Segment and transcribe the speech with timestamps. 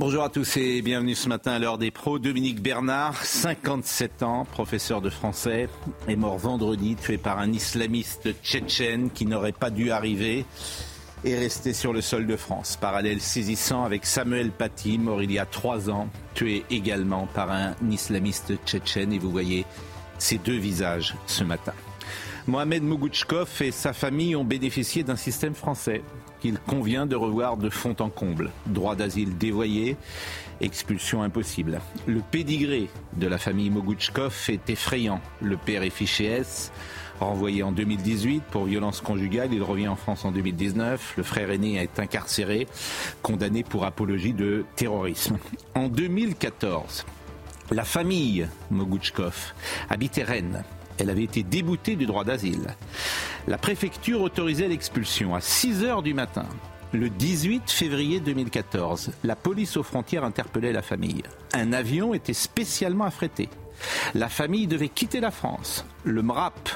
[0.00, 2.18] Bonjour à tous et bienvenue ce matin à l'heure des pros.
[2.18, 5.68] Dominique Bernard, 57 ans, professeur de français,
[6.08, 10.46] est mort vendredi, tué par un islamiste tchétchène qui n'aurait pas dû arriver
[11.22, 12.78] et rester sur le sol de France.
[12.80, 17.74] Parallèle saisissant avec Samuel Paty, mort il y a trois ans, tué également par un
[17.90, 19.12] islamiste tchétchène.
[19.12, 19.66] Et vous voyez
[20.16, 21.74] ces deux visages ce matin.
[22.46, 26.00] Mohamed Mougouchkov et sa famille ont bénéficié d'un système français
[26.40, 28.50] qu'il convient de revoir de fond en comble.
[28.66, 29.96] Droit d'asile dévoyé,
[30.60, 31.80] expulsion impossible.
[32.06, 35.20] Le pédigré de la famille Mogouchkov est effrayant.
[35.40, 36.72] Le père est fiché S,
[37.20, 39.52] renvoyé en 2018 pour violence conjugale.
[39.52, 41.14] Il revient en France en 2019.
[41.16, 42.66] Le frère aîné est incarcéré,
[43.22, 45.38] condamné pour apologie de terrorisme.
[45.74, 47.04] En 2014,
[47.70, 49.54] la famille Mogouchkov
[49.88, 50.64] habitait Rennes.
[51.00, 52.76] Elle avait été déboutée du droit d'asile.
[53.48, 56.44] La préfecture autorisait l'expulsion à 6 heures du matin.
[56.92, 61.22] Le 18 février 2014, la police aux frontières interpellait la famille.
[61.54, 63.48] Un avion était spécialement affrété.
[64.14, 65.86] La famille devait quitter la France.
[66.04, 66.68] Le MRAP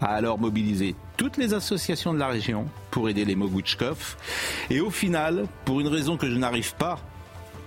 [0.00, 4.16] a alors mobilisé toutes les associations de la région pour aider les Mogouchkov.
[4.70, 6.98] Et au final, pour une raison que je n'arrive pas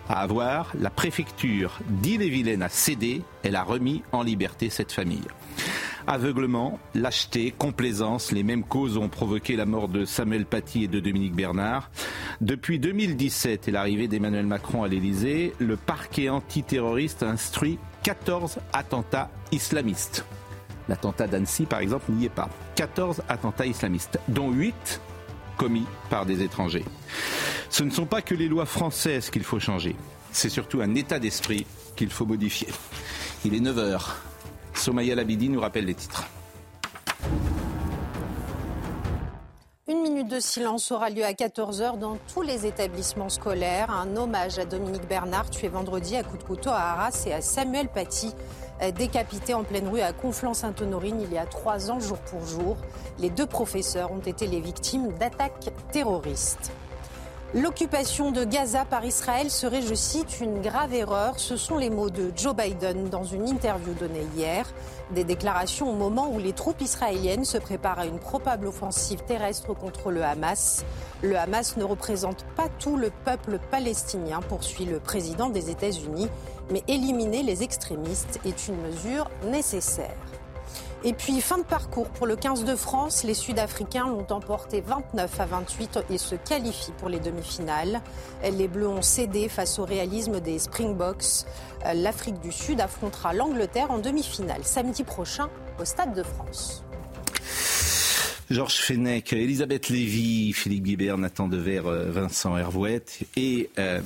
[0.10, 3.22] à avoir, la préfecture d'Ille-et-Vilaine a cédé.
[3.44, 5.28] Elle a remis en liberté cette famille.
[6.08, 11.00] Aveuglement, lâcheté, complaisance, les mêmes causes ont provoqué la mort de Samuel Paty et de
[11.00, 11.92] Dominique Bernard.
[12.42, 19.30] Depuis 2017 et l'arrivée d'Emmanuel Macron à l'Élysée, le parquet antiterroriste a instruit 14 attentats
[19.52, 20.26] islamistes.
[20.88, 22.50] L'attentat d'Annecy, par exemple, n'y est pas.
[22.76, 25.00] 14 attentats islamistes, dont 8
[25.60, 26.86] commis par des étrangers.
[27.70, 29.96] Ce ne sont pas que les lois françaises qu'il faut changer,
[30.32, 32.70] c'est surtout un état d'esprit qu'il faut modifier.
[33.44, 34.02] Il est 9h.
[34.74, 36.24] Somaya Labidi nous rappelle les titres.
[39.90, 43.90] Une minute de silence aura lieu à 14h dans tous les établissements scolaires.
[43.90, 47.42] Un hommage à Dominique Bernard, tué vendredi à coups de couteau à Arras, et à
[47.42, 48.32] Samuel Paty,
[48.96, 52.78] décapité en pleine rue à Conflans-Sainte-Honorine il y a trois ans, jour pour jour.
[53.18, 56.72] Les deux professeurs ont été les victimes d'attaques terroristes.
[57.56, 61.40] L'occupation de Gaza par Israël serait, je cite, une grave erreur.
[61.40, 64.68] Ce sont les mots de Joe Biden dans une interview donnée hier.
[65.16, 69.74] Des déclarations au moment où les troupes israéliennes se préparent à une probable offensive terrestre
[69.74, 70.86] contre le Hamas.
[71.24, 76.30] Le Hamas ne représente pas tout le peuple palestinien, poursuit le président des États-Unis,
[76.70, 80.16] mais éliminer les extrémistes est une mesure nécessaire.
[81.06, 83.24] Et puis, fin de parcours pour le 15 de France.
[83.24, 88.02] Les Sud-Africains l'ont emporté 29 à 28 et se qualifient pour les demi-finales.
[88.44, 91.46] Les Bleus ont cédé face au réalisme des Springboks.
[91.94, 95.50] L'Afrique du Sud affrontera l'Angleterre en demi-finale samedi prochain
[95.80, 96.84] au Stade de France.
[98.50, 104.02] Georges Fenech, Elisabeth Lévy, Philippe Guibert, Nathan Dever, Vincent Hervouette et euh,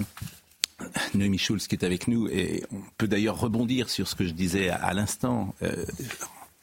[1.16, 2.28] Noémie Schulz qui est avec nous.
[2.28, 5.56] Et on peut d'ailleurs rebondir sur ce que je disais à, à l'instant.
[5.64, 5.86] Euh,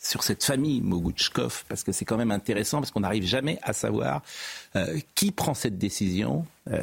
[0.00, 3.74] sur cette famille Mogouchkov, parce que c'est quand même intéressant, parce qu'on n'arrive jamais à
[3.74, 4.22] savoir
[4.74, 6.82] euh, qui prend cette décision, euh,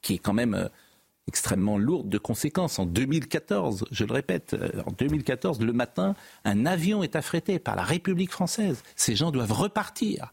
[0.00, 0.68] qui est quand même euh,
[1.26, 2.78] extrêmement lourde de conséquences.
[2.78, 4.56] En 2014, je le répète,
[4.86, 6.14] en 2014, le matin,
[6.44, 8.82] un avion est affrété par la République française.
[8.94, 10.32] Ces gens doivent repartir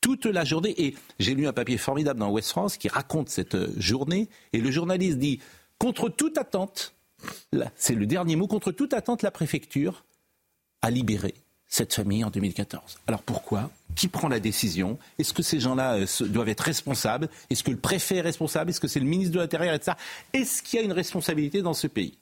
[0.00, 0.74] toute la journée.
[0.82, 4.70] Et j'ai lu un papier formidable dans Ouest France qui raconte cette journée, et le
[4.70, 5.40] journaliste dit,
[5.78, 6.94] contre toute attente,
[7.76, 10.04] c'est le dernier mot, contre toute attente, la préfecture
[10.82, 11.34] à libérer
[11.68, 12.98] cette famille en 2014.
[13.06, 13.70] Alors pourquoi?
[13.94, 14.98] Qui prend la décision?
[15.18, 17.28] Est-ce que ces gens-là euh, doivent être responsables?
[17.50, 18.70] Est-ce que le préfet est responsable?
[18.70, 19.78] Est-ce que c'est le ministre de l'Intérieur?
[20.32, 22.16] Est-ce qu'il y a une responsabilité dans ce pays?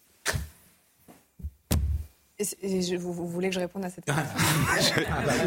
[2.38, 4.04] Et je- vous, vous voulez que je réponde à cette
[4.78, 5.02] question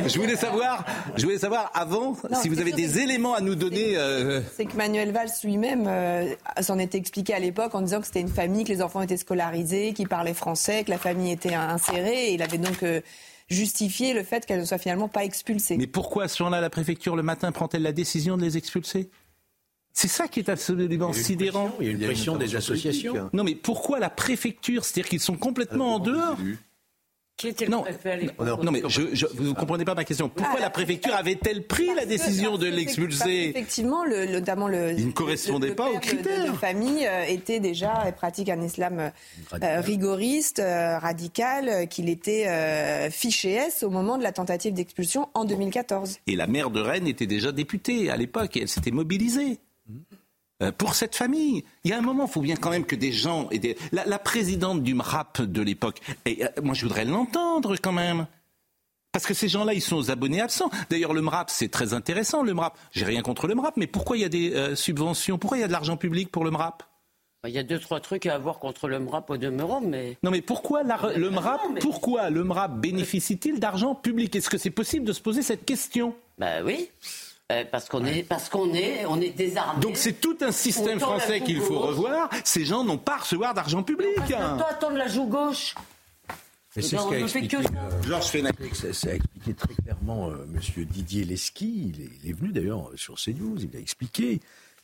[0.07, 0.83] je, voulais savoir,
[1.15, 3.95] je voulais savoir avant Non, si vous avez des éléments à nous donner.
[3.95, 8.07] euh, C'est que Manuel Valls lui-même euh, s'en était expliqué à l'époque en disant que
[8.07, 11.53] c'était une famille, que les enfants étaient scolarisés, qu'ils parlaient français, que la famille était
[11.53, 12.29] insérée.
[12.29, 13.01] Et il avait donc euh,
[13.49, 15.77] justifié le fait qu'elle ne soit finalement pas expulsée.
[15.77, 19.11] Mais pourquoi, à ce moment-là, la préfecture, le matin, prend-elle la décision de les expulser?
[19.93, 21.71] C'est ça qui est absolument sidérant.
[21.79, 23.29] Il y a une pression des associations.
[23.33, 26.37] Non, mais pourquoi la préfecture C'est-à-dire qu'ils sont complètement en dehors
[27.39, 30.27] Qui était le non, préfet non, mais je, vous ne comprenez pas ma question.
[30.27, 34.91] Pourquoi ah, la préfecture avait-elle pris la décision de l'expulser Effectivement, le, notamment le.
[34.97, 36.47] Il ne correspondait pas aux critères.
[36.47, 39.09] De, de, famille euh, était déjà pratique un islam
[39.53, 45.45] euh, rigoriste, euh, radical, qu'il était fiché S au moment de la tentative d'expulsion en
[45.45, 46.17] 2014.
[46.27, 49.59] Et la maire de Rennes était déjà députée à l'époque et elle s'était mobilisée.
[50.61, 51.63] Euh, pour cette famille.
[51.85, 53.47] Il y a un moment, il faut bien quand même que des gens...
[53.49, 53.77] Et des...
[53.93, 58.27] La, présidente du MRAP de l'époque, et, euh, moi je voudrais l'entendre quand même.
[59.13, 60.69] Parce que ces gens-là, ils sont aux abonnés absents.
[60.89, 62.77] D'ailleurs, le MRAP, c'est très intéressant, le MRAP.
[62.91, 65.37] J'ai rien contre le MRAP, mais pourquoi il y a des euh, subventions?
[65.37, 66.83] Pourquoi il y a de l'argent public pour le MRAP
[67.47, 70.17] il y a deux, trois trucs à avoir contre le MRAP au demeurant, mais...
[70.23, 74.35] Non, mais pourquoi le MRAP, pourquoi le MRAP bénéficie-t-il d'argent public?
[74.35, 76.15] Est-ce que c'est possible de se poser cette question?
[76.37, 76.89] Ben oui.
[77.51, 79.81] Euh, parce qu'on est, parce qu'on est, on est désarmé.
[79.81, 82.29] Donc c'est tout un système français qu'il faut revoir.
[82.43, 84.19] Ces gens n'ont pas à recevoir d'argent public.
[84.19, 85.73] Non, toi, attends la joue gauche.
[86.69, 88.25] c'est ce qu'a expliqué, euh, Georges
[88.73, 91.91] Ça, ça, a expliqué très clairement euh, Monsieur Didier Lesky.
[91.95, 93.57] Il est, il est venu d'ailleurs sur CNews.
[93.63, 94.41] Il a expliqué.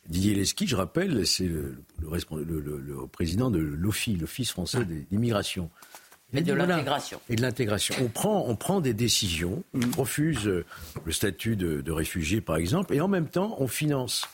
[0.07, 5.69] Didier Lesky, je rappelle, c'est le, le, le, président de l'OFI, l'Office français d'immigration.
[6.35, 7.21] Et de l'intégration.
[7.29, 7.95] Et de l'intégration.
[8.01, 10.65] On prend, on prend des décisions, on refuse euh,
[11.05, 14.27] le statut de, de réfugié, par exemple, et en même temps, on finance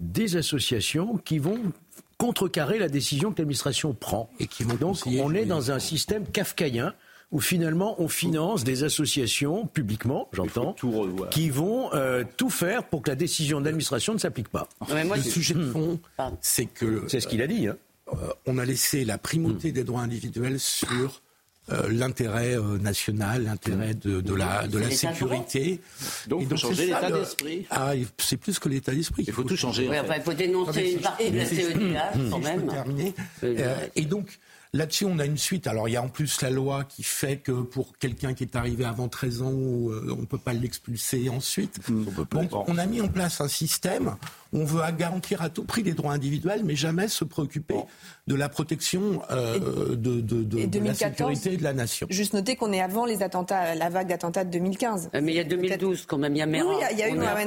[0.00, 1.58] des associations qui vont
[2.18, 4.30] contrecarrer la décision que l'administration prend.
[4.38, 6.94] Et qui vont Donc, on est dans un système kafkaïen
[7.32, 10.76] où finalement on finance des associations publiquement, j'entends,
[11.30, 14.68] qui vont euh, tout faire pour que la décision de l'administration ne s'applique pas.
[14.88, 15.98] le sujet de fond,
[16.40, 17.66] c'est que c'est ce qu'il a dit.
[17.66, 17.76] Hein.
[18.12, 21.22] Euh, on a laissé la primauté des droits individuels sur
[21.72, 25.80] euh, l'intérêt euh, national, l'intérêt de, de, la, de la sécurité.
[26.28, 27.66] Donc, il faut changer l'état d'esprit.
[27.70, 29.24] Ah, c'est plus que l'état d'esprit.
[29.26, 29.88] Il faut tout changer.
[29.90, 31.94] il faut dénoncer une partie de la CEDH
[32.30, 32.70] quand même.
[33.44, 34.38] Euh, et donc,
[34.74, 35.66] Là-dessus, on a une suite.
[35.66, 38.56] Alors, il y a en plus la loi qui fait que pour quelqu'un qui est
[38.56, 41.80] arrivé avant 13 ans, on ne peut pas l'expulser ensuite.
[41.88, 44.16] Donc, on a mis en place un système
[44.54, 47.74] on veut garantir à tout prix les droits individuels, mais jamais se préoccuper
[48.26, 52.06] de la protection euh, de, de, la sécurité de la nation.
[52.08, 55.10] Juste noter qu'on est avant les attentats, la vague d'attentats de 2015.
[55.14, 56.68] Euh, mais il y a 2012 quand même, il y a Mera.
[56.70, 57.40] Oui, il y a, eu Mera,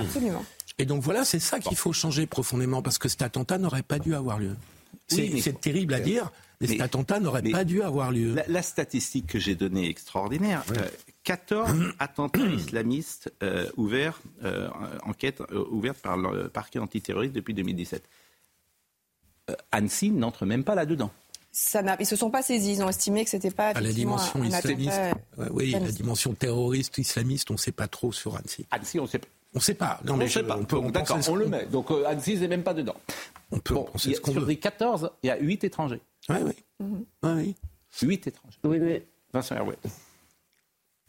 [0.00, 0.44] absolument.
[0.78, 3.98] Et donc voilà, c'est ça qu'il faut changer profondément, parce que cet attentat n'aurait pas
[3.98, 4.54] dû avoir lieu.
[5.40, 6.30] C'est terrible à dire,
[6.62, 8.36] mais, cet attentat n'aurait pas dû avoir lieu.
[8.46, 10.64] La, statistique que j'ai donnée est extraordinaire.
[11.24, 14.68] 14 euh, attentats islamistes euh, ouverts, euh,
[15.04, 18.02] enquête ouverte par le parquet antiterroriste depuis 2017.
[19.72, 21.10] Annecy n'entre même pas là-dedans.
[21.50, 24.42] Ça ils se sont pas saisis, ils ont estimé que c'était pas à la dimension
[24.42, 24.92] islamiste.
[25.50, 28.64] oui, la dimension terroriste islamiste, on ne sait pas trop sur Annecy.
[28.70, 29.28] Annecy, on ne sait pas.
[29.54, 30.00] On ne sait pas.
[30.04, 30.56] Non, mais on sait pas.
[30.56, 31.66] On peut, D'accord, on le met.
[31.66, 32.96] Donc Annecy n'est même pas dedans.
[33.52, 36.00] On peut bon, penser ce qu'on Sur les 14, il y a 8 étrangers.
[36.28, 36.52] Oui, oui.
[36.80, 37.54] Mm oui.
[38.02, 38.58] 8 étrangers.
[38.64, 39.06] Oui, mais...
[39.32, 39.78] Vincent Herouet.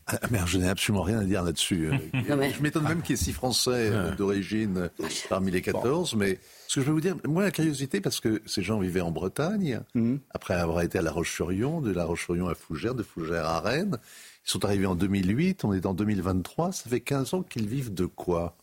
[0.06, 1.88] Ah, merde, je n'ai absolument rien à dire là-dessus.
[1.88, 1.98] Euh,
[2.54, 4.90] je m'étonne même qu'il y ait six Français euh, d'origine
[5.30, 8.42] parmi les 14, mais ce que je vais vous dire, moi la curiosité, parce que
[8.46, 10.20] ces gens vivaient en Bretagne, mhm.
[10.32, 13.98] après avoir été à La Roche-sur-Yon, de La Roche-sur-Yon à Fougères, de Fougères à Rennes,
[14.46, 17.94] ils sont arrivés en 2008, on est en 2023, ça fait 15 ans qu'ils vivent
[17.94, 18.58] de quoi?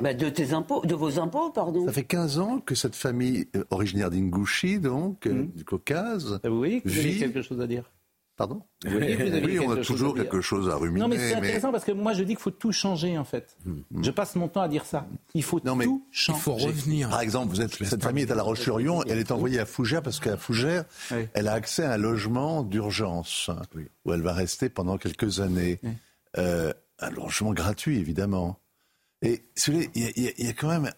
[0.00, 1.86] Bah, de tes impôts, de vos impôts, pardon.
[1.86, 5.48] Ça fait 15 ans que cette famille euh, originaire d'Ingouchi, donc, mhm.
[5.48, 7.84] du Caucase, oui, vous avez quelque chose à dire?
[8.36, 8.62] Pardon?
[8.86, 11.00] Oui, on a toujours quelque chose à ruminer.
[11.00, 13.54] Non, mais c'est intéressant parce que moi je dis qu'il faut tout changer en fait.
[13.66, 14.02] Hmm.
[14.02, 15.06] Je passe mon temps à dire ça.
[15.34, 16.38] Il faut tout changer.
[16.38, 17.10] Il faut revenir.
[17.10, 20.00] Par exemple, vous êtes, cette famille est à La Roche-sur-Yon, elle est envoyée à Fougères
[20.00, 20.86] parce qu'à Fougères,
[21.34, 23.50] elle a accès à un logement d'urgence
[24.06, 25.78] où elle va rester pendant quelques années.
[26.38, 28.58] Euh, un logement gratuit, évidemment.
[29.22, 30.90] Et il y, a quand même,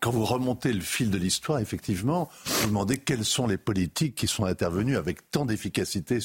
[0.00, 4.28] quand vous remontez le fil de l'histoire, effectivement, vous demandez quelles sont les politiques qui
[4.28, 6.18] sont intervenues avec tant d'efficacité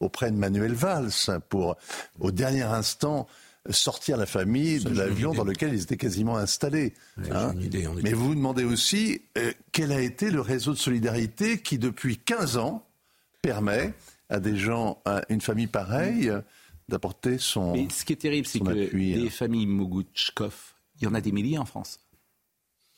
[0.00, 1.76] auprès de Manuel Valls pour,
[2.18, 3.28] au dernier instant,
[3.70, 6.94] sortir la famille de l'avion dans lequel ils étaient quasiment installés.
[7.30, 7.54] Hein.
[8.02, 12.18] Mais vous vous demandez aussi euh, quel a été le réseau de solidarité qui, depuis
[12.18, 12.84] 15 ans,
[13.42, 13.92] permet
[14.28, 16.32] à des gens, à une famille pareille,
[16.88, 17.72] d'apporter son.
[17.72, 21.32] Mais ce qui est terrible, c'est que des familles Mogouchkov, il y en a des
[21.32, 22.00] milliers en France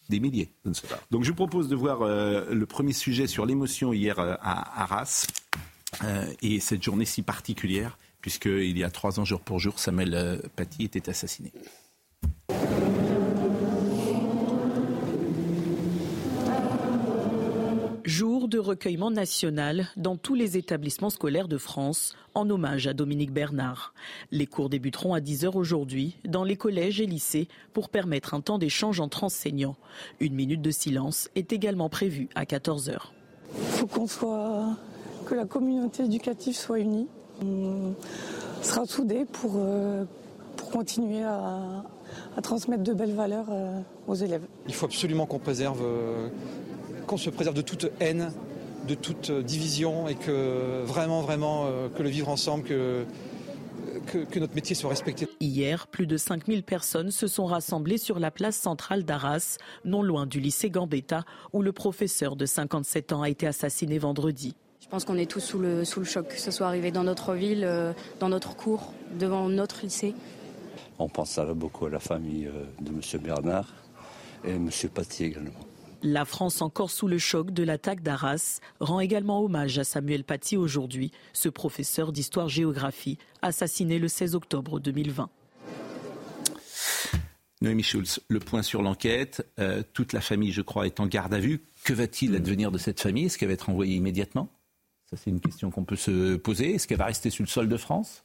[0.09, 0.51] des milliers.
[1.11, 4.83] Donc je vous propose de voir euh, le premier sujet sur l'émotion hier euh, à
[4.83, 5.27] Arras
[6.05, 10.43] euh, et cette journée si particulière, puisqu'il y a trois ans jour pour jour, Samuel
[10.57, 11.53] Paty était assassiné.
[18.09, 23.35] Jour de recueillement national dans tous les établissements scolaires de France en hommage à Dominique
[23.35, 23.93] Bernard.
[24.31, 28.57] Les cours débuteront à 10h aujourd'hui dans les collèges et lycées pour permettre un temps
[28.57, 29.77] d'échange entre enseignants.
[30.21, 32.97] Une minute de silence est également prévue à 14h.
[33.55, 34.75] Il faut qu'on soit
[35.27, 37.09] que la communauté éducative soit unie.
[37.45, 37.93] On
[38.63, 40.05] sera soudés pour, euh,
[40.57, 41.85] pour continuer à,
[42.43, 44.47] transmettre de belles valeurs euh, aux élèves.
[44.67, 46.29] Il faut absolument qu'on préserve, euh,
[47.09, 48.33] qu'on se préserve de toute haine,
[48.87, 53.05] de toute division et que vraiment, vraiment, que le vivre ensemble, que,
[54.09, 55.29] que, notre métier soit respecté.
[55.41, 60.27] Hier, plus de 5000 personnes se sont rassemblées sur la place centrale d'Arras, non loin
[60.27, 64.55] du lycée Gambetta, où le professeur de 57 ans a été assassiné vendredi.
[64.81, 67.05] Je pense qu'on est tous sous le, sous le choc, que ce soit arrivé dans
[67.05, 70.15] notre ville, euh, dans notre cours, devant notre lycée.
[70.99, 73.23] On pense beaucoup à la famille euh, de M.
[73.23, 73.73] Bernard
[74.45, 74.71] et M.
[74.95, 75.68] Paty également.
[76.03, 80.57] La France, encore sous le choc de l'attaque d'Arras, rend également hommage à Samuel Paty
[80.57, 85.29] aujourd'hui, ce professeur d'histoire-géographie, assassiné le 16 octobre 2020.
[87.61, 89.45] Noémie Schulz, le point sur l'enquête.
[89.59, 91.65] Euh, toute la famille, je crois, est en garde à vue.
[91.83, 93.25] Que va-t-il advenir de cette famille?
[93.25, 94.49] Est-ce qu'elle va être envoyée immédiatement?
[95.11, 96.77] Ça, c'est une question qu'on peut se poser.
[96.77, 98.25] Est-ce qu'elle va rester sur le sol de France?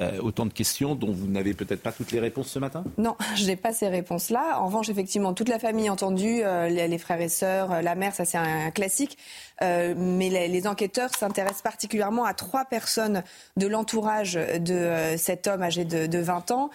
[0.00, 2.84] Euh, autant de questions dont vous n'avez peut-être pas toutes les réponses ce matin?
[2.98, 4.60] Non, je n'ai pas ces réponses-là.
[4.60, 8.14] En revanche, effectivement, toute la famille entendue, euh, les, frères et sœurs, euh, la mère,
[8.14, 9.18] ça c'est un, classique.
[9.60, 13.24] mais les, enquêteurs s'intéressent particulièrement à trois personnes
[13.56, 16.70] de l'entourage de cet homme âgé de, de 20 ans.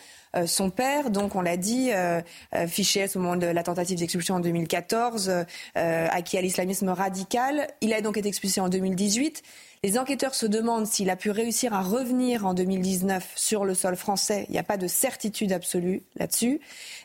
[0.46, 1.92] son père, donc on l'a dit,
[2.68, 5.32] fiché au moment de la tentative d'expulsion en 2014,
[5.76, 7.68] acquis à l'islamisme radical.
[7.82, 9.44] Il a donc été expulsé en 2018.
[9.86, 13.98] Les enquêteurs se demandent s'il a pu réussir à revenir en 2019 sur le sol
[13.98, 14.46] français.
[14.48, 16.62] Il n'y a pas de certitude absolue là-dessus.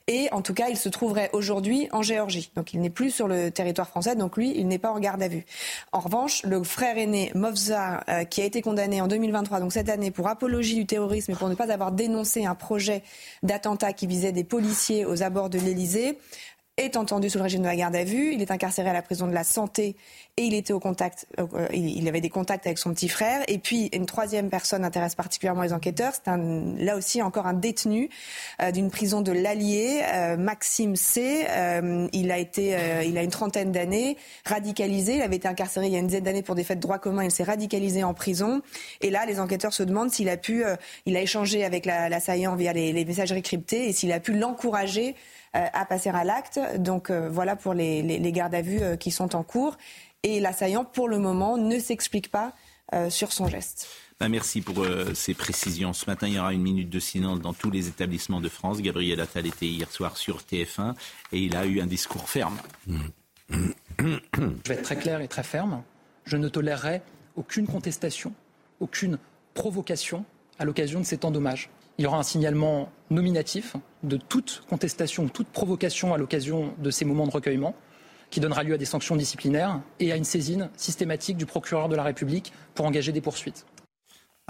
[0.06, 2.52] Et en tout cas, il se trouverait aujourd'hui en Géorgie.
[2.54, 5.20] Donc il n'est plus sur le territoire français, donc lui, il n'est pas en garde
[5.24, 5.44] à vue.
[5.90, 9.88] En revanche, le frère aîné Movza, euh, qui a été condamné en 2023, donc cette
[9.88, 13.02] année, pour apologie du terrorisme et pour ne pas avoir dénoncé un projet
[13.42, 16.16] d'attentat qui visait des policiers aux abords de l'Élysée,
[16.78, 18.32] est entendu sous le régime de la garde à vue.
[18.32, 19.96] Il est incarcéré à la prison de la santé
[20.36, 23.42] et il était au contact, euh, il avait des contacts avec son petit frère.
[23.48, 26.12] Et puis une troisième personne intéresse particulièrement les enquêteurs.
[26.14, 28.08] C'est là aussi encore un détenu
[28.62, 31.46] euh, d'une prison de l'Allier, euh, Maxime C.
[32.12, 35.16] il a été, il a une trentaine d'années, radicalisé.
[35.16, 36.98] Il avait été incarcéré il y a une dizaine d'années pour des faits de droit
[36.98, 37.24] commun.
[37.24, 38.62] Il s'est radicalisé en prison.
[39.00, 40.62] Et là, les enquêteurs se demandent s'il a pu,
[41.06, 45.16] il a échangé avec l'assaillant via les, les messageries cryptées et s'il a pu l'encourager
[45.54, 46.60] à passer à l'acte.
[46.76, 49.76] Donc voilà pour les, les, les gardes à vue qui sont en cours.
[50.22, 52.54] Et l'assaillant, pour le moment, ne s'explique pas
[52.94, 53.86] euh, sur son geste.
[54.18, 55.92] Ben, merci pour euh, ces précisions.
[55.92, 58.80] Ce matin, il y aura une minute de silence dans tous les établissements de France.
[58.80, 60.94] Gabriel Attal était hier soir sur TF1
[61.32, 62.58] et il a eu un discours ferme.
[63.50, 63.56] Je
[64.66, 65.82] vais être très clair et très ferme.
[66.24, 67.02] Je ne tolérerai
[67.36, 68.32] aucune contestation,
[68.80, 69.18] aucune
[69.52, 70.24] provocation
[70.58, 71.68] à l'occasion de ces temps d'hommage.
[71.98, 73.74] Il y aura un signalement nominatif
[74.04, 77.74] de toute contestation, toute provocation à l'occasion de ces moments de recueillement
[78.30, 81.96] qui donnera lieu à des sanctions disciplinaires et à une saisine systématique du procureur de
[81.96, 83.66] la République pour engager des poursuites.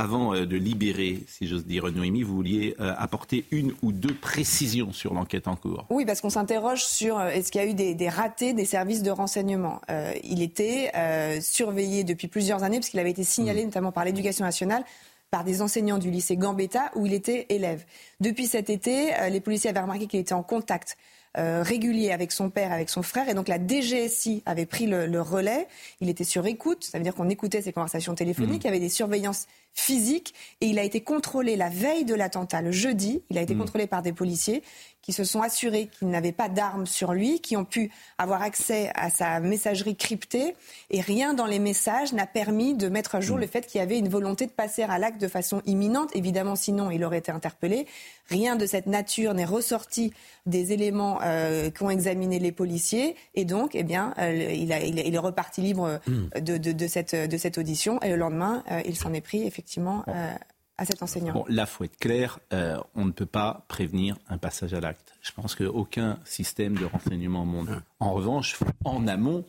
[0.00, 4.14] Avant euh, de libérer, si j'ose dire, Noémie, vous vouliez euh, apporter une ou deux
[4.14, 5.86] précisions sur l'enquête en cours.
[5.90, 9.02] Oui, parce qu'on s'interroge sur euh, est-ce qu'il y a eu des, ratés des services
[9.02, 9.80] de renseignement?
[10.22, 10.92] il était
[11.40, 13.66] surveillé depuis plusieurs années, parce qu'il avait été signalé mmh.
[13.66, 14.84] notamment par l'éducation nationale
[15.30, 17.84] par des enseignants du lycée Gambetta où il était élève.
[18.20, 20.96] Depuis cet été, les policiers avaient remarqué qu'il était en contact
[21.36, 23.28] euh, régulier avec son père, avec son frère.
[23.28, 25.68] Et donc la DGSI avait pris le, relais.
[26.00, 28.64] Il était sur écoute, ça veut dire qu'on écoutait ses conversations téléphoniques.
[28.64, 28.66] Mmh.
[28.66, 30.34] Il y avait des surveillances physiques.
[30.60, 33.22] Et il a été contrôlé la veille de l'attentat, le jeudi.
[33.30, 33.58] Il a été mmh.
[33.58, 34.62] contrôlé par des policiers
[35.02, 38.90] qui se sont assurés qu'il n'avait pas d'armes sur lui, qui ont pu avoir accès
[38.94, 40.54] à sa messagerie cryptée.
[40.90, 43.40] Et rien dans les messages n'a permis de mettre à jour mmh.
[43.40, 46.10] le fait qu'il y avait une volonté de passer à l'acte de façon imminente.
[46.14, 47.86] Évidemment, sinon, il aurait été interpellé.
[48.28, 50.12] Rien de cette nature n'est ressorti
[50.46, 53.16] des éléments euh, qu'ont examiné les policiers.
[53.34, 56.40] Et donc, eh bien, euh, il, est reparti libre mmh.
[56.40, 58.00] de, cette, audition.
[58.02, 60.04] Et le lendemain, euh, il s'en est pris effectivement
[60.80, 61.32] à cet enseignant.
[61.32, 62.38] Bon, là, faut être clair,
[62.94, 65.14] on ne peut pas prévenir un passage à l'acte.
[65.22, 67.70] Je pense qu'aucun système de renseignement au monde.
[67.70, 67.82] Mmh.
[68.00, 69.44] En revanche, en amont,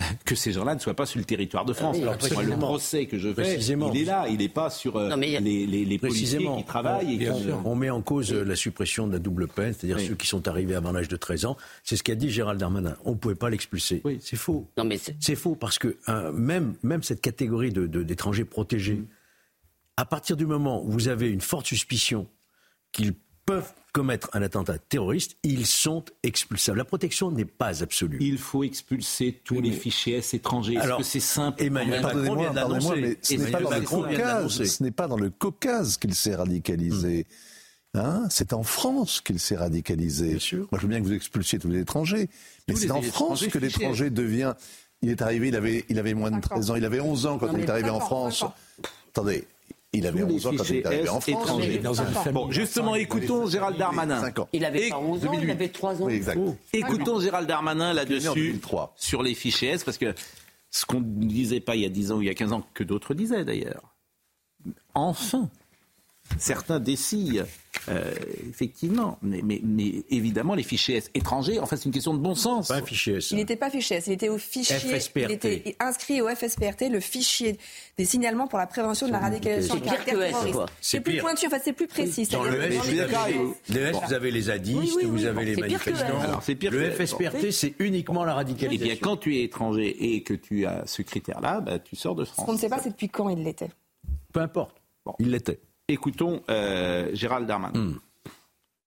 [0.24, 1.96] que ces gens-là ne soient pas sur le territoire de France.
[1.98, 5.40] Alors, le procès que je fais, il est là, il n'est pas sur euh, les,
[5.40, 7.30] les, policiers qui travaillent.
[7.64, 10.74] On, met en cause la suppression de la double peine, c'est-à-dire ceux qui sont arrivés
[10.74, 11.56] avant l'âge de 13 ans.
[11.84, 12.96] C'est ce qu'a dit Gérald Darmanin.
[13.04, 14.02] On ne pouvait pas l'expulser.
[14.20, 14.68] C'est faux.
[15.20, 19.06] C'est faux parce que euh, même, même cette catégorie d'étrangers de, protégés, mm.
[19.96, 22.26] à partir du moment où vous avez une forte suspicion
[22.92, 23.14] qu'ils
[23.50, 26.78] peuvent commettre un attentat terroriste, ils sont expulsables.
[26.78, 28.18] La protection n'est pas absolue.
[28.20, 30.74] Il faut expulser tous les fichiers S étrangers.
[30.74, 32.52] Est-ce que c'est simple Emmanuel Macron vient
[32.96, 36.36] mais ce n'est pas, dans le Caucase, ce n'est pas dans le Caucase qu'il s'est
[36.36, 37.26] radicalisé.
[37.94, 38.26] Hein?
[38.30, 40.38] C'est en France qu'il s'est radicalisé.
[40.52, 42.28] Moi, je veux bien que vous expulsiez tous les étrangers,
[42.68, 44.54] mais c'est en France que l'étranger devient
[45.02, 46.76] Il est arrivé, il avait, il avait moins de 13 ans.
[46.76, 48.44] Il avait 11 ans quand il est arrivé en France.
[49.08, 49.48] Attendez,
[49.92, 52.28] il avait 11 ans quand il est arrivé en France.
[52.32, 54.32] Bon, justement, écoutons Gérald Darmanin.
[54.52, 56.06] Il avait pas 11 ans, il avait 3 ans.
[56.06, 56.40] Oui, exact.
[56.72, 58.94] Écoutons Gérald Darmanin là-dessus, 2003.
[58.96, 60.14] sur les fichiers S, parce que
[60.70, 62.52] ce qu'on ne disait pas il y a 10 ans ou il y a 15
[62.52, 63.94] ans, que d'autres disaient d'ailleurs.
[64.94, 65.48] Enfin,
[66.38, 67.44] certains décident,
[67.88, 68.12] euh,
[68.48, 72.34] effectivement, mais, mais, mais évidemment, les fichiers S étrangers, enfin, c'est une question de bon
[72.34, 72.68] sens.
[72.68, 73.30] Pas un fichier S.
[73.30, 74.76] Il n'était pas fiché S, il était au fichier.
[74.76, 75.16] FSPRT.
[75.28, 77.58] Il était inscrit au FSPRT, le fichier
[77.98, 80.58] des signalements pour la prévention de la radicalisation pire caractère que S, terroriste.
[80.80, 82.26] C'est plus pointu, enfin c'est plus précis.
[82.28, 83.56] Dans le S, vous avec vous.
[83.68, 84.00] Le S, Bon.
[84.06, 86.20] vous avez les zadistes, Oui, oui, oui, vous avez les c'est pire que manifestants.
[86.20, 88.84] Alors, pire le FSPRT, c'est uniquement la Eh radicalisation.
[88.86, 92.24] bien, quand tu es étranger et que tu as ce critère-là, bah, tu sors de
[92.24, 92.60] Ce qu'on ne France.
[92.60, 93.70] sait pas, c'est depuis quand il l'était.
[94.32, 94.76] Peu importe.
[95.18, 95.60] Il l'était.
[95.90, 97.94] Écoutons euh, Gérald Darmanin.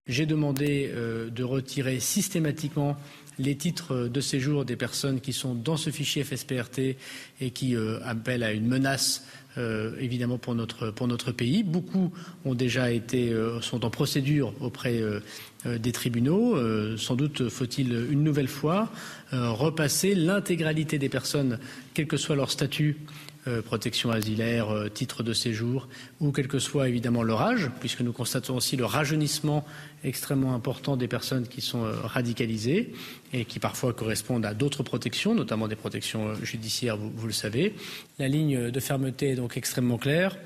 [0.08, 2.96] J'ai demandé euh, de retirer systématiquement
[3.40, 6.96] les titres de séjour des personnes qui sont dans ce fichier FSPRT
[7.42, 9.26] et qui euh, appellent à une menace
[9.58, 11.64] euh, évidemment pour notre, pour notre pays.
[11.64, 12.14] Beaucoup
[12.46, 15.20] ont déjà été, euh, sont en procédure auprès euh,
[15.66, 16.56] euh, des tribunaux.
[16.56, 18.90] Euh, sans doute faut-il une nouvelle fois
[19.34, 21.60] euh, repasser l'intégralité des personnes,
[21.94, 22.98] quel que soit leur statut,
[23.46, 25.90] euh, protection asilaire, euh, titre de séjour,
[26.22, 29.66] ou quel que soit évidemment leur âge, puisque nous constatons aussi le rajeunissement
[30.06, 32.94] extrêmement important des personnes qui sont euh, radicalisées
[33.34, 37.76] et qui parfois correspondent à d'autres protections, notamment des protections judiciaires, vous le savez.
[38.18, 40.38] La ligne de fermeté est donc extrêmement claire.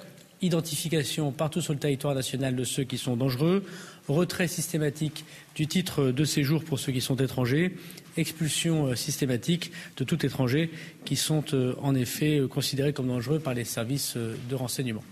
[0.42, 3.64] Identification partout sur le territoire national de ceux qui sont dangereux,
[4.08, 5.24] retrait systématique
[5.54, 7.76] du titre de séjour pour ceux qui sont étrangers,
[8.18, 10.72] expulsion euh, systématique de tout étranger
[11.06, 15.04] qui sont euh, en effet euh, considérés comme dangereux par les services de renseignement.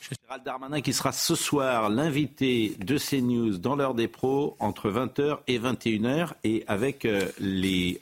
[0.00, 5.38] Gérald Darmanin qui sera ce soir l'invité de CNews dans l'heure des pros entre 20h
[5.46, 7.06] et 21h et avec
[7.38, 8.00] les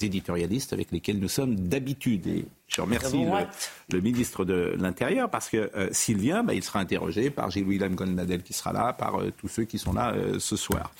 [0.00, 2.46] éditorialistes avec lesquels nous sommes d'habitude.
[2.74, 3.24] Je remercie
[3.90, 7.94] le, ministre de l'Intérieur parce que euh, s'il vient, bah, il sera interrogé par Gilles-William
[8.42, 10.92] qui sera là, par euh, tous ceux qui sont là euh, ce soir.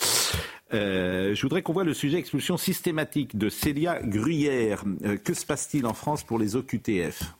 [0.75, 4.85] Euh, je voudrais qu'on voit le sujet expulsion systématique de Célia Gruyère.
[5.05, 7.35] Euh, que se passe-t-il en France pour les OQTF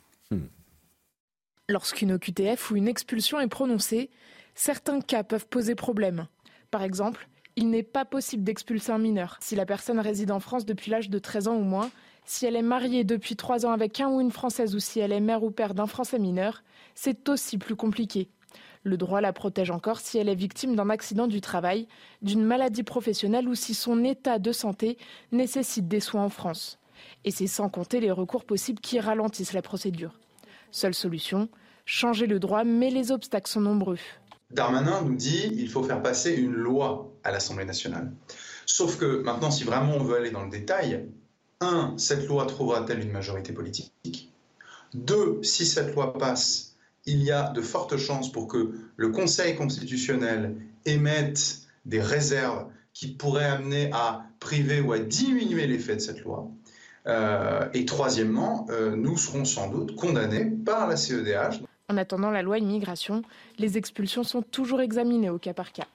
[1.69, 4.11] Lorsqu'une OQTF ou une expulsion est prononcée,
[4.55, 6.27] certains cas peuvent poser problème.
[6.71, 10.67] Par exemple, il n'est pas possible d'expulser un mineur si la personne réside en France
[10.67, 11.91] depuis l'âge de 13 ans ou moins,
[12.25, 15.13] si elle est mariée depuis 3 ans avec un ou une Française ou si elle
[15.13, 16.63] est mère ou père d'un Français mineur,
[16.95, 18.29] c'est aussi plus compliqué.
[18.83, 21.89] Le droit la protège encore si elle est victime d'un accident du travail,
[22.23, 24.99] d'une maladie professionnelle ou si son état de santé
[25.33, 26.79] nécessite des soins en France.
[27.25, 30.19] Et c'est sans compter les recours possibles qui ralentissent la procédure.
[30.71, 31.49] Seule solution,
[31.87, 33.99] changer le droit, mais les obstacles sont nombreux.
[34.51, 38.13] Darmanin nous dit il faut faire passer une loi à l'Assemblée nationale.
[38.67, 41.07] Sauf que maintenant, si vraiment on veut aller dans le détail,
[41.65, 44.33] un, cette loi trouvera-t-elle une majorité politique?
[44.93, 49.57] Deux, si cette loi passe, il y a de fortes chances pour que le Conseil
[49.57, 56.21] constitutionnel émette des réserves qui pourraient amener à priver ou à diminuer l'effet de cette
[56.21, 56.49] loi.
[57.07, 61.63] Euh, et troisièmement, euh, nous serons sans doute condamnés par la CEDH.
[61.91, 63.23] En attendant la loi immigration,
[63.59, 65.87] les expulsions sont toujours examinées au cas par cas.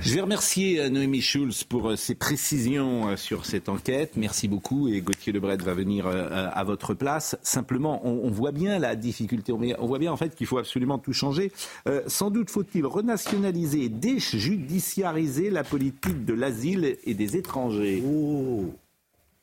[0.00, 4.12] Je vais remercier euh, Noémie Schulz pour euh, ses précisions euh, sur cette enquête.
[4.16, 7.36] Merci beaucoup et Gauthier Lebret va venir à votre place.
[7.42, 9.52] Simplement, on, voit bien la difficulté.
[9.52, 11.52] On, voit bien en fait qu'il faut absolument tout changer.
[11.88, 18.02] Euh, sans doute faut-il renationaliser et déjudiciariser la politique de l'asile et des étrangers.
[18.06, 18.74] Oh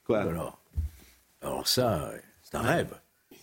[0.05, 0.21] Quoi?
[0.21, 0.59] Alors,
[1.41, 2.11] alors ça,
[2.43, 2.93] c'est un rêve.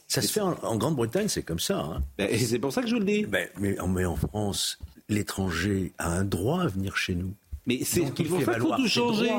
[0.09, 1.79] Ça se fait en, en Grande-Bretagne, c'est comme ça.
[1.79, 2.03] Hein.
[2.19, 3.25] Ben, et c'est pour ça que je le dis.
[3.27, 4.79] Ben, mais, mais en France,
[5.11, 7.35] l'étranger a un droit à venir chez nous.
[7.67, 9.31] Mais c'est Donc, qu'il il faut, valoir tout changer.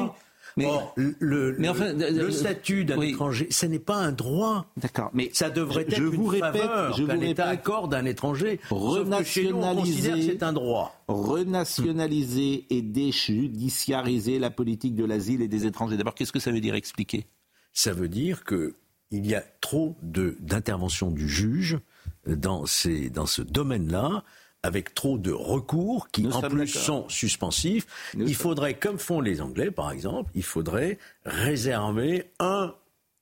[0.57, 3.11] Mais, Or, le, mais enfin, le- euh, le statut d'un oui.
[3.11, 4.65] étranger, ce n'est pas un droit.
[4.75, 7.39] D'accord, mais Ça devrait je- être je une vous répète, faveur je vous répète.
[7.39, 8.59] accorde à un étranger.
[8.69, 10.93] Renationaliser- c'est un droit.
[11.07, 15.97] renationaliser et déjudiciariser la politique de l'asile et des étrangers.
[15.97, 17.25] D'abord, qu'est-ce que ça veut dire expliquer?
[17.73, 18.75] Ça veut dire que
[19.11, 21.79] il y a trop d'intervention du juge
[22.27, 24.23] dans ces dans ce domaine-là
[24.63, 27.85] avec trop de recours qui Nous en plus sont suspensifs.
[28.15, 32.73] Nous il faudrait, comme font les Anglais par exemple, il faudrait réserver un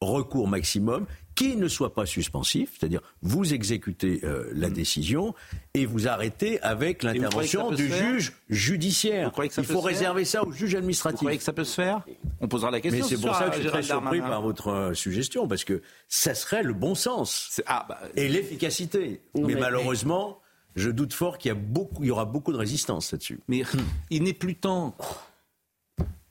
[0.01, 5.33] recours maximum qui ne soit pas suspensif, c'est-à-dire vous exécutez euh, la décision
[5.73, 9.31] et vous arrêtez avec vous l'intervention du juge judiciaire.
[9.33, 11.19] Vous il faut réserver ça au juge Vous administratif.
[11.19, 12.05] croyez que ça peut se faire?
[12.41, 13.01] On posera la question.
[13.03, 15.63] Mais c'est ce pour ça que je suis très surpris par votre euh, suggestion, parce
[15.63, 19.21] que ça serait le bon sens Ah, bah, et l'efficacité.
[19.35, 20.41] Mais- malheureusement,
[20.75, 23.39] je doute fort qu'il y, a beaucoup, il y aura beaucoup de résistance là-dessus.
[23.47, 23.63] mais
[24.09, 24.95] il n'est plus temps.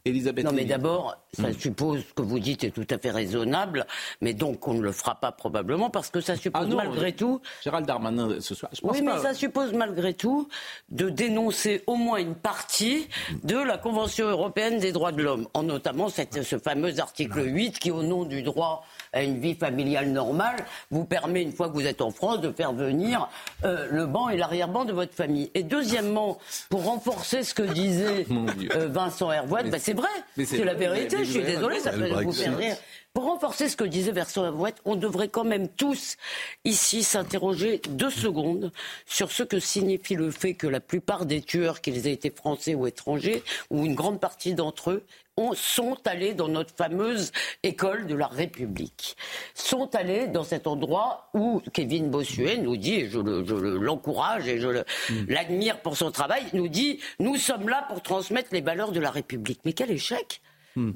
[0.04, 1.52] Elisabeth Non, mais d'abord, ça Hmm.
[1.52, 3.84] suppose que vous dites est tout à fait raisonnable,
[4.22, 7.12] mais donc on ne le fera pas probablement parce que ça suppose Ah non, malgré
[7.12, 7.42] tout.
[7.62, 8.70] Gérald Darmanin ce soir.
[8.74, 9.16] Je pense Oui, pas.
[9.16, 10.48] mais ça suppose malgré tout
[10.88, 13.08] de dénoncer au moins une partie
[13.44, 17.78] de la Convention européenne des droits de l'homme, en notamment cette- ce fameux article 8
[17.78, 20.56] qui, au nom du droit à une vie familiale normale,
[20.90, 23.28] vous permet, une fois que vous êtes en France, de faire venir
[23.64, 25.50] euh, le banc et l'arrière-ban de votre famille.
[25.54, 28.26] Et deuxièmement, pour renforcer ce que disait
[28.74, 31.68] euh, Vincent Hervouet, Mais bah, c'est vrai, c'est la vérité, je suis raison.
[31.80, 32.76] ça peut vous faire rire.
[33.14, 36.16] Pour renforcer ce que disait Vincent Hervouet, on devrait quand même tous
[36.64, 38.70] ici s'interroger deux secondes
[39.06, 42.74] sur ce que signifie le fait que la plupart des tueurs, qu'ils aient été français
[42.74, 45.04] ou étrangers, ou une grande partie d'entre eux,
[45.38, 49.16] ont- sont allés dans notre fameuse école de la République.
[49.54, 53.78] Sont allés dans cet endroit où Kevin Bossuet nous dit, et je le- je le-
[53.78, 54.84] l'encourage et je le-
[55.28, 59.10] l'admire pour son travail, nous dit, nous sommes là pour transmettre les valeurs de la
[59.10, 59.60] République.
[59.64, 60.40] Mais quel échec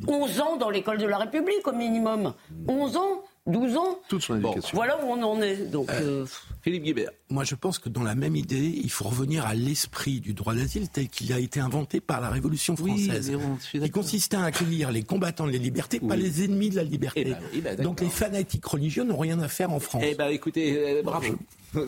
[0.06, 2.34] 11 ans dans l'école de la République au minimum.
[2.68, 4.76] 11 ans 12 ans Toute son éducation.
[4.76, 5.56] Voilà où on en est.
[5.70, 6.24] Donc, euh,
[6.62, 7.10] Philippe Guibert.
[7.28, 10.54] Moi, je pense que dans la même idée, il faut revenir à l'esprit du droit
[10.54, 13.30] d'asile tel qu'il a été inventé par la Révolution Oui, française.
[13.30, 16.22] mais bon, je suis qui consistait à accueillir les combattants de la liberté, pas Oui.
[16.22, 17.22] les ennemis de la liberté.
[17.26, 17.76] Eh ben oui, ben.
[17.82, 20.04] Donc les fanatiques religieux n'ont rien à faire en France.
[20.06, 21.34] Eh ben écoutez, euh, bravo.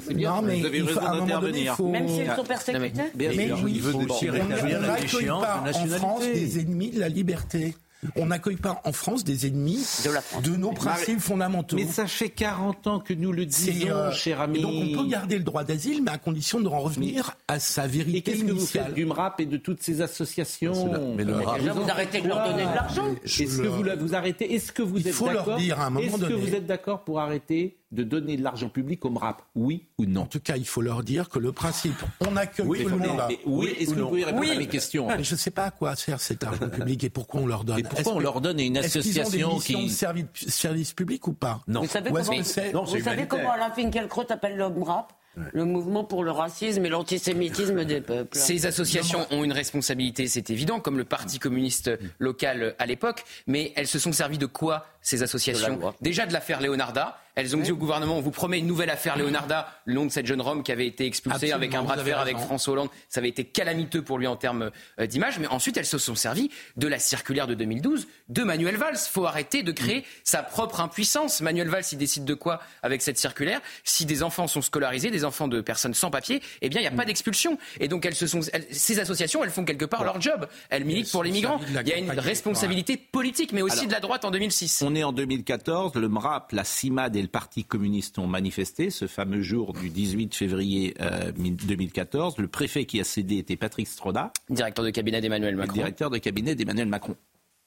[0.06, 1.76] C'est bien, Non, mais vous avez eu il faut- raison d'intervenir.
[1.76, 3.60] faut- même s'ils sont persécutés Bien Mais sûr.
[3.62, 5.98] oui, il veut faut- aussi on n'accueille déchéance pas en nationalité.
[5.98, 7.74] France des ennemis de la liberté.
[8.17, 10.47] On n'accueille pas en France des ennemis De la France.
[10.47, 11.77] nos principes fondamentaux.
[11.77, 14.61] Mais ça fait 40 ans que nous le disons, euh, cher et ami.
[14.62, 17.85] donc on peut garder le droit d'asile, mais à condition de en revenir à sa
[17.85, 21.35] Et vérité qu'est-ce que vous faites du MRAP et de toutes ces associations mais le
[21.35, 23.07] Euh, MRAP- déjà, vous arrêtez de leur donner de l'argent.
[23.25, 26.55] Est-ce que vous, la- vous arrêtez Est-ce que vous Il êtes d'accord Est-ce que vous
[26.55, 30.26] êtes d'accord pour arrêter de donner de l'argent public au MRAP Oui ou non En
[30.26, 33.07] tout cas, il faut leur dire que le principe, on accueille Oui, tout le mais-
[33.07, 33.22] monde.
[33.28, 34.50] mais oui, est-ce que vous pouvez répondre Oui.
[34.50, 35.07] à mes questions?
[35.09, 37.64] Mais je ne sais pas à quoi sert cet argent public et pourquoi on leur
[37.64, 37.78] donne.
[37.78, 39.87] Et pourquoi Est-ce on que- leur donne une est-ce qu'ils ont association des missions qui-
[39.87, 41.61] de service, service public ou pas?
[41.68, 41.83] Non.
[41.83, 43.28] Vous savez est-ce comment, c'est- Non, vous c'est savez humanitaire.
[43.28, 45.12] comment Alain Finkielkraut appelle l'homme rap
[45.52, 48.37] Le mouvement pour le racisme et l'antisémitisme des peuples.
[48.38, 53.72] Ces associations ont une responsabilité, c'est évident, comme le Parti communiste local à l'époque, mais
[53.74, 55.79] elles se sont servies de quoi ces associations.
[56.01, 57.21] Déjà de l'affaire Leonarda.
[57.37, 60.11] Elles ont dit au gouvernement, on vous promet une nouvelle affaire Leonarda, le nom de
[60.12, 62.38] cette jeune Rome qui avait été expulsée Absolument, avec un bras de fer avec.
[62.38, 62.90] François Hollande.
[63.09, 66.14] Ça avait été calamiteux pour lui en termes euh, d'image, mais ensuite elles se sont
[66.14, 68.97] servies de la circulaire de 2012 de Manuel Valls.
[68.97, 71.40] faut arrêter de créer sa propre impuissance.
[71.40, 73.61] Manuel Valls, il décide de quoi avec cette circulaire?
[73.83, 76.88] Si des enfants sont scolarisés, des enfants de personnes sans papier, eh bien il n'y
[76.88, 77.59] a pas d'expulsion.
[77.81, 80.47] Et donc elles se sont, elles- ces associations, elles font quelque part leur job.
[80.71, 81.61] Elles militent pour les migrants.
[81.81, 84.83] Il y a une responsabilité politique, mais aussi Alors, de la droite en 2006.
[84.87, 89.07] On est en 2014, le MRAP, la CIMAD et le Parti communiste ont manifesté ce
[89.07, 92.38] fameux jour du 18 février euh, 2014.
[92.38, 95.74] Le préfet qui a cédé était Patrick Stroda, Directeur de cabinet d'Emmanuel Macron.
[95.74, 97.16] directeur de cabinet d'Emmanuel Macron.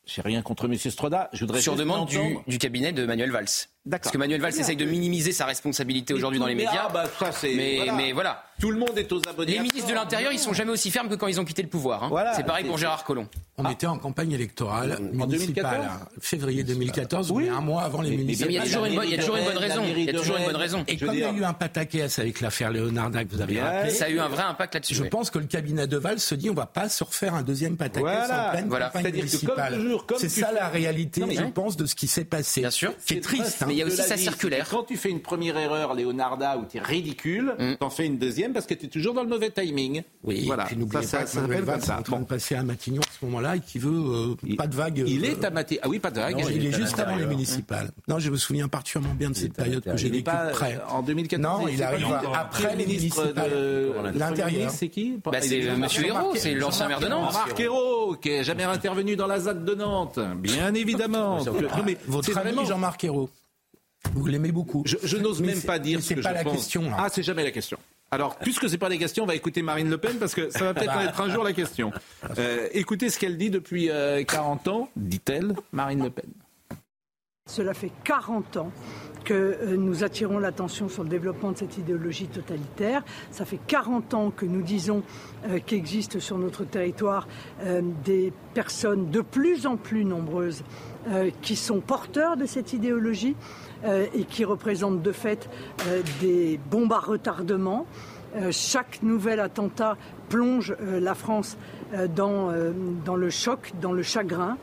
[0.06, 0.78] J'ai rien contre M.
[0.78, 2.10] Stroda, je voudrais Sur demande
[2.48, 3.68] du cabinet de Manuel Valls.
[3.90, 6.86] Parce que Manuel Valls essaye de minimiser sa responsabilité aujourd'hui dans les médias.
[6.88, 7.94] ah, bah, ça, c'est- mais, voilà.
[7.94, 8.44] mais voilà.
[8.60, 9.52] Tout le monde est aux abonnés.
[9.54, 11.68] Les ministres de l'Intérieur, ils sont jamais aussi fermes que quand ils ont quitté le
[11.70, 12.04] pouvoir.
[12.04, 12.08] hein.
[12.10, 12.34] Voilà.
[12.34, 13.28] c'est pareil pour Gérard Collomb.
[13.60, 17.44] On était en campagne électorale municipale, 2014 hein, février 2014, Oui.
[17.46, 18.68] mais un mois avant les Mais- mais- Mais il y a municipales.
[18.68, 19.84] toujours une bonne, il y a toujours une bonne raison.
[19.96, 20.84] Il y a toujours une bonne raison.
[20.88, 23.90] Et comme il y a eu un pataquès avec l'affaire Leonarda que vous avez rappelé,
[23.92, 24.96] Ça a eu un vrai impact là-dessus.
[24.96, 27.44] je pense que le cabinet de Val se dit on va pas se refaire un
[27.44, 28.48] deuxième pataquès Voilà.
[28.48, 28.86] en pleine Voilà.
[28.88, 29.74] campagne C'est-à-dire que comme municipale.
[29.76, 32.26] toujours, comme C'est ça fais- la réalité, Non, mais- je pense, de ce qui s'est
[32.26, 32.62] passé.
[32.62, 32.94] Bien sûr.
[33.06, 33.64] Qui est triste.
[33.78, 34.68] Il y a aussi sa vie, circulaire.
[34.70, 37.76] Quand tu fais une première erreur, Leonarda, où tu es ridicule, Mm.
[37.80, 40.02] t'en fais une deuxième parce que tu es toujours dans le mauvais timing.
[40.24, 40.64] Oui, voilà.
[40.64, 42.00] et puis n'oubliez ça, pas ça, que ça Manuel s'appelle Valls comme est ça.
[42.00, 42.22] en train Bon.
[42.24, 45.04] de passer à Matignon à ce moment-là et qui veut euh, Il- pas de vague.
[45.06, 45.80] Il euh, est à Maté.
[45.82, 46.38] Ah oui, pas de vague.
[46.40, 47.92] non, il est à juste avant les municipales.
[48.08, 50.80] Non, je me souviens particulièrement bien de cette période que j'ai Il est vécue près.
[50.90, 51.62] en 2014.
[51.62, 53.50] Non, il arrive après est les ministre municipales.
[53.52, 54.72] de L'Intérieur.
[54.72, 57.34] C'est qui Bah, Il c'est est- euh, Monsieur Hérault, c'est l'ancien maire de Nantes.
[57.34, 61.44] Marc Ayrault, qui est jamais intervenu dans la ZAD de Nantes, bien évidemment.
[61.44, 61.54] Non,
[61.86, 63.30] mais Votre ami Jean-Marc Ayrault.
[64.14, 64.84] Vous l'aimez beaucoup.
[64.86, 66.54] Je, je n'ose même pas dire ce que pas je la pense.
[66.54, 66.84] question.
[66.98, 67.78] Ah, c'est jamais la question.
[68.10, 70.64] Alors, puisque c'est pas la question, on va écouter Marine Le Pen parce que ça
[70.64, 71.04] va peut-être Bah.
[71.04, 71.92] être un jour la question.
[72.38, 76.30] Euh, écoutez ce qu'elle dit depuis euh, 40 ans, dit-elle, Marine Le Pen.
[77.50, 78.72] Cela fait 40 ans
[79.24, 83.04] que euh, nous attirons l'attention sur le développement de cette idéologie totalitaire.
[83.32, 85.04] Ça fait 40 ans que nous disons
[85.50, 87.28] euh, qu'existent sur notre territoire
[87.64, 90.64] euh, des personnes de plus en plus nombreuses
[91.08, 93.36] euh, qui sont porteurs de cette idéologie
[93.86, 95.48] euh, et qui représentent de fait
[95.86, 97.86] euh, des bombes à retardement.
[98.36, 99.98] Euh, chaque nouvel attentat
[100.30, 101.58] plonge la France
[102.14, 102.52] dans,
[103.06, 104.58] dans le choc, dans le chagrin.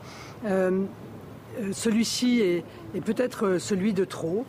[1.71, 4.45] Celui-ci est, est peut-être celui de trop.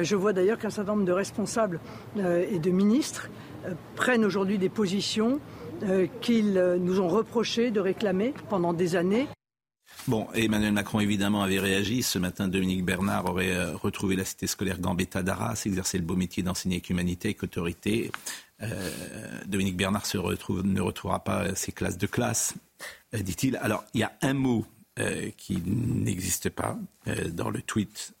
[0.00, 1.80] Je vois d'ailleurs qu'un certain nombre de responsables
[2.16, 3.30] et de ministres
[3.96, 5.40] prennent aujourd'hui des positions
[6.20, 9.26] qu'ils nous ont reproché de réclamer pendant des années.
[10.08, 12.02] Bon, Emmanuel Macron évidemment avait réagi.
[12.02, 16.16] Ce matin, Dominique Bernard aurait euh, retrouvé la cité scolaire Gambetta d'Arras, exercé le beau
[16.16, 18.10] métier d'enseigner avec humanité et autorité.
[18.62, 18.90] Euh,
[19.46, 22.54] Dominique Bernard se retrouve, ne retrouvera pas ses classes de classe,
[23.14, 23.56] euh, dit-il.
[23.56, 24.64] Alors, il y a un mot
[25.38, 26.76] qui n'existe pas
[27.32, 28.12] dans le tweet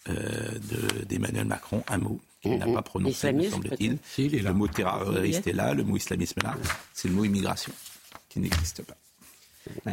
[1.10, 3.98] d'Emmanuel Macron, un mot qu'il n'a pas prononcé, me semble-t-il.
[4.42, 6.56] le mot terroriste est là, le mot islamisme est là,
[6.94, 7.72] c'est le mot immigration
[8.30, 8.96] qui n'existe pas.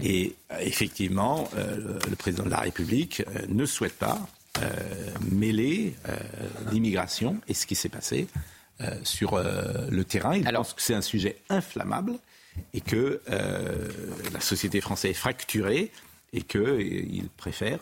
[0.04, 4.20] Et euh, effectivement, euh, le président de la République euh, ne souhaite pas
[5.32, 5.94] mêler
[6.72, 8.28] l'immigration et ce qui s'est passé
[9.04, 10.36] sur le terrain.
[10.36, 12.14] Il pense que c'est un sujet inflammable
[12.74, 15.92] et que la société française est fracturée
[16.34, 17.80] et qu'il préfère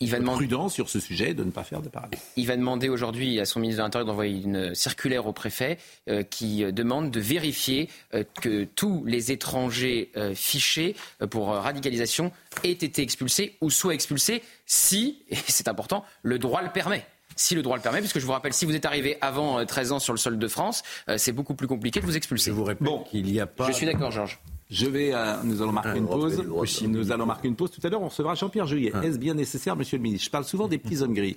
[0.00, 2.18] il va demander prudent sur ce sujet de ne pas faire de paradis.
[2.36, 6.22] Il va demander aujourd'hui à son ministre de l'Intérieur d'envoyer une circulaire au préfet euh,
[6.22, 10.94] qui euh, demande de vérifier euh, que tous les étrangers fichés
[11.30, 12.32] pour radicalisation
[12.64, 17.04] aient été expulsés ou soient expulsés si, et c'est important, le droit le permet
[17.36, 19.92] si le droit le permet, puisque je vous rappelle, si vous êtes arrivé avant 13
[19.92, 20.82] ans sur le sol de France,
[21.18, 22.50] c'est beaucoup plus compliqué de vous expulser.
[22.50, 23.68] Je vous répète bon, qu'il n'y a pas.
[23.68, 24.40] Je suis d'accord, Georges.
[24.70, 26.42] Je vais, euh, nous allons marquer ah, une pause.
[26.82, 27.70] Nous allons marquer une pause.
[27.70, 28.92] Tout à l'heure, on recevra Jean-Pierre Juillet.
[28.94, 29.04] Ah.
[29.04, 30.26] Est-ce bien nécessaire, Monsieur le Ministre?
[30.26, 31.36] Je parle souvent des petits hommes gris.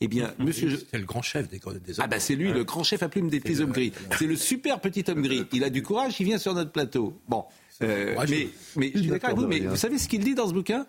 [0.00, 0.82] Eh bien, Monsieur.
[0.90, 1.80] C'est le grand chef des, des hommes.
[1.98, 3.92] Ah bah c'est lui, le grand chef à plume des petits hommes gris.
[4.18, 5.44] C'est le super petit homme gris.
[5.52, 7.20] Il a du courage, il vient sur notre plateau.
[7.28, 7.44] Bon,
[7.82, 9.46] euh, mais, mais je suis d'accord avec vous.
[9.46, 10.86] Mais vous savez ce qu'il dit dans ce bouquin?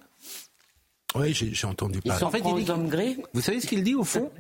[1.16, 2.24] Oui, j'ai entendu parler.
[2.24, 3.18] En fait, il dit, gris.
[3.34, 4.32] Vous savez ce qu'il dit au fond?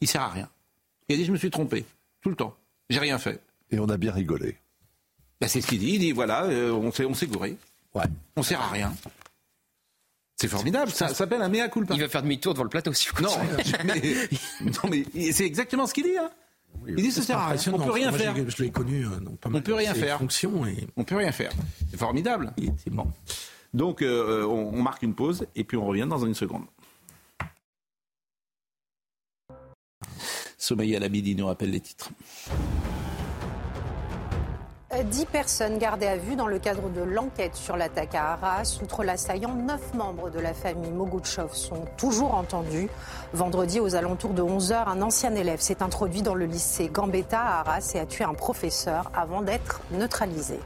[0.00, 0.48] Il sert à rien.
[1.08, 1.84] Il a dit je me suis trompé
[2.20, 2.56] tout le temps.
[2.88, 3.40] J'ai rien fait.
[3.70, 4.56] Et on a bien rigolé.
[5.40, 5.94] Ben, c'est ce qu'il dit.
[5.94, 7.56] Il dit voilà, euh, on s'est, on s'est gouré.
[7.94, 8.04] Ouais.
[8.36, 8.92] On sert à rien.
[10.36, 11.94] C'est formidable, ça, s'appelle un mea culpa.
[11.94, 13.08] Il va faire demi-tour devant le plateau aussi.
[13.20, 13.28] Non,
[13.84, 14.00] mais,
[14.62, 16.16] non, mais c'est exactement ce qu'il dit.
[16.16, 16.30] Hein.
[16.86, 17.60] il dit ça sert à rien.
[17.72, 18.34] On peut rien faire.
[18.48, 19.04] Je l'ai connu.
[19.04, 20.18] Euh, pas mal on peut rien faire.
[20.22, 20.86] Et...
[20.96, 21.52] On peut rien faire.
[21.90, 22.54] C'est formidable.
[22.90, 23.06] Bon.
[23.74, 26.64] Donc euh, on, on marque une pause et puis on revient dans une seconde.
[30.56, 32.10] Sommeil à l'Abidi nous rappelle les titres.
[35.04, 38.80] Dix personnes gardées à vue dans le cadre de l'enquête sur l'attaque à Arras.
[38.82, 42.88] Outre l'assaillant, neuf membres de la famille Mogouchov sont toujours entendus.
[43.32, 47.60] Vendredi, aux alentours de 11h, un ancien élève s'est introduit dans le lycée Gambetta à
[47.60, 50.58] Arras et a tué un professeur avant d'être neutralisé.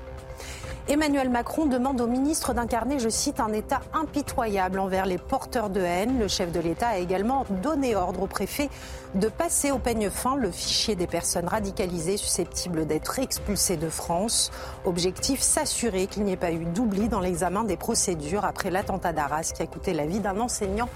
[0.86, 5.80] Emmanuel Macron demande au ministre d'incarner, je cite, un État impitoyable envers les porteurs de
[5.80, 6.18] haine.
[6.18, 8.68] Le chef de l'État a également donné ordre au préfet
[9.14, 14.50] de passer au peigne fin le fichier des personnes radicalisées susceptibles d'être expulsées de France.
[14.84, 19.52] Objectif, s'assurer qu'il n'y ait pas eu d'oubli dans l'examen des procédures après l'attentat d'Arras
[19.54, 20.90] qui a coûté la vie d'un enseignant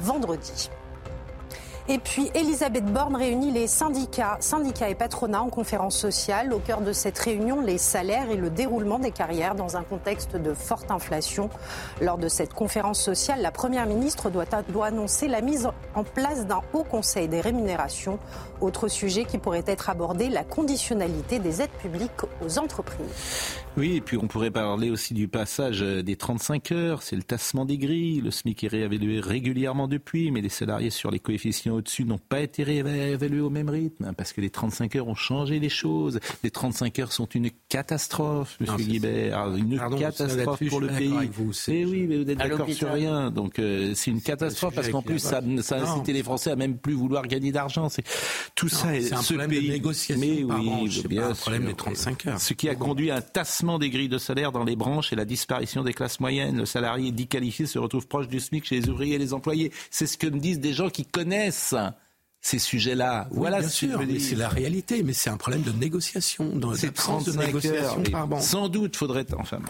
[0.00, 0.70] vendredi.
[1.86, 6.54] Et puis, Elisabeth Borne réunit les syndicats, syndicats et patronats en conférence sociale.
[6.54, 10.34] Au cœur de cette réunion, les salaires et le déroulement des carrières dans un contexte
[10.34, 11.50] de forte inflation.
[12.00, 16.46] Lors de cette conférence sociale, la Première ministre doit, doit annoncer la mise en place
[16.46, 18.18] d'un haut conseil des rémunérations.
[18.64, 23.58] Autre sujet qui pourrait être abordé, la conditionnalité des aides publiques aux entreprises.
[23.76, 27.66] Oui, et puis on pourrait parler aussi du passage des 35 heures, c'est le tassement
[27.66, 32.04] des grilles, le SMIC est réévalué régulièrement depuis, mais les salariés sur les coefficients au-dessus
[32.04, 35.58] n'ont pas été réévalués au même rythme, hein, parce que les 35 heures ont changé
[35.58, 36.18] les choses.
[36.42, 41.28] Les 35 heures sont une catastrophe, Monsieur Guibert, une catastrophe pour le pays.
[41.32, 44.88] Vous, eh oui, mais vous n'êtes d'accord sur rien, donc euh, c'est une catastrophe parce
[44.88, 47.88] qu'en plus ça, ça a incité les Français à même plus vouloir gagner d'argent.
[48.54, 48.88] Tout ça.
[49.00, 50.16] C'est un problème de négociation.
[50.18, 52.40] Mais oui, c'est bien un problème des 35 heures.
[52.40, 55.16] Ce qui a conduit à un tassement des grilles de salaire dans les branches et
[55.16, 56.58] la disparition des classes moyennes.
[56.58, 59.72] Le salarié dit qualifié se retrouve proche du SMIC chez les ouvriers et les employés.
[59.90, 61.74] C'est ce que me disent des gens qui connaissent
[62.40, 63.26] ces sujets-là.
[63.30, 68.02] voilà bien sûr, c'est la réalité, mais c'est un problème de négociation, c'est de négociation.
[68.38, 69.60] Sans doute faudrait, enfin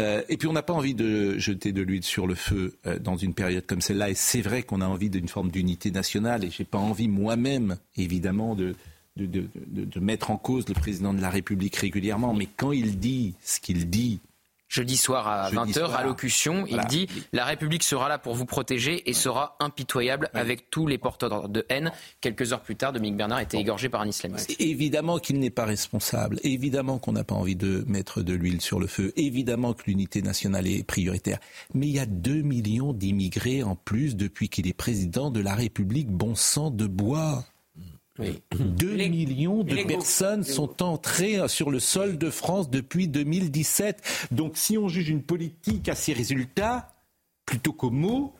[0.00, 2.98] euh, et puis on n'a pas envie de jeter de l'huile sur le feu euh,
[2.98, 4.10] dans une période comme celle-là.
[4.10, 6.44] Et c'est vrai qu'on a envie d'une forme d'unité nationale.
[6.44, 8.74] Et j'ai pas envie moi-même, évidemment, de,
[9.16, 13.60] de, mettre en cause le président de la République régulièrement, mais quand il dit ce
[13.60, 14.20] qu'il dit
[14.70, 19.12] jeudi soir à 20h, allocution, il dit La République sera là pour vous protéger et
[19.12, 21.92] sera impitoyable avec tous les porteurs de haine.
[22.20, 24.54] Quelques heures plus tard, Dominique Bernard était égorgé par un islamiste.
[24.58, 26.38] Évidemment qu'il n'est pas responsable.
[26.44, 29.12] Évidemment qu'on n'a pas envie de mettre de l'huile sur le feu.
[29.16, 31.38] Évidemment que l'unité nationale est prioritaire.
[31.74, 35.54] Mais il y a 2 millions d'immigrés en plus depuis qu'il est président de la
[35.54, 36.08] République.
[36.08, 37.44] Bon sang de bois.
[38.58, 44.28] 2 millions de personnes sont entrées sur le sol de France depuis 2017.
[44.30, 46.92] Donc si on juge une politique à ses résultats,
[47.46, 48.34] plutôt qu'aux mots,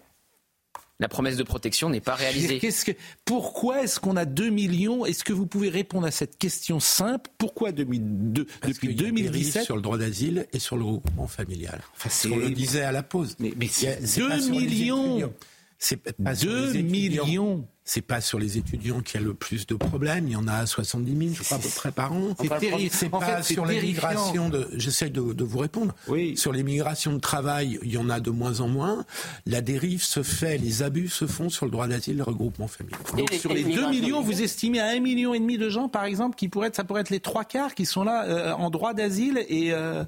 [1.01, 2.61] la promesse de protection n'est pas réalisée.
[2.85, 2.93] Que,
[3.25, 5.05] pourquoi est-ce qu'on a 2 millions?
[5.05, 7.31] Est-ce que vous pouvez répondre à cette question simple?
[7.39, 11.81] Pourquoi 2002, depuis 2017 Sur le droit d'asile et sur le regroupement familial.
[11.97, 13.35] Enfin, on le disait à la pause.
[13.39, 13.69] Mais, mais
[14.17, 15.33] 2 millions
[15.81, 19.75] C'est pas 2 millions c'est pas sur les étudiants qu'il y a le plus de
[19.75, 20.29] problèmes.
[20.29, 22.37] Il y en a 70 000, je crois, à peu près par an.
[22.41, 22.91] C'est terrible.
[22.93, 24.69] C'est pas sur l'immigration de.
[24.75, 25.93] J'essaie de, de, vous répondre.
[26.07, 26.37] Oui.
[26.37, 29.05] Sur l'immigration de travail, il y en a de moins en moins.
[29.45, 33.01] La dérive se fait, les abus se font sur le droit d'asile, le regroupement familial.
[33.17, 36.05] Donc sur les 2 millions, vous estimez à 1,5 million et demi de gens, par
[36.05, 38.71] exemple, qui pourraient être, ça pourrait être les trois quarts qui sont là euh, en
[38.71, 39.73] droit d'asile et.
[39.73, 40.05] Euh...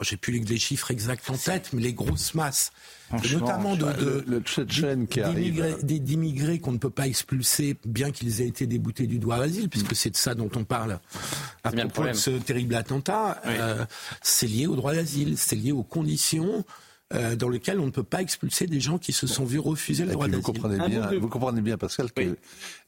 [0.00, 2.70] J'ai plus les chiffres exacts en tête, mais les grosses masses,
[3.32, 8.68] notamment de, de, le, le d'immigrés qu'on ne peut pas expulser, bien qu'ils aient été
[8.68, 11.00] déboutés du droit d'asile, puisque c'est de ça dont on parle
[11.64, 13.42] à propos de ce terrible attentat.
[13.44, 13.52] Oui.
[13.58, 13.84] Euh,
[14.22, 16.64] c'est lié au droit d'asile, c'est lié aux conditions.
[17.14, 20.04] Euh, dans lesquelles on ne peut pas expulser des gens qui se sont vus refuser
[20.04, 20.42] le droit d'asile.
[20.44, 22.34] vous comprenez bien, vous comprenez bien, Pascal, que Oui.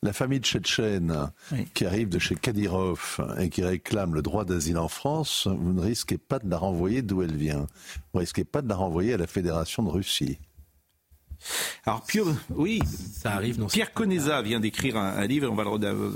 [0.03, 1.67] la famille tchétchène Oui.
[1.73, 5.81] qui arrive de chez Kadyrov et qui réclame le droit d'asile en France, vous ne
[5.81, 7.67] risquez pas de la renvoyer d'où elle vient.
[8.13, 10.39] Vous ne risquez pas de la renvoyer à la Fédération de Russie.
[11.87, 12.81] Alors, Pio, oui,
[13.15, 15.71] Ça arrive dans Pierre Conesa vient d'écrire un, un livre, on va le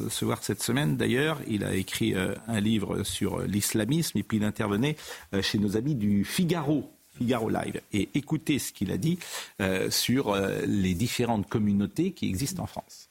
[0.05, 1.41] recevoir cette semaine d'ailleurs.
[1.49, 4.97] Il a écrit euh, un livre sur euh, l'islamisme et puis il intervenait
[5.33, 6.91] euh, chez nos amis du Figaro.
[7.17, 7.81] Figaro Live.
[7.93, 9.19] Et écoutez ce qu'il a dit
[9.61, 13.09] euh, sur euh, les différentes communautés qui existent en France.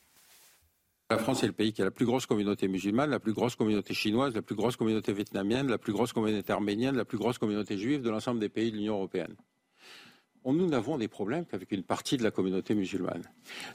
[1.09, 3.55] La France est le pays qui a la plus grosse communauté musulmane, la plus grosse
[3.55, 7.37] communauté chinoise, la plus grosse communauté vietnamienne, la plus grosse communauté arménienne, la plus grosse
[7.37, 9.35] communauté juive de l'ensemble des pays de l'Union européenne.
[10.45, 13.21] Nous n'avons des problèmes qu'avec une partie de la communauté musulmane.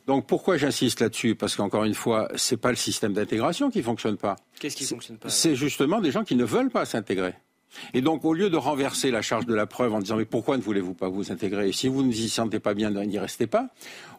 [0.06, 1.34] Donc pourquoi j'insiste là-dessus?
[1.34, 4.36] Parce qu'encore une fois, c'est pas le système d'intégration qui fonctionne pas.
[4.60, 7.32] Qu'est-ce qui C'est- fonctionne pas C'est justement des gens qui ne veulent pas s'intégrer.
[7.94, 10.56] Et donc, au lieu de renverser la charge de la preuve en disant mais pourquoi
[10.56, 13.46] ne voulez-vous pas vous intégrer Si vous ne vous y sentez pas bien, n'y restez
[13.46, 13.68] pas.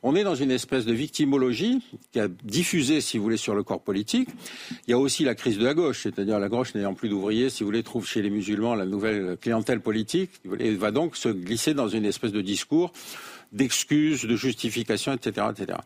[0.01, 1.81] On est dans une espèce de victimologie
[2.11, 4.29] qui a diffusé, si vous voulez, sur le corps politique.
[4.87, 7.49] Il y a aussi la crise de la gauche, c'est-à-dire la gauche n'ayant plus d'ouvriers,
[7.49, 11.29] si vous voulez, trouve chez les musulmans la nouvelle clientèle politique et va donc se
[11.29, 12.91] glisser dans une espèce de discours
[13.51, 15.79] d'excuses, de justifications, etc., etc.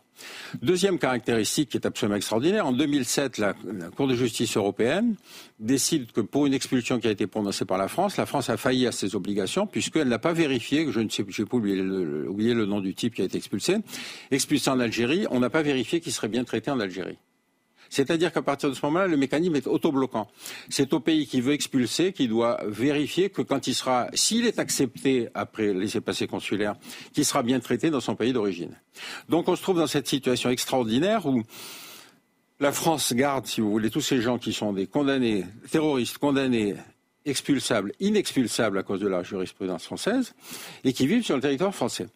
[0.62, 5.16] Deuxième caractéristique qui est absolument extraordinaire, en 2007, la, la Cour de justice européenne
[5.58, 8.56] décide que pour une expulsion qui a été prononcée par la France, la France a
[8.56, 12.54] failli à ses obligations puisqu'elle n'a pas vérifié, je ne sais, j'ai pas oublié oublié
[12.54, 13.76] le nom du type qui a été expulsé,
[14.30, 17.18] expulsé en Algérie, on n'a pas vérifié qu'il serait bien traité en Algérie.
[17.90, 20.28] C'est-à-dire qu'à partir de ce moment-là, le mécanisme est autobloquant.
[20.68, 24.58] C'est au pays qui veut expulser qui doit vérifier que quand il sera, s'il est
[24.58, 26.76] accepté après laissez-passer consulaire,
[27.12, 28.76] qu'il sera bien traité dans son pays d'origine.
[29.28, 31.42] Donc on se trouve dans cette situation extraordinaire où
[32.60, 36.74] la France garde, si vous voulez, tous ces gens qui sont des condamnés, terroristes, condamnés,
[37.24, 40.34] expulsables, inexpulsables à cause de la jurisprudence française,
[40.84, 42.06] et qui vivent sur le territoire français.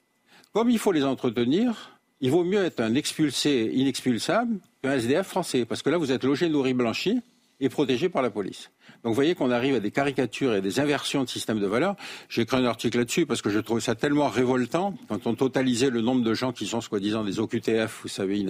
[0.53, 5.65] Comme il faut les entretenir, il vaut mieux être un expulsé inexpulsable qu'un SDF français,
[5.65, 7.21] parce que là, vous êtes logé, nourri, blanchi
[7.61, 8.71] et protégé par la police.
[9.03, 11.97] Donc vous voyez qu'on arrive à des caricatures et des inversions de système de valeurs.
[12.29, 15.91] J'ai écrit un article là-dessus parce que je trouve ça tellement révoltant quand on totalisait
[15.91, 18.45] le nombre de gens qui sont soi-disant des OQTF, vous savez,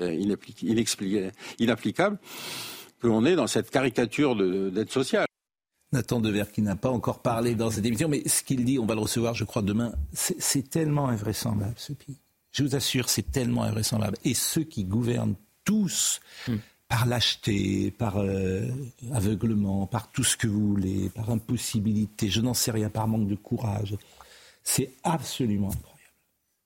[0.00, 0.12] euh,
[1.58, 2.18] inapplicables,
[3.00, 5.26] qu'on est dans cette caricature de- d'aide sociale.
[5.92, 8.86] Nathan Dever qui n'a pas encore parlé dans cette émission, mais ce qu'il dit, on
[8.86, 9.92] va le recevoir, je crois, demain.
[10.12, 12.18] C'est tellement invraisemblable, ce pays.
[12.52, 14.16] Je vous assure, c'est tellement invraisemblable.
[14.24, 15.34] Et ceux qui gouvernent
[15.70, 16.20] tous,
[16.88, 18.66] par lâcheté, par euh,
[19.14, 23.28] aveuglement, par tout ce que vous voulez, par impossibilité, je n'en sais rien, par manque
[23.28, 23.94] de courage,
[24.64, 26.12] c'est absolument incroyable.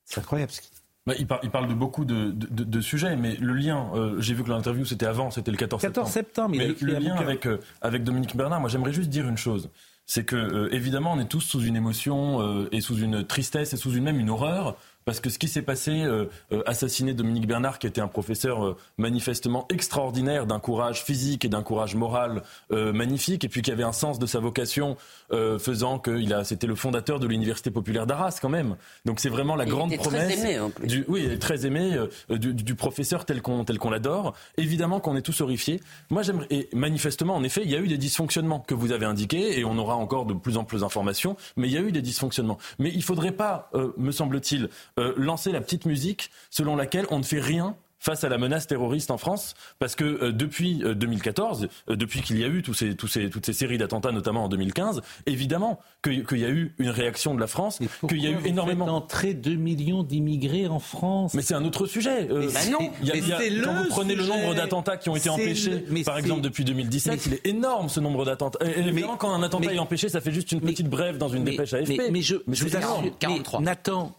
[0.07, 0.81] C'est incroyable ce qu'il dit.
[1.07, 3.91] Bah, il, par- il parle de beaucoup de, de- de- de sujets, mais le lien,
[3.95, 6.07] euh, j'ai vu que l'interview c'était avant, c'était le 14 septembre.
[6.07, 9.11] 14 septembre, il a mais le lien avec, euh, avec Dominique Bernard, moi j'aimerais juste
[9.11, 9.69] dire une chose.
[10.07, 13.73] C'est que, euh, évidemment, on est tous sous une émotion euh, et sous une tristesse
[13.75, 14.77] et sous une même une horreur.
[15.05, 18.65] Parce que ce qui s'est passé, euh, euh, assassiner Dominique Bernard, qui était un professeur
[18.65, 23.71] euh, manifestement extraordinaire, d'un courage physique et d'un courage moral euh, magnifique, et puis qui
[23.71, 24.97] avait un sens de sa vocation,
[25.33, 28.77] euh, faisant que il a, c'était le fondateur de l'université populaire d'Arras quand même.
[29.05, 30.87] Donc c'est vraiment la Il grande était très promesse aimé, en plus.
[30.87, 34.35] du, oui, très aimé euh, du, du professeur tel qu'on tel qu'on l'adore.
[34.57, 35.81] Évidemment qu'on est tous horrifiés.
[36.11, 39.07] Moi, j'aimerais et manifestement, en effet, il y a eu des dysfonctionnements que vous avez
[39.07, 41.37] indiqués et on aura encore de plus en plus d'informations.
[41.57, 42.59] Mais il y a eu des dysfonctionnements.
[42.79, 47.19] Mais il faudrait pas, euh, me semble-t-il, euh, lancer la petite musique selon laquelle on
[47.19, 50.93] ne fait rien face à la menace terroriste en France, parce que euh, depuis euh,
[50.95, 54.13] 2014, euh, depuis qu'il y a eu tous ces, tous ces, toutes ces séries d'attentats,
[54.13, 58.23] notamment en 2015, évidemment que- qu'il y a eu une réaction de la France, qu'il
[58.23, 61.33] y a eu énormément d'entrer 2 millions d'immigrés en France?
[61.33, 62.31] Mais c'est un autre sujet.
[62.31, 64.15] Euh, Mais bah c'est- non, il y a- mais il y a- quand vous prenez
[64.17, 67.89] le nombre d'attentats qui ont été empêchés, le- par exemple depuis 2017, il est énorme
[67.89, 68.59] ce nombre d'attentats.
[68.67, 71.31] Et évidemment, quand un attentat mais- est empêché, ça fait juste une petite brève dans
[71.31, 71.89] une mais, dépêche AFP.
[71.97, 74.15] mais, mais je, je vous assure, mais Nathan,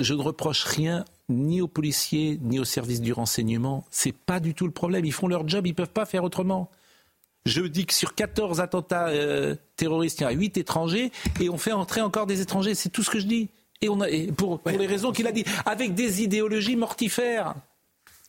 [0.00, 3.84] je ne reproche rien ni aux policiers, ni aux services du renseignement.
[3.90, 5.04] C'est pas du tout le problème.
[5.04, 6.70] Ils font leur job, ils peuvent pas faire autrement.
[7.46, 11.58] Je dis que sur 14 attentats euh, terroristes, il y a 8 étrangers et on
[11.58, 12.74] fait entrer encore des étrangers.
[12.74, 13.48] C'est tout ce que je dis.
[13.80, 17.54] Et, on a, et pour, pour les raisons qu'il a dit, avec des idéologies mortifères.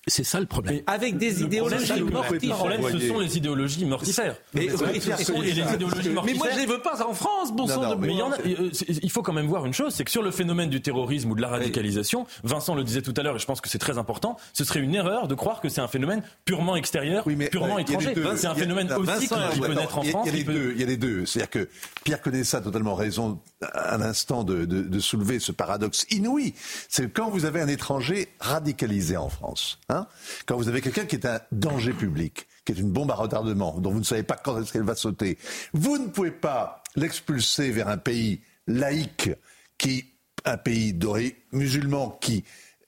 [0.09, 0.81] C'est ça le problème.
[0.87, 2.41] Avec des idéologies mortifères.
[2.41, 4.35] Le problème, ce sont les idéologies mortifères.
[4.53, 6.23] Mais, Et oui, les idéologies mortifères.
[6.25, 8.31] mais moi, je les veux pas en France, bon sang de mais il, y en
[8.31, 8.69] a- euh,
[9.01, 11.35] il faut quand même voir une chose, c'est que sur le phénomène du terrorisme ou
[11.35, 13.97] de la radicalisation, Vincent le disait tout à l'heure et je pense que c'est très
[13.97, 17.89] important, ce serait une erreur de croire que c'est un phénomène purement extérieur, purement il
[17.89, 18.37] y a les étranger.
[18.37, 20.27] C'est un phénomène aussi qui, peut naître en France.
[20.31, 21.25] Il y a les deux.
[21.25, 21.69] C'est-à-dire que
[22.03, 26.53] Pierre Connaissat a totalement raison à l'instant de, de- de soulever ce paradoxe inouï.
[26.87, 29.98] C'est quand vous avez un étranger radicalisé en France, hein,
[30.45, 33.79] quand vous avez quelqu'un qui est un danger public, qui est une bombe à retardement,
[33.79, 35.37] dont vous ne savez pas quand est-ce qu'elle va sauter,
[35.73, 39.31] vous ne pouvez pas l'expulser vers un pays laïque
[39.77, 40.05] qui
[40.45, 42.43] un pays doré musulman qui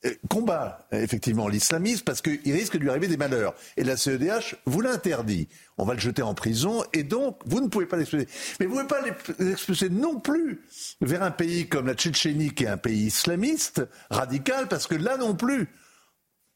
[0.05, 3.53] euh, combat effectivement l'islamisme parce qu'il risque de lui arriver des malheurs.
[3.77, 5.47] Et la CEDH vous l'interdit.
[5.77, 8.27] On va le jeter en prison et donc vous ne pouvez pas l'expulser.
[8.59, 10.61] Mais vous ne pouvez pas l'expulser non plus
[11.01, 15.17] vers un pays comme la Tchétchénie qui est un pays islamiste, radical, parce que là
[15.17, 15.69] non plus,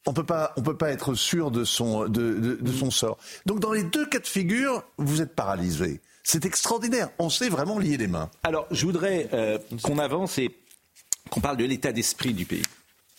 [0.06, 3.18] on peut pas, on peut pas être sûr de son, de, de- de son sort.
[3.46, 6.02] Donc dans les deux cas de figure, vous êtes paralysé.
[6.24, 7.10] C'est extraordinaire.
[7.20, 8.30] On sait vraiment lier les mains.
[8.44, 10.50] Alors, je voudrais euh, qu'on avance et
[11.30, 12.64] qu'on parle de l'état d'esprit du pays.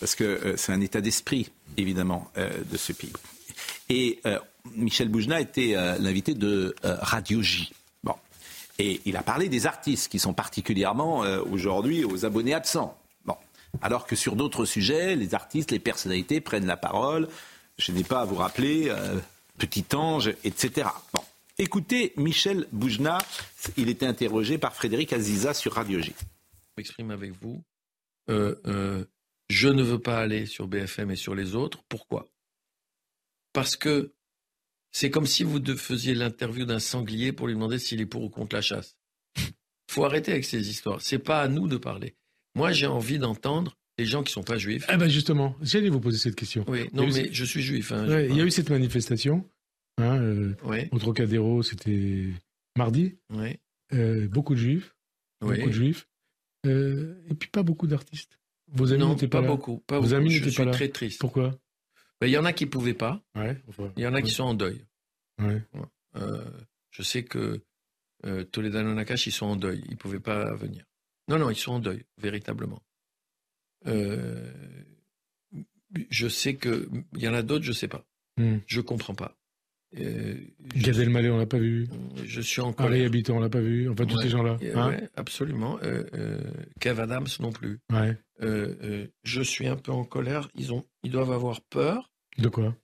[0.00, 3.12] Parce que euh, c'est un état d'esprit, évidemment, euh, de ce pays.
[3.88, 4.20] Et
[4.74, 7.72] Michel Boujna était l'invité de Radio J.
[8.02, 8.14] Bon.
[8.80, 12.98] Et il a parlé des artistes qui sont particulièrement aujourd'hui aux abonnés absents.
[13.82, 17.28] Alors que sur d'autres sujets, les artistes, les personnalités prennent la parole.
[17.78, 19.18] Je n'ai pas à vous rappeler euh,
[19.58, 20.88] Petit Ange, etc.
[21.12, 21.22] Bon.
[21.58, 23.18] Écoutez Michel Boujna,
[23.78, 26.14] il était interrogé par Frédéric Aziza sur Radio J.
[26.76, 27.64] m'exprime avec vous.
[28.28, 29.04] Euh, euh,
[29.48, 31.82] je ne veux pas aller sur BFM et sur les autres.
[31.88, 32.28] Pourquoi?
[33.54, 34.12] Parce que
[34.92, 38.28] c'est comme si vous faisiez l'interview d'un sanglier pour lui demander s'il est pour ou
[38.28, 38.98] contre la chasse.
[39.90, 41.00] faut arrêter avec ces histoires.
[41.00, 42.16] C'est pas à nous de parler.
[42.56, 44.86] Moi, j'ai envie d'entendre les gens qui sont pas juifs.
[44.92, 46.64] Eh ben justement, j'allais vous poser cette question.
[46.68, 47.92] Oui, non, eu mais je suis juif.
[47.92, 49.48] hein, Ouais, il y a eu cette manifestation
[49.98, 50.54] hein, euh,
[50.90, 52.28] au Trocadéro, c'était
[52.76, 53.16] mardi.
[53.30, 53.56] Oui.
[53.94, 54.94] Euh, beaucoup de juifs.
[55.40, 56.08] Beaucoup de juifs.
[56.66, 58.38] Euh, et puis pas beaucoup d'artistes.
[58.72, 59.52] Vos amis n'étaient pas, pas là.
[59.54, 60.14] beaucoup, pas Vos beaucoup.
[60.16, 60.72] amis Je n'étaient suis pas là.
[60.72, 61.20] très triste.
[61.20, 61.56] Pourquoi?
[62.20, 63.22] Ben, Il y en a qui pouvaient pas.
[63.36, 63.56] Ouais,
[63.96, 64.32] Il y en a qui ouais.
[64.34, 64.84] sont en deuil.
[65.40, 65.62] Ouais.
[66.16, 66.44] Euh,
[66.90, 67.60] je sais que
[68.24, 69.82] euh, Toledano Nakash, ils sont en deuil.
[69.86, 70.84] Ils ne pouvaient pas venir.
[71.28, 72.82] Non, non, ils sont en deuil, véritablement.
[73.86, 74.52] Euh,
[76.10, 78.04] je sais que il y en a d'autres, je ne sais pas.
[78.38, 78.58] Hmm.
[78.66, 79.36] Je comprends pas.
[79.98, 80.36] Euh,
[80.74, 81.88] Gad Elmaleh, on l'a pas vu.
[82.24, 83.06] je suis en Harry colère.
[83.06, 83.88] Habitant, on l'a pas vu.
[83.88, 84.58] Enfin, tous ces gens-là.
[84.62, 85.78] Euh, hein ouais, absolument.
[85.82, 86.40] Euh, euh,
[86.80, 87.78] Kev Adams non plus.
[87.92, 88.16] Ouais.
[88.40, 90.48] Je suis un peu en colère.
[90.54, 92.12] Ils, ont, ils doivent avoir peur.
[92.38, 92.76] De quoi?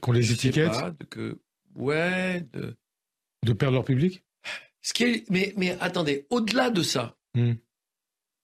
[0.00, 0.70] Qu'on les Je sais étiquette?
[0.72, 1.38] pas, de que,
[1.76, 2.74] ouais, de,
[3.44, 4.24] De perdre leur public?
[4.80, 7.52] Ce qui est- mais, mais attendez, au-delà de ça, Hmm.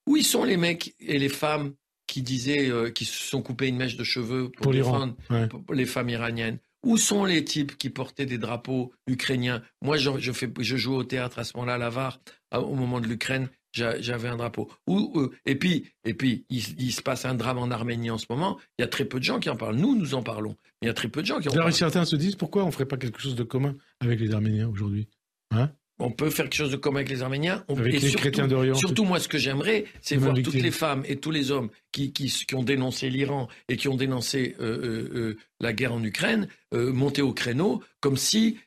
[0.06, 1.74] où ils sont les mecs et les femmes
[2.06, 5.48] qui disaient, euh, qui se sont coupés une mèche de cheveux pour, défendre ouais.
[5.74, 6.58] les femmes iraniennes?
[6.84, 9.60] Où sont les types qui portaient des drapeaux ukrainiens?
[9.82, 12.20] Moi, je, je, fais, je joue au théâtre à ce moment-là, à Lavar,
[12.52, 14.70] au moment de l'Ukraine, j'a- j'avais un drapeau.
[14.86, 18.18] Où, euh, et puis, et puis il, il se passe un drame en Arménie en
[18.18, 18.60] ce moment.
[18.78, 19.74] Il y a très peu de gens qui en parlent.
[19.74, 20.56] Nous, nous en parlons.
[20.80, 21.72] Mais il y a très peu de gens qui en parlent.
[21.72, 25.08] certains se disent pourquoi on ferait pas quelque chose de commun avec les Arméniens aujourd'hui
[25.50, 25.72] Hein?
[25.98, 27.64] On peut faire quelque chose de commun avec les Arméniens.
[27.68, 30.34] On, Avec et les surtout- chrétiens d'Orient, Surtout, tout- moi, ce que j'aimerais, c'est voir
[30.34, 33.88] toutes les femmes et tous les hommes qui, qui, qui ont dénoncé l'Iran et qui
[33.88, 38.58] ont dénoncé euh, euh, euh, la guerre en Ukraine euh, monter au créneau, comme si.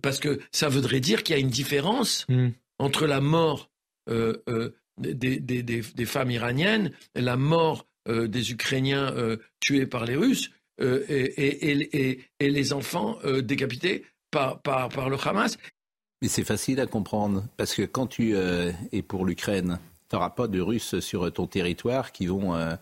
[0.00, 2.50] parce que ça voudrait dire qu'il y a une différence Hmm.
[2.78, 3.68] entre la mort
[4.08, 9.12] des, des- des- des femmes iraniennes et la mort des Ukrainiens
[9.58, 15.58] tués par les Russes et, les enfants décapités par, par, par le Hamas.
[16.22, 20.30] Mais c'est facile à comprendre, parce que quand tu euh, es pour l'Ukraine, tu n'auras
[20.30, 22.74] pas de Russes sur ton territoire qui vont, euh,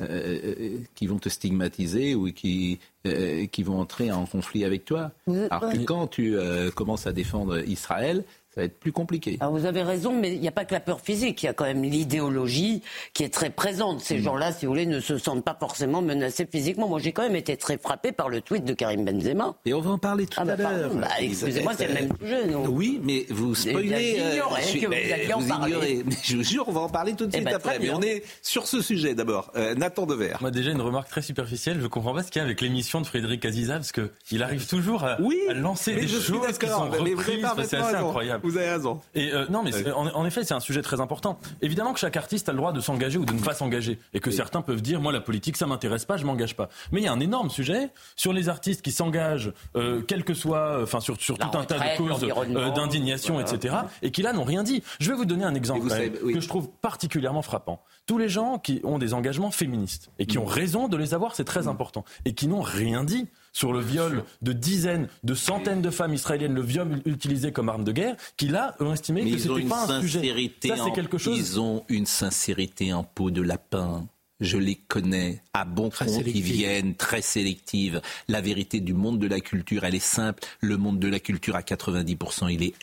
[0.00, 5.12] euh, qui vont te stigmatiser ou qui, qui vont entrer en conflit avec toi.
[5.50, 6.36] Alors que quand tu
[6.74, 8.24] commences à défendre Israël,
[8.54, 9.38] ça va être plus compliqué.
[9.40, 11.48] Alors vous avez raison, mais il n'y a pas que la peur physique, il y
[11.48, 12.82] a quand même l'idéologie
[13.14, 14.00] qui est très présente.
[14.00, 16.88] Ces gens-là, si vous voulez, ne se sentent pas forcément menacés physiquement.
[16.88, 19.54] Moi, j'ai quand même été très frappé par le tweet de Karim Benzema.
[19.64, 20.94] Et on va en parler tout Ah bah à l'heure.
[20.94, 22.50] bah, excusez-moi, c'est même tout jeune.
[22.52, 22.66] donc.
[22.70, 24.16] Oui, mais vous spoilez.
[24.20, 25.70] euh, suis- que vous alliez en vous parler.
[25.72, 26.02] ignorez.
[26.06, 27.78] Mais je vous jure, on va en parler tout de Eh suite ben, après.
[27.78, 29.50] Mais on est sur ce sujet d'abord.
[29.56, 30.34] Euh, Nathan Dever.
[30.40, 33.00] Moi déjà une remarque très superficielle, je comprends pas ce qu'il y a avec l'émission
[33.00, 36.66] de Frédéric Aziza parce que il arrive toujours à, Oui, à lancer des choses qui
[36.66, 38.41] sont reprises, c'est assez incroyable.
[38.42, 39.00] Vous avez raison.
[39.14, 41.38] Et euh, non, mais en, en effet, c'est un sujet très important.
[41.60, 44.20] Évidemment que chaque artiste a le droit de s'engager ou de ne pas s'engager, et
[44.20, 46.68] que certains peuvent dire, moi, la politique, ça m'intéresse pas, je m'engage pas.
[46.90, 50.34] Mais il y a un énorme sujet sur les artistes qui s'engagent, euh, quel que
[50.34, 53.50] soit, enfin, sur, sur tout un tas de causes euh, d'indignation, voilà.
[53.52, 54.82] etc., et qui là n'ont rien dit.
[55.00, 56.34] Je vais vous donner un exemple même, savez- oui.
[56.34, 57.82] que je trouve particulièrement frappant.
[58.06, 61.34] Tous les gens qui ont des engagements féministes et qui ont raison de les avoir,
[61.34, 65.82] c'est très important, et qui n'ont rien dit sur le viol de dizaines, de centaines
[65.82, 69.30] de femmes israéliennes, le viol utilisé comme arme de guerre, qui là ont estimé Mais
[69.30, 70.50] que ils c'était pas un sujet.
[70.66, 71.38] Ça, c'est quelque chose.
[71.38, 74.06] Ils ont une sincérité en peau de lapin.
[74.40, 76.44] Je les connais à bon Très compte, ils sélective.
[76.44, 78.00] viennent très sélective.
[78.26, 80.42] La vérité du monde de la culture, elle est simple.
[80.60, 82.74] Le monde de la culture, à 90%, il est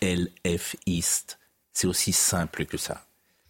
[0.45, 1.37] LFiste.
[1.73, 3.05] C'est aussi simple que ça.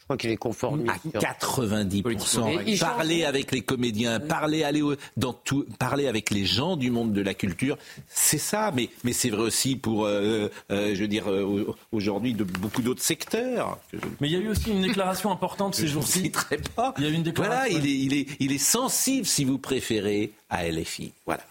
[0.09, 0.89] Crois qu'il est conformiste.
[1.13, 2.49] À 90%.
[2.65, 6.77] Et ils Parler avec les comédiens, parler, aller au- dans tout, parler avec les gens
[6.77, 8.71] du monde de la culture, c'est ça.
[8.73, 12.43] Mais, mais c'est vrai aussi pour, euh, euh, je veux dire, euh, au- aujourd'hui, de
[12.43, 13.77] beaucoup d'autres secteurs.
[14.19, 16.31] Mais il y a eu aussi une déclaration importante ces Je jours-ci.
[16.75, 16.95] pas.
[16.97, 17.69] Il y a eu une déclaration.
[17.69, 21.11] Voilà, il est, il, est, il est sensible, si vous préférez, à LFI.
[21.27, 21.43] Voilà.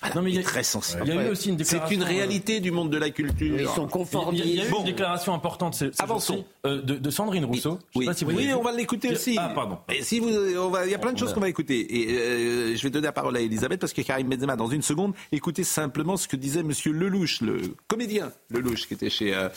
[0.00, 1.02] Voilà, Non, mais il y a- est très sensible.
[1.06, 3.58] il y a eu aussi une C'est une euh, réalité du monde de la culture.
[3.60, 4.44] Ils sont Il y a, conformistes.
[4.44, 4.80] il y a eu Bon.
[4.80, 6.34] une déclaration importante Avançons.
[6.34, 7.78] jours-ci, euh, de, de Sandrine Rousseau.
[7.80, 9.36] Je sais Oui, pas si vous oui, l'avez on va l'écouter aussi.
[9.40, 9.78] Ah, pardon.
[9.88, 11.80] Et si vous, on va, il y a plein de choses qu'on va écouter.
[12.02, 14.82] Et euh, je vais donner la parole à Elisabeth parce que Karim Benzema, dans une
[14.82, 19.48] seconde, écoutez simplement ce que disait Monsieur Lelouch, le comédien Lelouch, qui était chez, euh,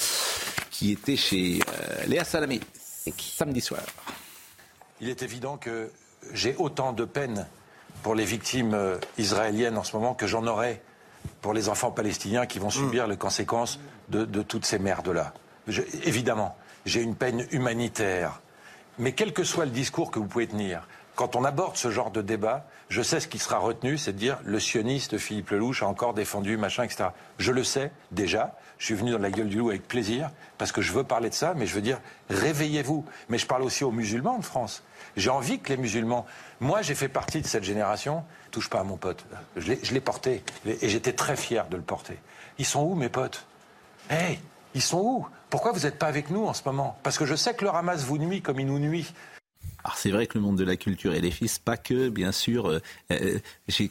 [0.72, 2.60] qui était chez euh, Léa Salamé
[3.18, 3.82] samedi soir.
[5.02, 5.90] Il est évident que
[6.34, 7.48] j'ai autant de peine
[8.04, 10.82] pour les victimes euh, israéliennes en ce moment que j'en aurais
[11.42, 13.80] pour les enfants palestiniens qui vont subir les conséquences
[14.10, 15.34] de, de toutes ces merdes-là.
[16.04, 18.42] Évidemment, j'ai une peine humanitaire.
[18.98, 22.12] Mais quel que soit le discours que vous pouvez tenir, quand on aborde ce genre
[22.12, 25.84] de débat, je sais ce qui sera retenu, c'est de dire le sioniste Philippe Lelouch
[25.84, 27.10] a encore défendu, machin, etc.
[27.38, 28.56] Je le sais déjà.
[28.78, 31.30] Je suis venu dans la gueule du loup avec plaisir parce que je veux parler
[31.30, 33.06] de ça, mais je veux dire réveillez-vous.
[33.28, 34.82] Mais je parle aussi aux musulmans de France.
[35.18, 36.26] J'ai envie que les musulmans.
[36.60, 38.24] Moi, j'ai fait partie de cette génération.
[38.52, 39.26] Touche pas à mon pote.
[39.56, 42.18] Je l'ai- porté et j'étais très fier de le porter.
[42.58, 43.46] Ils sont où mes potes?
[44.10, 44.40] Hey,
[44.74, 45.28] ils sont où?
[45.50, 46.98] Pourquoi vous n'êtes pas avec nous en ce moment?
[47.04, 49.12] Parce que je sais que le Hamas vous nuit comme il nous nuit.
[49.84, 52.32] Alors c'est vrai que le monde de la culture et les fils, pas que, bien
[52.32, 52.68] sûr.
[52.70, 52.82] euh,
[53.12, 53.40] euh,
[53.80, 53.90] il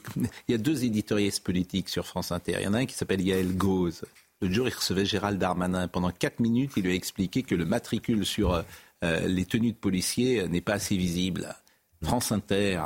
[0.48, 2.56] y a deux éditorialistes politiques sur France Inter.
[2.58, 4.02] Il y en a un qui s'appelle Yael Gauze.
[4.40, 5.88] L'autre jour, il recevait Gérald Darmanin.
[5.88, 8.62] Pendant quatre minutes, il lui a expliqué que le matricule sur euh,
[9.02, 11.54] les tenues de policiers euh, n'est pas assez visible.
[12.02, 12.82] France Inter,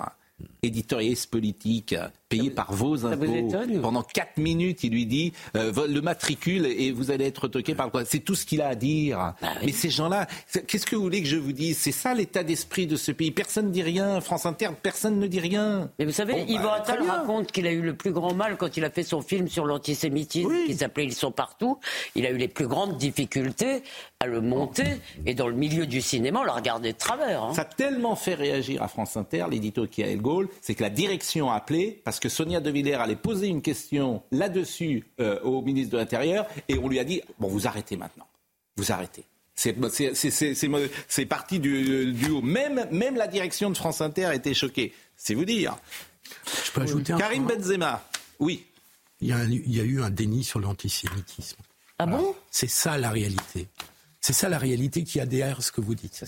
[0.62, 1.95] éditorialiste politique,
[2.28, 3.26] payé par vos impôts.
[3.82, 7.90] Pendant quatre minutes, il lui dit euh, le matricule et vous allez être toqué par
[7.90, 9.34] quoi C'est tout ce qu'il a à dire.
[9.43, 10.26] Bah Mais ces gens-là,
[10.66, 11.78] qu'est-ce que vous voulez que je vous dise?
[11.78, 13.30] C'est ça l'état d'esprit de ce pays.
[13.32, 14.20] Personne ne dit rien.
[14.20, 15.90] France Inter, personne ne dit rien.
[15.99, 18.57] Mais vous savez, Bon, Yvan bah, Attal raconte qu'il a eu le plus grand mal
[18.57, 21.78] quand il a fait son film sur l'antisémitisme qui s'appelait Ils sont partout.
[22.14, 23.82] Il a eu les plus grandes difficultés
[24.20, 24.84] à le monter
[25.26, 27.43] et dans le milieu du cinéma, on l'a regardé de travers.
[27.43, 27.55] hein.
[27.55, 30.82] Ça a tellement fait réagir à France Inter, l'édito qui a El Gaulle, c'est que
[30.82, 35.40] la direction a appelé parce que Sonia De Villers allait poser une question là-dessus euh,
[35.42, 38.26] au ministre de l'Intérieur et on lui a dit bon vous arrêtez maintenant,
[38.76, 39.24] vous arrêtez.
[39.54, 42.40] C'est- c'est- c'est- C'est c'est- c'est parti du, du haut.
[42.42, 44.94] Même, même la direction de France Inter était choquée.
[45.16, 45.76] C'est vous dire.
[46.64, 48.02] Je peux ajouter un Karim Benzema,
[48.40, 48.64] oui.
[49.20, 51.58] Il y, a, il y a eu un déni sur l'antisémitisme.
[51.98, 52.34] Ah bon?
[52.50, 53.68] C'est ça la réalité.
[54.20, 56.24] C'est ça la réalité qui a derrière ce que vous dites.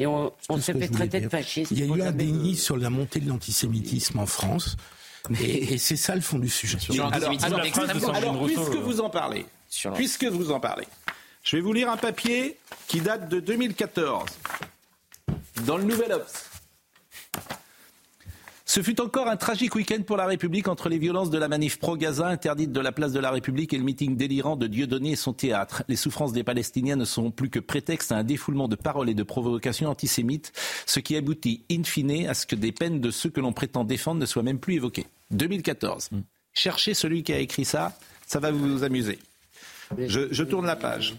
[0.00, 1.70] Et on, on s'est fait traiter de fasciste.
[1.72, 4.76] Il y a eu un déni sur la montée de l'antisémitisme en France.
[5.40, 6.78] Et, et c'est ça le fond du sujet.
[7.12, 7.44] Alors, puisque-
[8.16, 8.34] alors,
[8.76, 10.86] euh, vous en parlez, Sur- puisque vous en parlez,
[11.44, 12.56] je vais vous lire un papier
[12.88, 14.24] qui date de 2014
[15.66, 16.46] dans le Nouvel Obs.
[18.70, 21.80] Ce fut encore un tragique week-end pour la République entre les violences de la manif
[21.80, 25.16] pro-Gaza interdite de la place de la République et le meeting délirant de Dieudonné et
[25.16, 25.82] son théâtre.
[25.88, 29.14] Les souffrances des Palestiniens ne sont plus que prétexte à un défoulement de paroles et
[29.14, 30.52] de provocations antisémites,
[30.86, 33.82] ce qui aboutit in fine à ce que des peines de ceux que l'on prétend
[33.82, 35.08] défendre ne soient même plus évoquées.
[35.32, 36.10] 2014.
[36.52, 39.18] Cherchez celui qui a écrit ça, ça va vous amuser.
[39.98, 41.16] Je, je tourne la page.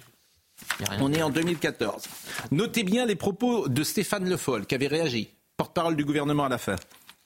[1.01, 2.03] On est en 2014.
[2.51, 5.27] Notez bien les propos de Stéphane Le Foll, qui avait réagi,
[5.57, 6.77] porte-parole du gouvernement à la fin,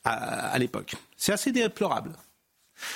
[0.06, 0.96] à, à l'époque.
[1.18, 2.12] C'est assez déplorable.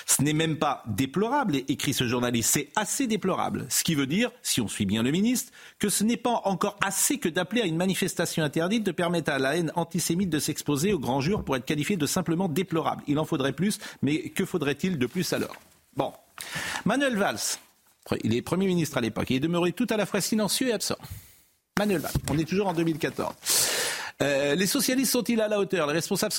[0.06, 3.66] Ce n'est même pas déplorable, écrit ce journaliste, c'est assez déplorable.
[3.70, 6.78] Ce qui veut dire, si on suit bien le ministre, que ce n'est pas encore
[6.86, 10.94] assez que d'appeler à une manifestation interdite de permettre à la haine antisémite de s'exposer
[10.94, 13.04] au grand jour pour être qualifié de simplement déplorable.
[13.08, 15.56] Il en faudrait plus, mais que faudrait-il de plus alors?
[15.96, 16.14] Bon.
[16.86, 17.40] Manuel Valls,
[18.24, 20.74] il est Premier ministre à l'époque, il est demeuré tout à la fois silencieux et
[20.74, 20.98] absent.
[21.78, 23.34] Manuel Valls, on est toujours en 2014.
[24.22, 25.88] Euh, les socialistes sont-ils à la hauteur?
[25.88, 26.34] Les responsables,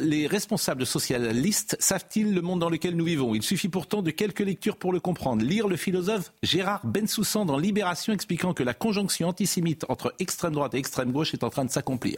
[0.00, 3.34] les responsables socialistes savent-ils le monde dans lequel nous vivons?
[3.34, 5.44] Il suffit pourtant de quelques lectures pour le comprendre.
[5.44, 10.74] Lire le philosophe Gérard Bensoussan dans Libération expliquant que la conjonction antisémite entre extrême droite
[10.74, 12.16] et extrême gauche est en train de s'accomplir.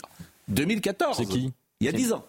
[0.48, 1.52] 2014 C'est qui?
[1.80, 2.24] Il y a 10 ans.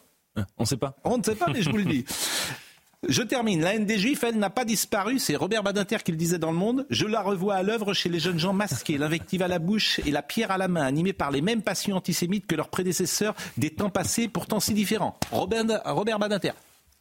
[0.58, 0.96] On ne sait pas.
[1.04, 2.06] On ne sait pas, mais je vous le dis.
[3.08, 3.62] Je termine.
[3.62, 5.20] La haine des Juifs, elle n'a pas disparu.
[5.20, 6.86] C'est Robert Badinter qui le disait dans Le Monde.
[6.90, 10.12] Je la revois à l'œuvre chez les jeunes gens masqués, l'invective à la bouche et
[10.12, 13.72] la pierre à la main, animés par les mêmes passions antisémites que leurs prédécesseurs des
[13.72, 15.18] temps passés, pourtant si différents.
[15.32, 16.52] Robert, Robert Badinter.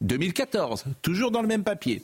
[0.03, 2.03] 2014, toujours dans le même papier.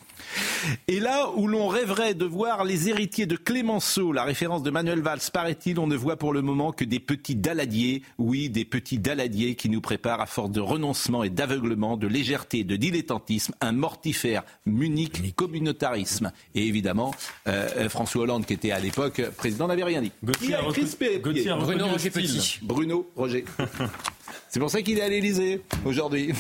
[0.88, 5.02] Et là où l'on rêverait de voir les héritiers de Clémenceau, la référence de Manuel
[5.02, 9.00] Valls, paraît-il, on ne voit pour le moment que des petits daladiers, oui, des petits
[9.00, 13.74] daladiers qui nous préparent à force de renoncement et d'aveuglement, de légèreté, de dilettantisme, un
[13.74, 16.32] mortifère, munique communautarisme.
[16.56, 17.14] Et évidemment,
[17.48, 20.12] euh, François Hollande, qui était à l'époque président, n'avait rien dit.
[20.24, 21.20] Gauthier a crispé.
[21.20, 22.60] Bruno Roger Petit.
[22.62, 23.46] Bruno Roger.
[24.50, 26.34] C'est pour ça qu'il est à l'Élysée aujourd'hui.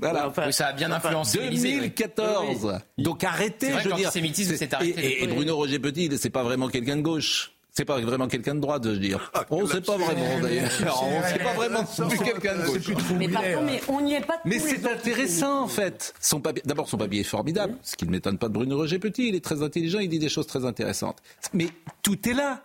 [0.00, 0.32] Voilà.
[0.36, 2.64] Oui, ça a bien influencé 2014.
[2.64, 3.04] Oui.
[3.04, 4.12] Donc arrêtez, vrai je veux dire.
[4.12, 5.00] s'est arrêté.
[5.00, 7.52] Et, et, Bruno Roger Petit, c'est pas vraiment quelqu'un de gauche.
[7.76, 9.30] C'est pas vraiment quelqu'un de droite, je veux dire.
[9.50, 10.70] On ne sait pas vraiment, d'ailleurs.
[11.02, 12.88] On ne sait pas vraiment plus quelqu'un de gauche.
[13.18, 16.14] Mais pardon, mais on n'y est pas Mais c'est intéressant, en fait.
[16.18, 18.98] Son papier, d'abord, son papier est formidable, ce qui ne m'étonne pas de Bruno Roger
[18.98, 19.28] Petit.
[19.28, 21.18] Il est très intelligent, il dit des choses très intéressantes.
[21.52, 21.66] Mais
[22.02, 22.62] tout est là.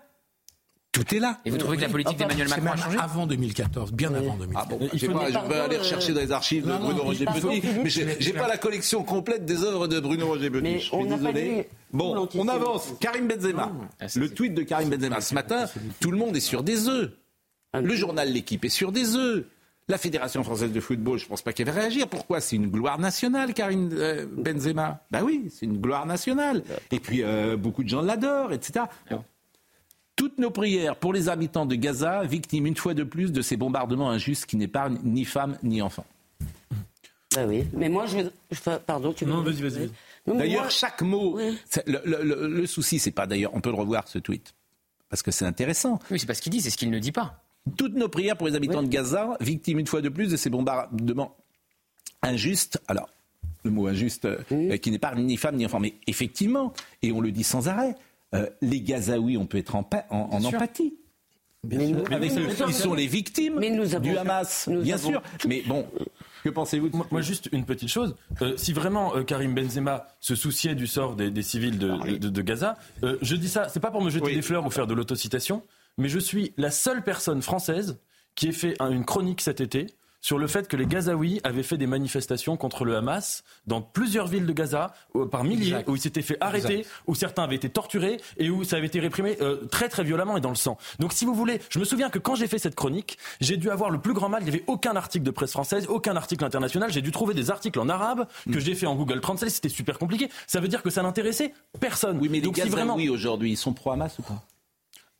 [0.92, 1.40] Tout est là.
[1.46, 4.56] Et vous trouvez que la politique d'Emmanuel Macron a changé Avant 2014, bien avant 2014.
[4.56, 7.62] Ah bon, je, pas, je vais aller rechercher dans les archives de Bruno Roger Petit,
[7.84, 7.90] mais
[8.20, 10.80] j'ai pas la collection complète des œuvres de Bruno Roger Petit.
[10.80, 11.70] Je suis désolé.
[11.94, 12.94] Bon, on avance.
[13.00, 13.72] Karim Benzema.
[14.16, 15.66] Le tweet de Karim Benzema ce matin,
[16.00, 17.12] tout le monde est sur des œufs.
[17.74, 19.46] Le journal L'équipe est sur des œufs.
[19.88, 22.08] La Fédération française de football, je ne pense pas qu'elle va réagir.
[22.08, 22.40] Pourquoi?
[22.40, 25.04] C'est une gloire nationale, Karim euh, Benzema.
[25.10, 26.64] Ben oui, c'est une gloire nationale.
[26.92, 28.86] Et puis, euh, beaucoup de gens l'adorent, etc.
[30.16, 33.58] Toutes nos prières pour les habitants de Gaza, victimes une fois de plus de ces
[33.58, 36.06] bombardements injustes qui n'épargnent ni femmes ni enfants.
[37.36, 38.20] Bah oui, mais moi je.
[38.86, 39.90] Pardon, tu Non, vas-y, vas-y.
[40.28, 41.40] D'ailleurs, chaque mot.
[41.86, 43.52] Le, le, le, souci, c'est pas d'ailleurs.
[43.56, 44.54] On peut le revoir, ce tweet.
[45.10, 46.00] Parce que c'est intéressant.
[46.12, 47.42] Oui, c'est pas ce qu'il dit, c'est ce qu'il ne dit pas.
[47.78, 50.50] Toutes nos prières pour les habitants de Gaza, victimes une fois de plus de ces
[50.50, 51.36] bombardements
[52.22, 52.82] injustes.
[52.88, 53.10] Alors,
[53.64, 55.80] le mot injuste, euh, qui n'épargne ni femmes ni enfants.
[55.80, 57.96] Mais effectivement, et on le dit sans arrêt,
[58.34, 60.96] euh, les Gazaouis, on peut être en, en, empathie.
[61.64, 65.22] Bien Avec ceux qui sont les victimes du Hamas, bien sûr.
[65.48, 65.86] Mais bon,
[66.44, 68.16] que pensez-vous moi, juste une petite chose.
[68.42, 72.78] Euh, si vraiment euh, Karim Benzema se souciait du sort des, civils de, de, Gaza,
[73.22, 75.62] je dis ça, c'est pas pour me jeter des fleurs ou faire de l'autocitation,
[75.98, 78.00] mais je suis la seule personne française
[78.34, 79.88] qui ait fait une chronique cet été
[80.22, 84.28] sur le fait que les Gazaouis avaient fait des manifestations contre le Hamas dans plusieurs
[84.28, 87.70] villes de Gaza, euh, par milliers, où ils s'étaient fait arrêter, où certains avaient été
[87.70, 90.78] torturés et où ça avait été réprimé euh, très très violemment et dans le sang.
[91.00, 93.70] Donc si vous voulez, je me souviens que quand j'ai fait cette chronique, j'ai dû
[93.70, 94.44] avoir le plus grand mal.
[94.44, 96.92] Il n'y avait aucun article de presse française, aucun article international.
[96.92, 99.52] J'ai dû trouver des articles en arabe que j'ai fait en Google Translate.
[99.52, 100.30] C'était super compliqué.
[100.48, 102.20] Ça veut dire que ça n'intéressait personne.
[102.22, 102.96] Oui, mais les Gazaouis vraiment...
[102.96, 104.44] aujourd'hui, ils sont pro-Hamas ou pas?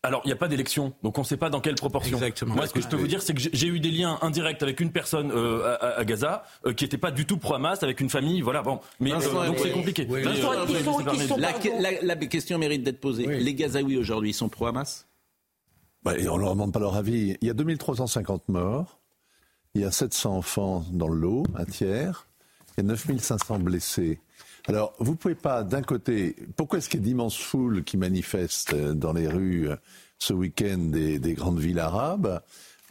[0.04, 2.18] Alors, il n'y a pas d'élection, donc on ne sait pas dans quelle proportion.
[2.18, 2.56] Exactement.
[2.56, 4.80] Moi, ce que je peux vous dire, c'est que j'ai eu des liens indirects avec
[4.80, 8.42] une personne euh, à, Gaza euh, qui n'était pas du tout pro-Hamas, avec une famille,
[8.42, 8.80] voilà, bon.
[9.00, 10.08] Mais euh, donc c'est compliqué.
[12.02, 13.28] la, question mérite d'être posée.
[13.28, 15.06] Les Gazaouis aujourd'hui sont pro-Hamas?
[16.02, 17.38] Bah, On ne leur demande pas leur avis.
[17.42, 19.00] Il y a 2350 morts,
[19.76, 22.26] il y a 700 enfants dans le lot, un tiers,
[22.76, 24.20] il y a 9500 blessés.
[24.68, 27.98] Alors, vous ne pouvez pas, d'un côté, pourquoi est-ce qu'il y a d'immenses foules qui
[27.98, 29.76] manifestent euh, dans les rues euh,
[30.20, 32.42] ce week-end des, grandes villes arabes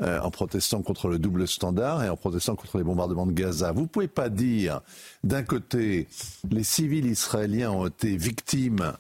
[0.01, 3.71] euh, en protestant contre le double standard et en protestant contre les bombardements de Gaza?
[3.71, 4.81] Vous ne pouvez pas dire,
[5.23, 6.09] d'un côté,
[6.51, 8.93] les civils israéliens ont été victimes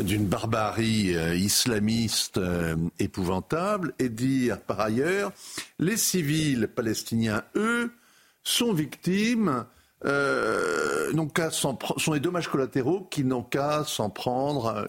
[0.00, 2.40] d'une barbarie islamiste
[2.98, 5.30] épouvantable et dire, par ailleurs,
[5.78, 7.92] les civils palestiniens, eux,
[8.42, 9.64] sont victimes
[10.04, 11.78] euh, n'ont qu'à sont
[12.12, 14.88] les dommages collatéraux qui n'ont qu'à s'en prendre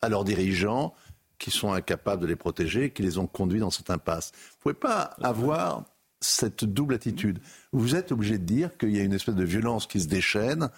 [0.00, 0.94] à leurs dirigeants
[1.38, 4.32] qui sont incapables de les protéger, qui les ont conduits dans cette impasse.
[4.34, 5.84] Vous ne pouvez pas avoir
[6.20, 7.38] cette double attitude.
[7.72, 10.70] Vous êtes obligé de dire qu'il y a une espèce de violence qui se déchaîne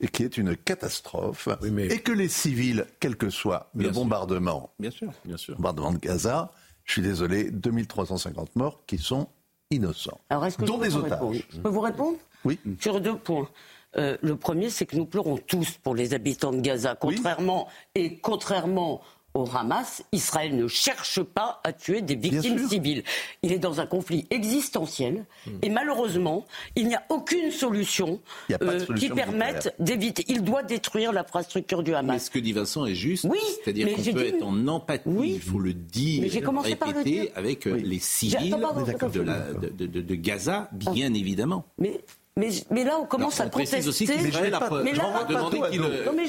[0.00, 4.90] et qui est une catastrophe, et que les civils, quel que soit le bombardement, bien
[4.90, 5.54] sûr, bien sûr.
[5.54, 6.50] bombardement de Gaza,
[6.84, 9.28] je suis désolé, 2350 morts qui sont
[9.70, 11.46] innocents, Alors, est-ce que dont des otages.
[11.50, 12.18] Je peux vous répondre?
[12.44, 12.58] Oui.
[12.80, 13.48] Sur deux points.
[13.96, 18.16] Euh, le premier, c'est que nous pleurons tous pour les habitants de Gaza, contrairement et
[18.18, 19.02] contrairement
[19.34, 23.02] au Hamas, Israël ne cherche pas à tuer des victimes civiles.
[23.42, 25.50] Il est dans un conflit existentiel hmm.
[25.62, 26.44] et malheureusement,
[26.76, 28.20] il n'y a aucune solution,
[28.50, 30.24] euh, qui permette d'éviter.
[30.28, 32.14] Il doit détruire l'infrastructure du Hamas.
[32.14, 33.24] Mais ce que dit Vincent est juste.
[33.24, 36.30] Oui, c'est-à-dire qu'on peut être en empathie, il faut le dire,
[36.62, 41.64] répéter, avec euh, les civils de, de, de, Gaza, bien évidemment.
[41.78, 42.02] Mais
[42.34, 43.86] mais, mais, là, on commence à protester.
[43.86, 44.30] Aussi mais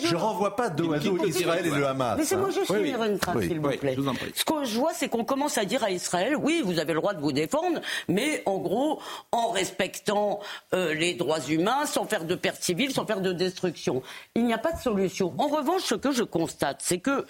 [0.02, 2.18] je ne renvoie pas dos à dos Israël et le Hamas.
[2.18, 3.96] Laissez-moi juste finir une phrase, s'il vous plaît.
[4.36, 7.00] Ce que je vois, c'est qu'on commence à dire à Israël, oui, vous avez le
[7.00, 7.80] droit de vous défendre,
[8.10, 9.02] mais en gros,
[9.32, 10.42] en respectant
[10.74, 14.04] euh, les droits humains, sans faire de pertes civiles, sans faire de destruction.
[14.36, 15.34] Il n'y a pas de solution.
[15.38, 17.26] En revanche, ce que je constate, c'est que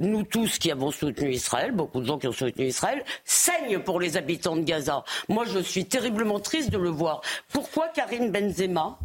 [0.00, 4.00] nous tous qui avons soutenu Israël, beaucoup de gens qui ont soutenu Israël, saignent pour
[4.00, 5.04] les habitants de Gaza.
[5.28, 7.20] Moi, je suis terriblement triste de le voir.
[7.52, 8.98] Pourquoi Karim Benzema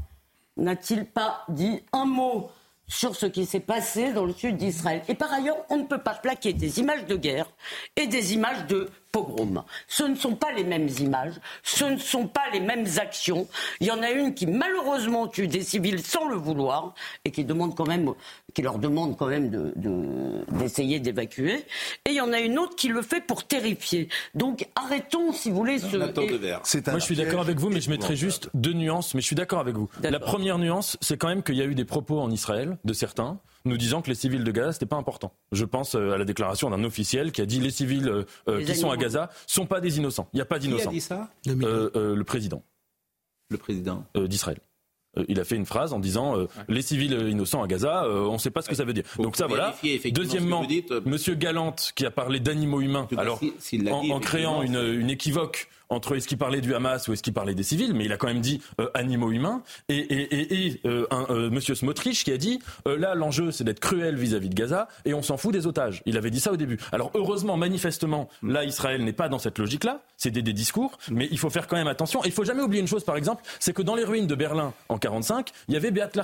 [0.58, 2.52] n'a-t-il pas dit un mot
[2.88, 5.02] sur ce qui s'est passé dans le sud d'Israël?
[5.08, 7.48] Et par ailleurs, on ne peut pas plaquer des images de guerre
[7.96, 9.64] et des images de pogrom.
[9.88, 13.48] Ce ne sont pas les mêmes images, ce ne sont pas les mêmes actions.
[13.80, 16.94] Il y en a une qui malheureusement tue des civils sans le vouloir
[17.24, 18.12] et qui demande quand même,
[18.54, 19.50] qui leur demande quand même
[20.50, 21.64] d'essayer de, d'évacuer.
[22.06, 24.10] Et il y en a une autre qui le fait pour terrifier.
[24.34, 25.96] Donc arrêtons, si vous voulez, ce.
[25.96, 29.14] Moi, je suis d'accord avec vous, mais je mettrai juste deux nuances.
[29.14, 29.90] Mais je suis d'accord avec vous.
[30.02, 32.94] La première nuance, c'est quand même qu'il y a eu des propos en Israël de
[32.94, 35.34] certains nous disant que les civils de Gaza, c'était pas important.
[35.52, 38.64] Je pense euh, à la déclaration d'un officiel qui a dit les civils euh, euh,
[38.64, 40.28] qui sont à Gaza sont pas des innocents.
[40.34, 40.90] Il n'y a pas d'innocents.
[40.90, 41.30] Qui a dit ça?
[41.46, 42.64] Le président.
[43.50, 44.60] Le président d'Israël.
[45.28, 46.36] Il a fait une phrase en disant
[46.68, 49.04] les civils innocents à Gaza, on ne sait pas ce que ça veut dire.
[49.20, 49.76] Donc ça voilà.
[50.12, 50.66] Deuxièmement,
[51.06, 53.40] Monsieur Galante qui a parlé d'animaux humains, alors
[53.92, 57.56] en, créant une, une équivoque entre est-ce qu'il parlait du Hamas ou est-ce qu'il parlait
[57.56, 59.62] des civils, mais il a quand même dit euh, animaux humains.
[59.90, 63.80] Et, et, et, euh, un, euh, Monsieur Smotrich qui a dit là l'enjeu c'est d'être
[63.80, 66.02] cruel vis-à-vis de Gaza et on s'en fout des otages.
[66.06, 66.78] Il avait dit ça au début.
[66.92, 70.02] Alors heureusement, manifestement, là Israël n'est pas dans cette logique-là.
[70.18, 72.22] C'est des, des, discours, mais il faut faire quand même attention.
[72.24, 74.74] Il faut jamais oublier une chose, par exemple, c'est que dans les ruines de Berlin
[74.90, 76.16] en 45, il y avait Beat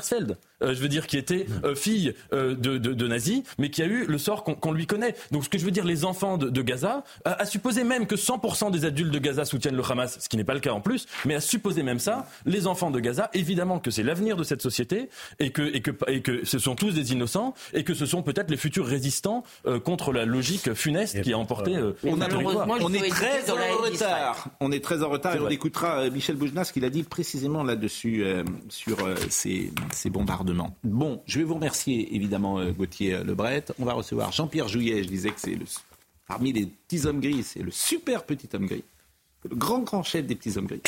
[0.62, 1.46] Larsfeld, je veux dire, qui était
[1.76, 5.16] fille de, de, de, nazis, mais qui a eu le sort qu'on lui connaît.
[5.32, 8.16] Donc ce que je veux dire, les enfants de, de Gaza, à, supposer même que
[8.16, 10.82] 100% des adultes de Gaza soutiennent le Hamas, ce qui n'est pas le cas en
[10.82, 14.44] plus, mais à supposer même ça, les enfants de Gaza, évidemment que c'est l'avenir de
[14.44, 17.94] cette société et que, et, que, et que ce sont tous des innocents et que
[17.94, 21.94] ce sont peut-être les futurs résistants euh, contre la logique funeste qui a emporté euh,
[22.04, 24.48] on, on est très en retard.
[24.60, 27.64] On est très en retard et on écoutera euh, Michel Boujnas qui l'a dit précisément
[27.64, 28.26] là-dessus
[28.70, 28.98] sur
[29.30, 30.49] ces, ces, bombardements.
[30.84, 33.66] Bon, je vais vous remercier évidemment Gauthier Lebret.
[33.80, 35.66] On va recevoir Jean-Pierre Jouyet, je disais que c'est le
[36.28, 38.84] parmi les petits hommes gris, c'est le super petit homme gris
[39.48, 40.82] le grand grand chef des petits hommes gris.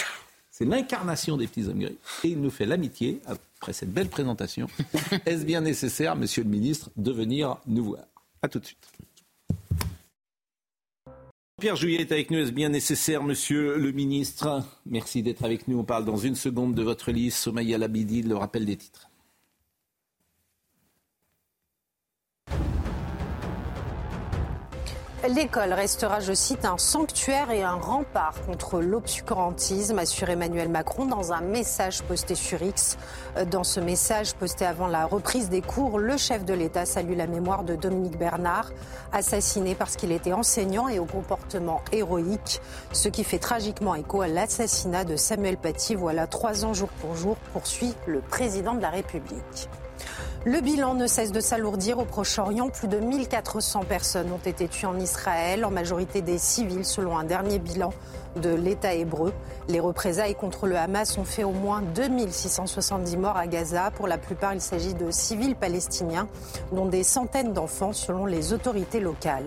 [0.50, 1.98] C'est l'incarnation des petits hommes gris.
[2.24, 4.68] Et il nous fait l'amitié, après cette belle présentation,
[5.26, 8.04] est-ce bien nécessaire, monsieur le ministre, de venir nous voir?
[8.42, 8.88] A tout de suite.
[11.60, 12.40] Pierre Jouyet est avec nous.
[12.40, 14.64] Est-ce bien nécessaire, monsieur le ministre?
[14.88, 15.78] Merci d'être avec nous.
[15.78, 17.48] On parle dans une seconde de votre liste.
[17.48, 19.11] Labidi, le rappel des titres.
[25.30, 31.32] L'école restera, je cite, un sanctuaire et un rempart contre l'obscurantisme, assure Emmanuel Macron dans
[31.32, 32.98] un message posté sur X.
[33.52, 37.28] Dans ce message posté avant la reprise des cours, le chef de l'État salue la
[37.28, 38.72] mémoire de Dominique Bernard,
[39.14, 42.60] assassiné parce qu'il était enseignant et au comportement héroïque,
[42.92, 47.16] ce qui fait tragiquement écho à l'assassinat de Samuel Paty, voilà trois ans jour pour
[47.16, 49.70] jour, poursuit le président de la République.
[50.44, 52.70] Le bilan ne cesse de s'alourdir au Proche-Orient.
[52.70, 57.24] Plus de 1400 personnes ont été tuées en Israël, en majorité des civils, selon un
[57.24, 57.94] dernier bilan
[58.38, 59.34] de l'État hébreu.
[59.68, 63.92] Les représailles contre le Hamas ont fait au moins 2670 morts à Gaza.
[63.92, 66.28] Pour la plupart, il s'agit de civils palestiniens,
[66.72, 69.46] dont des centaines d'enfants, selon les autorités locales.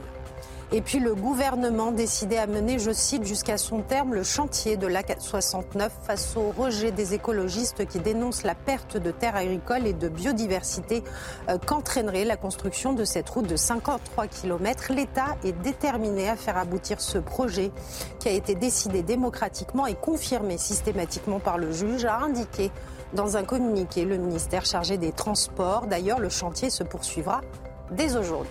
[0.73, 4.87] Et puis le gouvernement décidait à mener, je cite, jusqu'à son terme le chantier de
[4.87, 10.09] l'A69 face au rejet des écologistes qui dénoncent la perte de terres agricoles et de
[10.09, 11.05] biodiversité
[11.49, 14.93] euh, qu'entraînerait la construction de cette route de 53 km.
[14.93, 17.71] L'État est déterminé à faire aboutir ce projet
[18.19, 22.71] qui a été décidé démocratiquement et confirmé systématiquement par le juge, a indiqué
[23.13, 25.87] dans un communiqué le ministère chargé des Transports.
[25.87, 27.43] D'ailleurs, le chantier se poursuivra
[27.91, 28.51] dès aujourd'hui.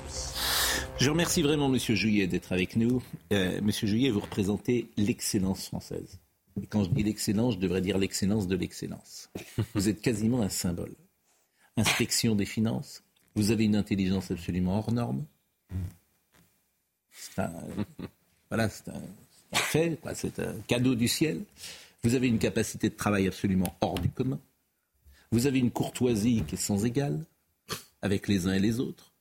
[1.00, 3.04] Je remercie vraiment Monsieur Juillet d'être avec nous.
[3.34, 6.20] Euh, Monsieur Juillet, vous représentez l'excellence française.
[6.62, 9.30] Et quand je dis l'excellence, je devrais dire l'excellence de l'excellence.
[9.74, 10.94] Vous êtes quasiment un symbole.
[11.78, 13.04] Inspection des finances.
[13.36, 15.26] Vous avez une intelligence absolument hors norme.
[17.12, 17.54] C'est un,
[18.50, 19.02] voilà, c'est un,
[19.56, 21.44] fait, c'est un cadeau du ciel.
[22.04, 24.40] Vous avez une capacité de travail absolument hors du commun.
[25.32, 27.26] Vous avez une courtoisie qui est sans égale
[28.04, 29.13] avec les uns et les autres.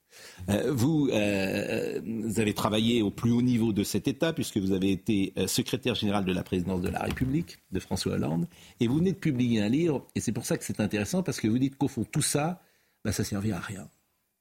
[0.49, 4.73] Euh, vous, euh, vous, avez travaillé au plus haut niveau de cet État, puisque vous
[4.73, 8.47] avez été euh, secrétaire général de la présidence de la République, de François Hollande,
[8.81, 11.41] et vous venez de publier un livre, et c'est pour ça que c'est intéressant, parce
[11.41, 12.61] que vous dites qu'au fond, tout ça,
[13.05, 13.89] bah, ça servira à rien,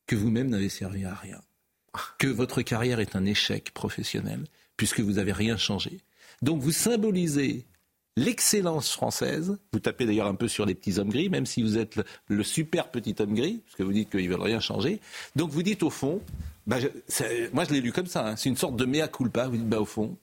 [0.07, 1.41] que vous-même n'avez servi à rien,
[2.17, 4.45] que votre carrière est un échec professionnel,
[4.78, 5.99] puisque vous n'avez rien changé.
[6.41, 7.65] Donc vous symbolisez
[8.22, 9.57] l'excellence française.
[9.74, 12.43] Vous tapez d'ailleurs un peu sur les petits hommes gris, même si vous êtes le,
[12.43, 14.99] super petit homme gris, parce que vous dites qu'ils ne veulent rien changer.
[15.36, 16.22] Donc vous dites au fond,
[16.67, 16.78] bah,
[17.53, 18.36] moi je l'ai lu comme ça, hein.
[18.36, 19.47] c'est une sorte de mea culpa.
[19.47, 20.17] Vous dites, bah, au fond,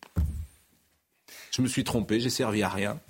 [1.50, 3.00] je me suis trompé, j'ai servi à rien.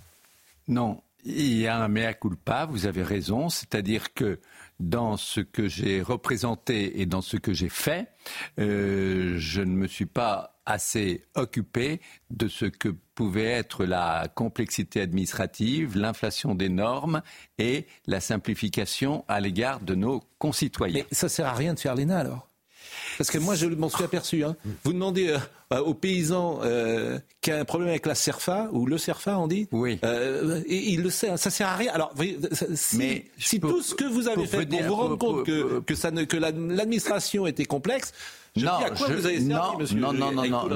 [0.67, 4.39] Non, il y a un mea culpa, vous avez raison, c'est-à-dire que
[4.81, 8.07] dans ce que j'ai représenté et dans ce que j'ai fait,
[8.59, 12.01] euh, je ne me suis pas assez occupé
[12.31, 17.23] de ce que pouvait être la complexité administrative, l'inflation des normes
[17.59, 21.05] et la simplification à l'égard de nos concitoyens.
[21.11, 22.49] Mais ça sert à rien de faire l'ENA alors
[23.17, 24.45] parce que moi, je m'en suis aperçu.
[24.45, 24.57] Hein.
[24.85, 25.37] Vous demandez
[25.73, 29.49] euh, aux paysans euh, qui a un problème avec la CERFA, ou le CERFA, on
[29.49, 29.69] dit?
[29.73, 29.99] Oui.
[30.05, 31.93] Euh, et il le sait, hein, ça sert à rien.
[31.93, 32.13] Alors,
[32.75, 35.95] si, Mais si tout ce que vous avez fait pour vous rendre compte que, que,
[35.95, 38.13] ça ne, que l'administration était complexe,
[38.57, 38.81] non,
[39.95, 40.69] non, non, non, non,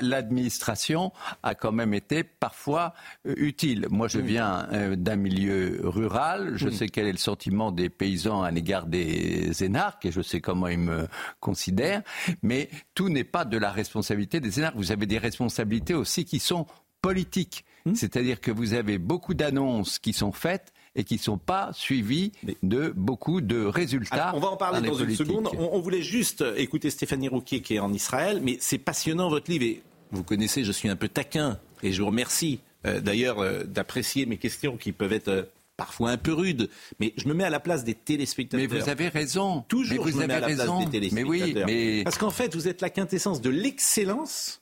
[0.00, 1.12] L'administration
[1.42, 2.94] a quand même été parfois
[3.26, 3.86] euh, utile.
[3.90, 6.52] Moi, je viens euh, d'un milieu rural.
[6.56, 10.40] Je sais quel est le sentiment des paysans à l'égard des énarques et je sais
[10.40, 11.08] comment ils me
[11.40, 12.02] considèrent.
[12.42, 14.76] Mais tout n'est pas de la responsabilité des énarques.
[14.76, 16.66] Vous avez des responsabilités aussi qui sont
[17.02, 17.64] politiques.
[17.84, 17.94] Hmm.
[17.94, 22.32] C'est-à-dire que vous avez beaucoup d'annonces qui sont faites et qui ne sont pas suivis
[22.62, 24.32] de beaucoup de résultats.
[24.34, 25.48] on va en parler dans, une seconde.
[25.58, 29.64] On, voulait juste écouter Stéphanie Rouquier qui est en Israël, mais c'est passionnant votre livre.
[29.64, 33.64] Et vous connaissez, je suis un peu taquin et je vous remercie euh, d'ailleurs euh,
[33.64, 35.42] d'apprécier mes questions qui peuvent être euh,
[35.76, 36.68] parfois un peu rudes,
[37.00, 38.68] mais je me mets à la place des téléspectateurs.
[38.68, 39.64] Mais vous avez raison.
[39.68, 40.76] Toujours, vous je me mets à la raison.
[40.76, 41.66] place des téléspectateurs.
[41.66, 42.04] Mais oui, mais...
[42.04, 44.61] Parce qu'en fait, vous êtes la quintessence de l'excellence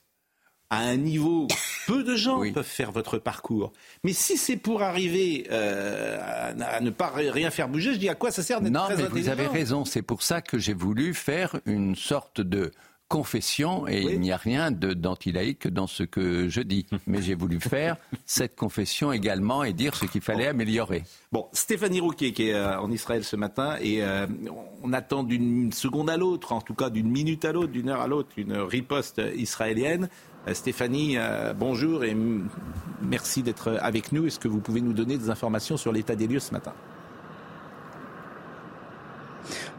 [0.70, 1.48] à un niveau,
[1.86, 3.72] peu de gens peuvent faire votre parcours.
[4.04, 8.14] Mais si c'est pour arriver euh, à, ne pas rien faire bouger, je dis à
[8.14, 9.84] quoi ça sert d'être Non, mais vous avez raison.
[9.84, 12.70] C'est pour ça que j'ai voulu faire une sorte de
[13.10, 16.86] confession, et il n'y a rien d'antilaïque dans ce que je dis.
[17.06, 21.02] Mais j'ai voulu faire cette confession également et dire ce qu'il fallait améliorer.
[21.32, 24.26] Bon, Stéphanie Rouquet, qui est euh, en Israël ce matin, et euh,
[24.82, 28.00] on attend d'une seconde à l'autre, en tout cas d'une minute à l'autre, d'une heure
[28.00, 30.08] à l'autre, une riposte israélienne.
[30.48, 32.16] Euh, Stéphanie, euh, bonjour et
[33.02, 34.26] merci d'être avec nous.
[34.26, 36.72] Est-ce que vous pouvez nous donner des informations sur l'état des lieux ce matin?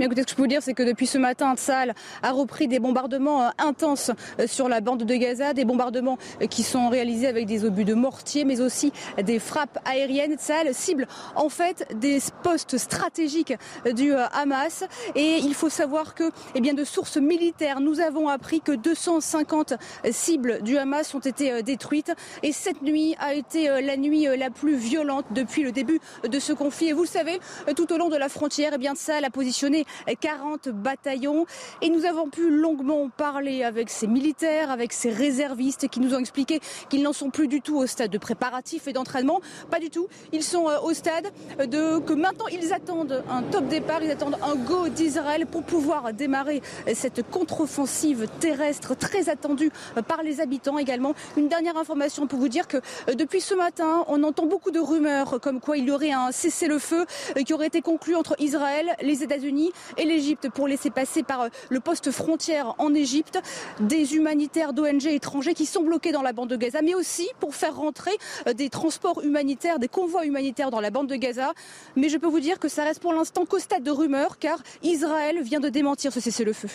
[0.01, 1.93] Mais écoutez, ce que je peux vous dire, c'est que depuis ce matin, Tsal
[2.23, 6.47] a repris des bombardements euh, intenses euh, sur la bande de Gaza, des bombardements euh,
[6.47, 8.91] qui sont réalisés avec des obus de mortier, mais aussi
[9.21, 10.37] des frappes aériennes.
[10.37, 13.53] Tsal cible en fait des postes stratégiques
[13.93, 14.85] du Hamas.
[15.13, 19.75] Et il faut savoir que, eh bien, de sources militaires, nous avons appris que 250
[20.09, 22.11] cibles du Hamas ont été détruites.
[22.41, 26.53] Et cette nuit a été la nuit la plus violente depuis le début de ce
[26.53, 26.87] conflit.
[26.87, 27.39] Et vous le savez,
[27.75, 29.85] tout au long de la frontière, eh bien, a positionné
[30.19, 31.45] 40 bataillons.
[31.81, 36.19] Et nous avons pu longuement parler avec ces militaires, avec ces réservistes qui nous ont
[36.19, 39.41] expliqué qu'ils n'en sont plus du tout au stade de préparatif et d'entraînement.
[39.69, 40.07] Pas du tout.
[40.31, 44.37] Ils sont euh, au stade de que maintenant ils attendent un top départ, ils attendent
[44.41, 46.61] un go d'Israël pour pouvoir démarrer
[46.93, 49.71] cette contre-offensive terrestre très attendue
[50.07, 51.13] par les habitants également.
[51.37, 54.79] Une dernière information pour vous dire que euh, depuis ce matin, on entend beaucoup de
[54.79, 57.05] rumeurs comme quoi il y aurait un cessez-le-feu
[57.37, 61.41] euh, qui aurait été conclu entre Israël, les États-Unis et l'Égypte pour laisser passer par
[61.41, 63.39] euh, le poste frontière en Égypte
[63.79, 67.55] des humanitaires d'ONG étrangers qui sont bloqués dans la bande de Gaza, mais aussi pour
[67.55, 68.11] faire rentrer
[68.47, 71.53] euh, des transports humanitaires, des convois humanitaires dans la bande de Gaza.
[71.95, 74.59] Mais je peux vous dire que ça reste pour l'instant qu'au stade de rumeur, car
[74.83, 76.69] Israël vient de démentir ce cessez-le-feu.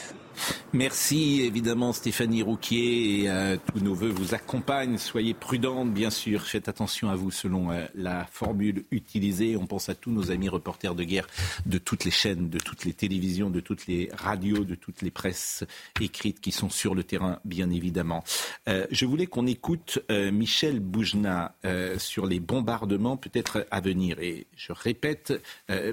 [0.74, 4.98] Merci évidemment Stéphanie Rouquier euh, tous nos voeux vous accompagnent.
[4.98, 9.56] Soyez prudente bien sûr, faites attention à vous selon la formule utilisée.
[9.56, 11.26] On pense à tous nos amis reporters de guerre
[11.64, 15.10] de toutes les chaînes, de toutes les télévisions, de toutes les radios, de toutes les
[15.10, 15.64] presses
[16.00, 18.24] écrites qui sont sur le terrain, bien évidemment.
[18.68, 24.18] Euh, je voulais qu'on écoute euh, Michel Boujna euh, sur les bombardements peut-être à venir.
[24.20, 25.32] Et je répète,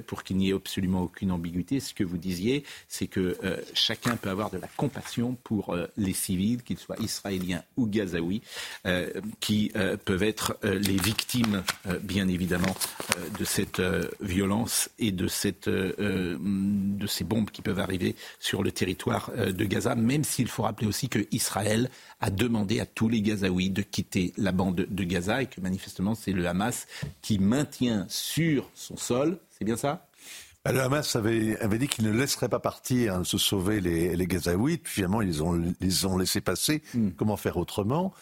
[0.07, 3.37] pour qu'il n'y ait absolument aucune ambiguïté, ce que vous disiez, c'est que
[3.73, 8.41] chacun peut avoir de la compassion pour les civils, qu'ils soient israéliens ou gazaouis,
[9.39, 9.71] qui
[10.05, 11.63] peuvent être les victimes,
[12.01, 12.75] bien évidemment,
[13.37, 13.81] de cette
[14.21, 15.69] violence et de cette
[16.83, 20.63] de ces bombes qui peuvent arriver sur le territoire euh, de Gaza, même s'il faut
[20.63, 25.03] rappeler aussi que Israël a demandé à tous les Gazaouis de quitter la bande de
[25.03, 26.85] Gaza et que manifestement c'est le Hamas
[27.21, 30.07] qui maintient sur son sol, c'est bien ça?
[30.65, 34.15] Bah, le Hamas avait, avait dit qu'il ne laisserait pas partir, hein, se sauver les,
[34.15, 34.87] les Gazaouites.
[34.87, 36.81] Finalement, ils ont, ils ont laissé passer.
[36.93, 37.09] Hmm.
[37.17, 38.13] Comment faire autrement?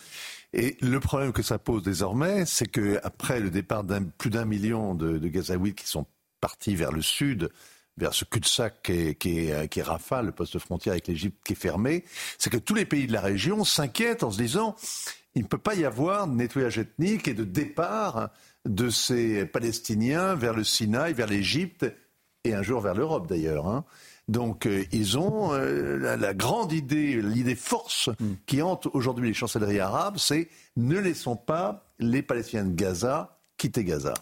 [0.53, 4.45] Et le problème que ça pose désormais, c'est que après le départ d'un plus d'un
[4.45, 6.07] million de, de Gazaouites qui sont
[6.39, 7.51] partis vers le sud,
[8.01, 11.07] vers ce cul-de-sac qui est, qui, est, qui est Rafah, le poste de frontière avec
[11.07, 12.03] l'Égypte qui est fermé,
[12.37, 14.75] c'est que tous les pays de la région s'inquiètent en se disant
[15.35, 18.29] il ne peut pas y avoir de nettoyage ethnique et de départ
[18.65, 21.85] de ces Palestiniens vers le Sinaï, vers l'Égypte
[22.43, 23.67] et un jour vers l'Europe d'ailleurs.
[23.67, 23.85] hein.
[24.27, 28.09] Donc euh, ils ont euh, la, la grande idée, l'idée force
[28.45, 33.84] qui hante aujourd'hui les chancelleries arabes, c'est ne laissons pas les Palestiniens de Gaza quitter
[33.84, 34.16] Gaza.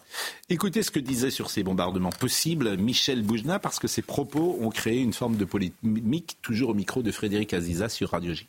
[0.50, 4.68] Écoutez ce que disait sur ces bombardements possibles Michel Boujna, parce que ses propos ont
[4.68, 8.46] créé une forme de polémique, toujours au micro de Frédéric Aziza sur Radio J.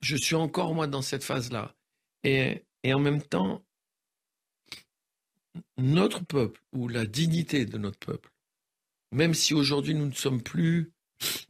[0.00, 1.74] Je suis encore, moi, dans cette phase-là.
[2.22, 3.60] Et, et en même temps,
[5.78, 8.30] notre peuple, ou la dignité de notre peuple,
[9.10, 10.92] même si aujourd'hui nous ne sommes plus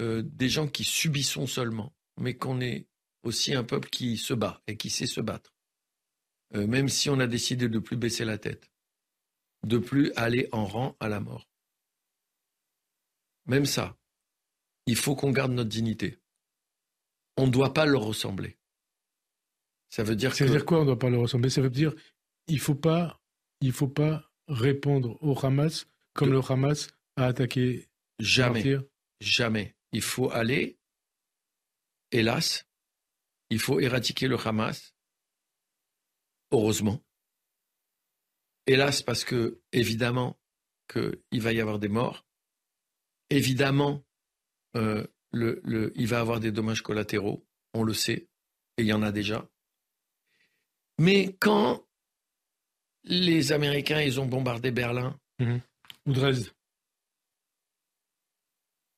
[0.01, 2.87] euh, des gens qui subissons seulement, mais qu'on est
[3.25, 5.53] aussi un peuple qui se bat et qui sait se battre,
[6.55, 8.71] euh, même si on a décidé de plus baisser la tête,
[9.65, 11.49] de plus aller en rang à la mort.
[13.47, 13.97] Même ça,
[14.87, 16.19] il faut qu'on garde notre dignité.
[17.37, 18.59] On ne doit pas leur ressembler.
[19.91, 20.51] Ça veut dire Ça que...
[20.51, 21.51] veut dire quoi, on ne doit pas leur ressembler?
[21.51, 21.95] Ça veut dire
[22.49, 23.21] il ne faut, pas,
[23.61, 27.89] il faut pas répondre au Hamas comme le Hamas a attaqué
[28.19, 28.55] Jamais.
[28.55, 28.85] Martyr
[29.21, 29.77] Jamais.
[29.93, 30.79] Il faut aller,
[32.11, 32.67] hélas,
[33.51, 34.95] il faut éradiquer le Hamas,
[36.53, 37.01] heureusement.
[38.67, 40.39] Hélas, parce que, évidemment,
[40.89, 42.25] qu'il va y avoir des morts.
[43.31, 44.05] Évidemment,
[44.77, 47.45] euh, le, le- il va y avoir des dommages collatéraux,
[47.75, 48.29] on le sait,
[48.77, 49.49] et il y en a déjà.
[50.99, 51.85] Mais quand
[53.05, 56.53] les Américains, ils ont bombardé Berlin, Ou Dresde.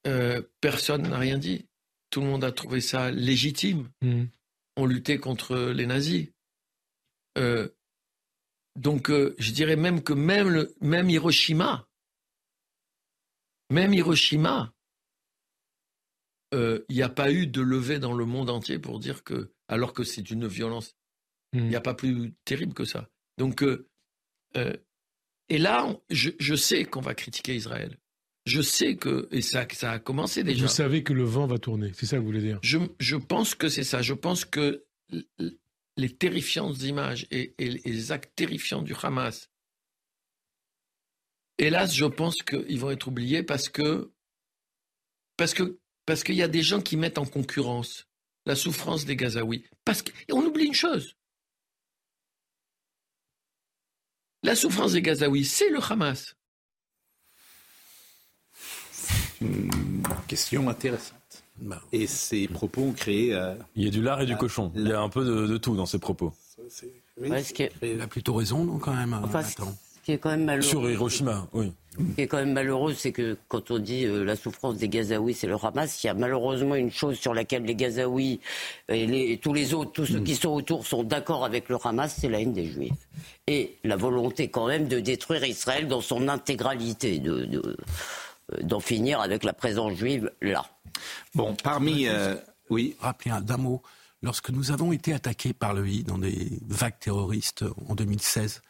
[0.07, 1.67] euh, personne n'a rien dit.
[2.11, 3.91] Tout le monde a trouvé ça légitime.
[4.03, 4.29] Mhm.
[4.77, 6.29] On luttait contre les nazis.
[7.39, 7.69] Euh,
[8.77, 11.89] donc, euh, je dirais même que même, le, même Hiroshima,
[13.71, 14.73] même Hiroshima,
[16.55, 19.53] euh, il n'y a pas eu de levée dans le monde entier pour dire que,
[19.69, 20.97] alors que c'est une violence,
[21.53, 23.09] il n'y a pas plus terrible que ça.
[23.39, 23.65] Donc,
[25.49, 27.99] et là, on- je, je sais qu'on va critiquer Israël.
[28.47, 30.67] Je sais que, et ça, ça a commencé déjà.
[30.67, 32.59] Vous savez que le vent va tourner, c'est ça que vous voulez dire?
[32.63, 34.03] Je, je pense que c'est ça.
[34.03, 34.85] Je pense que
[35.97, 39.51] les terrifiantes images et, les actes terrifiants du Hamas,
[41.59, 44.13] hélas, je pense qu'ils vont être oubliés parce que
[45.37, 48.07] parce que parce qu'il y a des gens qui mettent en concurrence
[48.47, 49.65] la souffrance des Gazaouis.
[49.85, 51.17] Parce qu'on oublie une chose.
[54.43, 56.35] La souffrance des Gazaouis, c'est le Hamas.
[60.29, 61.24] Question intéressante.
[61.93, 63.33] Et ces propos ont créé.
[63.35, 64.73] euh, Il y a du lard et du cochon.
[64.75, 66.33] Il y a un peu de, de tout dans ces propos.
[67.21, 69.15] Ouais, ce qui est- Il a plutôt raison, non, quand même.
[69.23, 69.55] Enfin, Ce
[70.05, 70.69] qui est quand même malheureux.
[70.69, 71.73] Sur Hiroshima, oui.
[71.97, 74.89] Ce qui est quand même malheureux, c'est que quand on dit euh, la souffrance des
[74.89, 78.41] Gazaouis, c'est le Hamas, il y a malheureusement une chose sur laquelle les Gazaouis
[78.89, 81.79] et, les- et tous les autres, tous ceux qui sont autour, sont d'accord avec le
[81.83, 82.91] Hamas, c'est la haine des Juifs.
[83.47, 87.77] Et la volonté quand même de détruire Israël dans son intégralité, de- de-
[88.63, 90.65] d'en finir avec la présence juive là.
[91.35, 92.07] Bon, parmi.
[92.09, 92.37] euh,
[92.71, 92.97] oui.
[93.01, 93.83] Rappelez un d'un mot.
[94.23, 98.63] Lorsque nous avons été attaqués par le I dans des vagues terroristes en 2016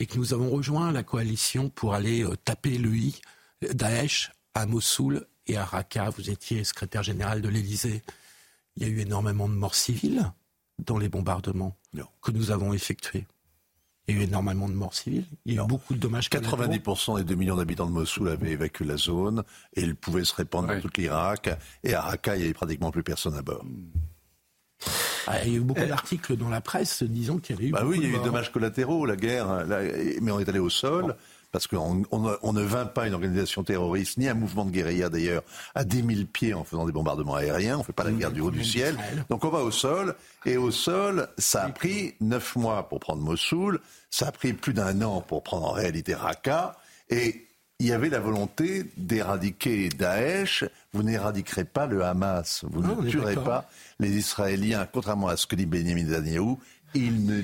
[0.00, 3.20] et que nous avons rejoint la coalition pour aller euh, taper le I,
[3.72, 8.02] Daesh, à Mossoul et à Raqqa, vous étiez secrétaire général de l'Élysée.
[8.76, 10.32] Il y a eu énormément de morts civiles
[10.78, 11.76] dans les bombardements
[12.22, 13.26] que nous avons effectués.
[14.10, 15.24] Il y a eu énormément de morts civiles.
[15.46, 16.64] Il y a eu beaucoup de dommages collatéraux.
[16.64, 19.44] 90% des 2 millions d'habitants de Mossoul avaient évacué la zone
[19.74, 21.50] et ils pouvaient se répandre dans tout l'Irak.
[21.84, 23.64] Et à Raqqa, il n'y avait pratiquement plus personne à bord.
[25.26, 27.72] Ah, il y a eu beaucoup d'articles dans la presse disant qu'il y avait eu.
[27.72, 29.64] Bah oui, il y a eu des dommages collatéraux, la guerre,
[30.20, 31.14] mais on est allé au sol.
[31.52, 34.70] Parce qu'on on, ne- on ne vint pas une organisation terroriste, ni un mouvement de
[34.70, 35.42] guérilla d'ailleurs,
[35.74, 37.76] à 10 000 pieds en faisant des bombardements aériens.
[37.76, 38.96] On ne fait pas la guerre du haut du ciel.
[39.28, 40.14] Donc on va au sol.
[40.46, 43.80] Et au sol, ça a pris neuf mois pour prendre Mossoul.
[44.10, 46.76] Ça a pris plus d'un an pour prendre en réalité Raqqa.
[47.10, 47.46] Et
[47.80, 50.64] il y avait la volonté d'éradiquer Daesh.
[50.92, 52.64] Vous n'éradiquerez pas le Hamas.
[52.70, 56.56] Vous Non, on ne tuerez pas les Israéliens, contrairement à ce que dit Benjamin Netanyahu.
[56.94, 57.42] Ils ne,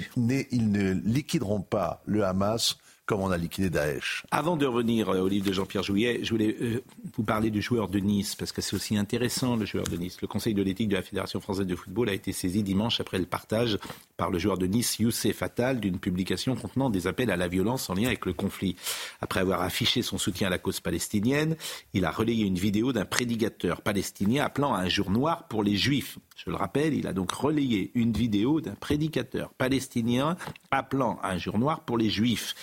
[0.50, 2.76] ils ne liquideront pas le Hamas
[3.06, 4.24] comme on a liquidé Daesh.
[4.32, 6.82] Avant de revenir euh, au livre de Jean-Pierre Jouillet, je voulais euh,
[7.16, 10.20] vous parler du joueur de Nice, parce que c'est aussi intéressant, le joueur de Nice.
[10.20, 13.18] Le Conseil de l'éthique de la Fédération française de football a été saisi dimanche après
[13.18, 13.78] le partage
[14.16, 17.88] par le joueur de Nice, Youssef Fatal, d'une publication contenant des appels à la violence
[17.90, 18.74] en lien avec le conflit.
[19.20, 21.56] Après avoir affiché son soutien à la cause palestinienne,
[21.94, 25.76] il a relayé une vidéo d'un prédicateur palestinien appelant à un jour noir pour les
[25.76, 26.18] juifs.
[26.36, 30.36] Je le rappelle, il a donc relayé une vidéo d'un prédicateur palestinien
[30.70, 32.54] appelant à un jour noir pour les juifs.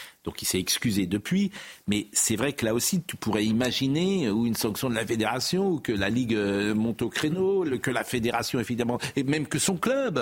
[0.41, 1.51] Il s'est excusé depuis,
[1.87, 5.69] mais c'est vrai que là aussi tu pourrais imaginer ou une sanction de la fédération
[5.69, 9.59] ou que la ligue euh, monte au créneau, que la fédération évidemment et même que
[9.59, 10.19] son club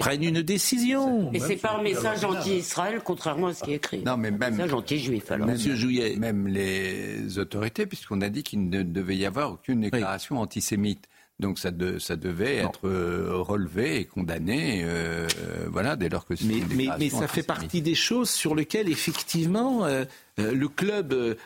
[0.00, 1.32] prenne une décision.
[1.32, 4.02] Et c'est pas un message anti-Israël, contrairement à ce qui est écrit.
[4.02, 4.54] Non, mais même.
[4.54, 5.46] Message anti-juif, alors.
[5.46, 6.16] Monsieur Jouillet.
[6.16, 11.08] Même les autorités, puisqu'on a dit qu'il ne devait y avoir aucune déclaration antisémite.
[11.40, 15.26] Donc ça, de, ça devait être euh, relevé et condamné, euh,
[15.68, 18.88] voilà, dès lors que c'est mais, mais, mais ça fait partie des choses sur lesquelles
[18.88, 20.04] effectivement euh,
[20.38, 21.36] euh, le club.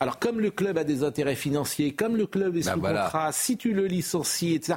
[0.00, 3.02] alors comme le club a des intérêts financiers, comme le club est Bah, sous voilà.
[3.04, 4.74] contrat, si tu le licencies, etc.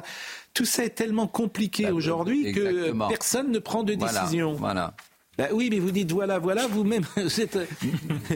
[0.54, 4.54] Tout ça est tellement compliqué aujourd'hui que Bah, personne ne prend de Voilà, décision.
[4.54, 4.94] Voilà.
[5.40, 7.58] Bah oui, mais vous dites voilà, voilà, vous-même, vous êtes.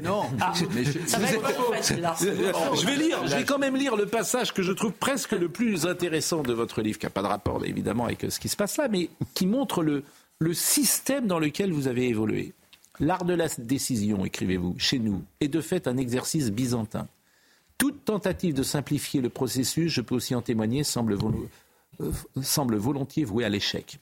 [0.02, 0.22] Non,
[0.74, 2.16] mais je- Ça va être trop facile, là.
[2.20, 5.48] Je vais lire, je vais quand même lire le passage que je trouve presque le
[5.48, 8.56] plus intéressant de votre livre, qui n'a pas de rapport évidemment avec ce qui se
[8.56, 10.02] passe là, mais qui montre le,
[10.38, 12.52] le système dans lequel vous avez évolué.
[13.00, 17.06] L'art de la décision, écrivez-vous, chez nous, est de fait un exercice byzantin.
[17.76, 21.48] Toute tentative de simplifier le processus, je peux aussi en témoigner, semble, volo-
[22.00, 23.98] euh, semble volontiers vouée à l'échec.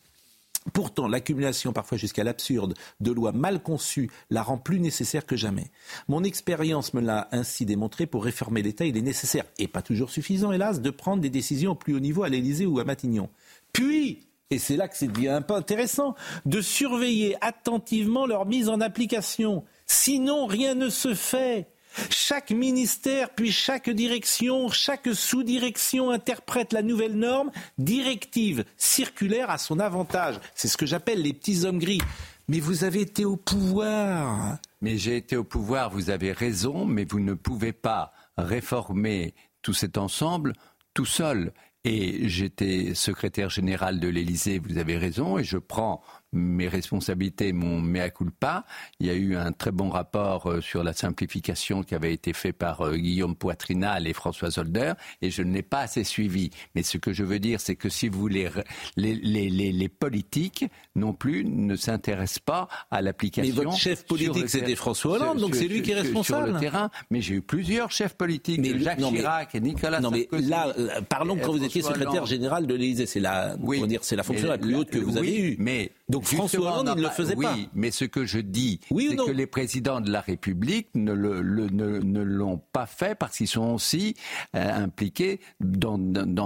[0.73, 5.71] Pourtant, l'accumulation, parfois jusqu'à l'absurde, de lois mal conçues la rend plus nécessaire que jamais.
[6.09, 8.07] Mon expérience me l'a ainsi démontré.
[8.07, 11.73] Pour réformer l'État, il est nécessaire, et pas toujours suffisant, hélas, de prendre des décisions
[11.73, 13.29] au plus haut niveau à l'Élysée ou à Matignon.
[13.73, 16.15] Puis, et c'est là que c'est devient un peu intéressant,
[16.47, 19.65] de surveiller attentivement leur mise en application.
[19.87, 21.69] Sinon, rien ne se fait.
[22.11, 29.79] Chaque ministère, puis chaque direction, chaque sous-direction interprète la nouvelle norme, directive, circulaire à son
[29.79, 30.41] avantage.
[30.55, 32.01] C'est ce que j'appelle les petits hommes gris.
[32.49, 34.59] Mais vous avez été au pouvoir.
[34.81, 39.75] Mais j'ai été au pouvoir, vous avez raison, mais vous ne pouvez pas réformer tout
[39.75, 40.53] cet ensemble
[40.95, 41.53] tout seul.
[41.85, 47.81] Et j'étais secrétaire général de l'Élysée, vous avez raison, et je prends mes responsabilités, mon
[47.81, 48.65] mea culpa.
[49.01, 52.33] Il y a eu un très bon rapport euh, sur la simplification qui avait été
[52.33, 56.51] fait par euh, Guillaume Poitrinal et François Zolder, et je ne l'ai pas assez suivi.
[56.75, 58.49] Mais ce que je veux dire, c'est que si vous voulez,
[58.97, 60.65] les, les, les, les politiques
[60.97, 63.55] non plus ne s'intéressent pas à l'application.
[63.55, 66.23] Mais votre chef politique, c'était François Hollande, sur- donc c'est lui qui est responsable.
[66.47, 69.55] Sur le terrain, mais j'ai eu plusieurs chefs politiques, Mais lui- Jacques non, mais- Chirac
[69.55, 72.27] et Nicolas Non mais là, euh, parlons quand vous étiez secrétaire Hollande.
[72.29, 75.17] général de l'Élysée, c'est la, va dire, c'est la fonction la plus haute que vous
[75.17, 75.57] avez oui, eue.
[75.59, 77.57] Mais Donc François Hollande, il ne le faisait oui, pas.
[77.75, 81.41] mais ce que je dis, Oui c'est que les présidents de la République ne le-
[81.43, 84.15] le- ne- ne l'ont pas fait parce qu'ils sont aussi
[84.55, 85.99] euh, impliqués dans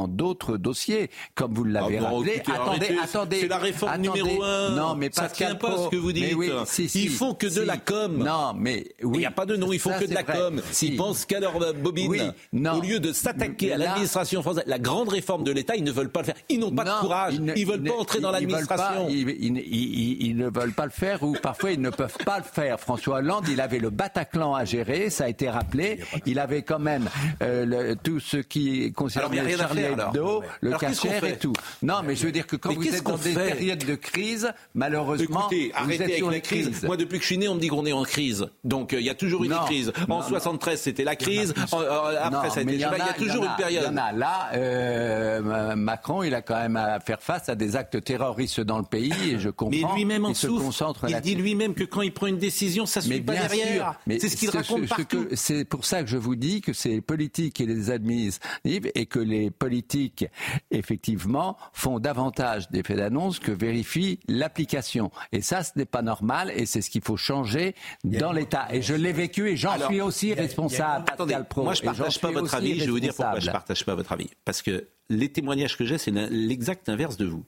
[0.09, 2.33] d'autres dossiers, comme vous l'avez Ah bon, rappelé.
[2.37, 3.41] écoutez, attendez, arrêtez, attendez.
[3.41, 4.23] C'est la réforme attendez.
[4.23, 4.71] numéro un.
[4.77, 6.35] Non, mais ça Pascal tient pas Pro- ce que vous dites.
[6.37, 8.19] oui, si, si, Ils font que de la com.
[8.19, 9.17] Non, mais oui.
[9.17, 10.37] Il n'y a pas de nom, ils font Ça, que de la vrai.
[10.39, 10.61] com.
[10.71, 10.89] Si.
[10.89, 12.09] Ils pensent qu'à leur bobine.
[12.11, 12.21] Oui,
[12.53, 12.75] non.
[12.79, 16.11] Au lieu de s'attaquer à l'administration française, la grande réforme de l'État, ils ne veulent
[16.11, 16.37] pas le faire.
[16.49, 17.35] Ils n'ont pas de courage.
[17.35, 19.09] Ils ne- veulent pas entrer dans pas- l'administration.
[19.57, 22.39] Ils, ils- ils- ils ne veulent pas le faire ou parfois ils ne peuvent pas
[22.39, 22.79] le faire.
[22.81, 26.01] François Hollande, il avait le Bataclan à gérer, ça a été rappelé.
[26.27, 27.09] Il avait quand même
[27.43, 29.83] euh, le- tout ce qui concernait Charlie.
[29.83, 31.53] Hebdo, le cachère fait et tout.
[31.83, 34.53] Non, mais je veux dire que quand Mais vous êtes dans des périodes de crise,
[34.75, 36.83] malheureusement, Écoutez, vous arrêtez êtes avec sur la une crise.
[36.85, 38.47] Moi, depuis que je suis né, on me dit qu'on est en crise.
[38.65, 39.93] Donc, euh, il y a toujours une Non, crise.
[40.09, 40.29] non, En non.
[40.29, 41.55] 73, c'était la crise.
[41.73, 42.75] En- euh, Après, ça a été.
[42.75, 43.85] il y a toujours y une période.
[43.87, 44.13] Il y en a.
[44.13, 48.85] Là, Macron, il a quand même à faire face à des actes terroristes dans le
[48.85, 49.89] pays, et je comprends.
[49.89, 50.65] Mais lui-même en il se souffre.
[50.65, 51.35] concentre Il là-dessus.
[51.35, 53.99] dit lui-même que quand il prend une décision, ça ne suit Mais pas derrière.
[54.09, 55.27] C'est ce qu'il ce- raconte ce- partout.
[55.35, 59.07] C'est pour ça que je vous dis que c'est les politiques et les administratifs et
[59.07, 60.27] que les politiques,
[60.71, 65.11] effectivement, font davantage d'effets d'annonce que vérifient l'application.
[65.33, 67.75] Et ça, ce n'est pas normal et c'est ce qu'il faut changer
[68.05, 68.69] dans l'État.
[68.73, 71.05] Et je l'ai vécu et j'en suis aussi a- responsable.
[71.13, 72.79] Attendez, Pro, moi je j'en partage pas votre avis.
[72.79, 73.53] Je vais vous dire pourquoi je responsable.
[73.53, 74.29] partage pas votre avis.
[74.45, 77.45] Parce que les témoignages que j'ai, c'est l'exact inverse de vous.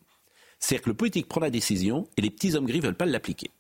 [0.59, 3.51] C'est-à-dire que le politique prend la décision et les petits hommes gris veulent pas l'appliquer.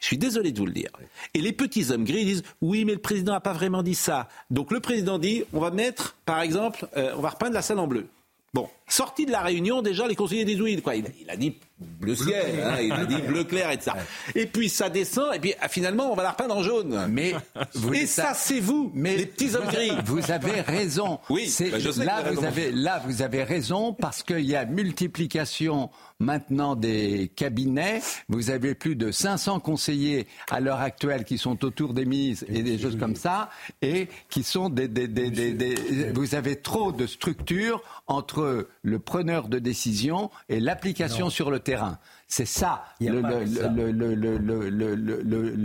[0.00, 0.90] Je suis désolé de vous le dire.
[1.32, 4.28] Et les petits hommes gris disent oui, mais le président n'a pas vraiment dit ça.
[4.50, 7.78] Donc le président dit on va mettre, par exemple, euh, on va repeindre la salle
[7.78, 8.08] en bleu.
[8.52, 10.94] Bon, Sorti de la réunion, déjà, les conseillers des ouïdes, quoi.
[10.96, 11.54] Il, il a dit
[11.98, 13.90] bleu ciel, hein, il a dit bleu clair, etc.
[14.36, 17.06] Et puis ça descend, et puis ah, finalement, on va la repeindre en jaune.
[17.10, 17.32] Mais
[17.74, 19.90] vous- et ça, c'est vous, les petits hommes gris.
[20.04, 21.18] Vous avez raison.
[21.30, 24.44] Oui, C'est- bah, je sais que là, vous avez là, vous avez raison parce qu'il
[24.44, 25.90] y a multiplication
[26.20, 28.00] maintenant des cabinets.
[28.28, 32.62] Vous avez plus de 500 conseillers à l'heure actuelle qui sont autour des mises et
[32.62, 33.50] des choses comme ça,
[33.80, 38.98] et qui sont des, des- des- des- des- Vous avez trop de structures entre le
[38.98, 41.98] preneur de décision et l'application sur le terrain.
[42.26, 43.20] C'est ça, le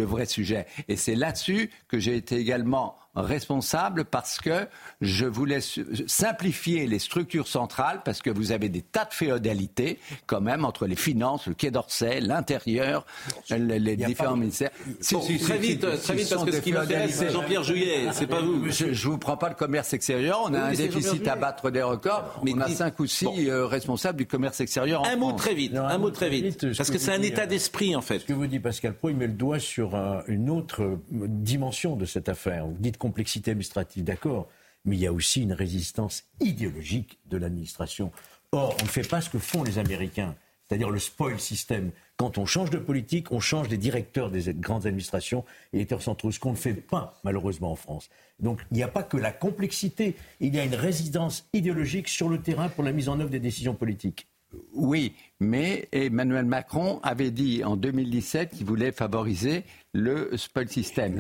[0.04, 0.68] vrai sujet.
[0.88, 4.68] Et c'est là-dessus que j'ai été également responsable parce que
[5.02, 5.60] je voulais
[6.08, 10.86] simplifier les structures centrales parce que vous avez des tas de féodalités quand même entre
[10.88, 13.06] les finances, le Quai d'Orsay, l'intérieur,
[13.50, 14.70] les, différents ministères.
[15.12, 18.42] Bon, très vite, très vite, parce que ce qui m'intéresse, c'est Jean-Pierre Juillet, c'est pas
[18.42, 18.70] vous.
[18.70, 20.42] Je, je vous prends pas le commerce extérieur.
[20.44, 22.42] On a Oui, un mais déficit à battre des records.
[22.46, 25.02] on a cinq ou six euh, responsables du commerce extérieur.
[25.02, 25.42] En Un mot France.
[25.42, 26.66] très vite, un mot très vite.
[26.78, 28.20] Parce que c'est un état d'esprit, en fait.
[28.20, 30.98] Ce que vous dit Pascal Pro, il met le doigt sur un- une autre euh,
[31.12, 32.66] dimension de cette affaire.
[32.68, 34.50] Vous dites complexité administrative, d'accord,
[34.84, 38.12] mais il y a aussi une résistance idéologique de l'administration.
[38.52, 40.36] Or, on ne fait pas ce que font les Américains,
[40.66, 41.92] c'est-à-dire le spoil system.
[42.18, 46.32] Quand on change de politique, on change des directeurs des grandes administrations et des centraux,
[46.32, 48.10] ce qu'on ne fait pas malheureusement en France.
[48.40, 52.28] Donc il n'y a pas que la complexité, il y a une résistance idéologique sur
[52.28, 54.28] le terrain pour la mise en œuvre des décisions politiques.
[54.74, 61.18] Oui, mais Emmanuel Macron avait dit en 2017 qu'il voulait favoriser le spoil system.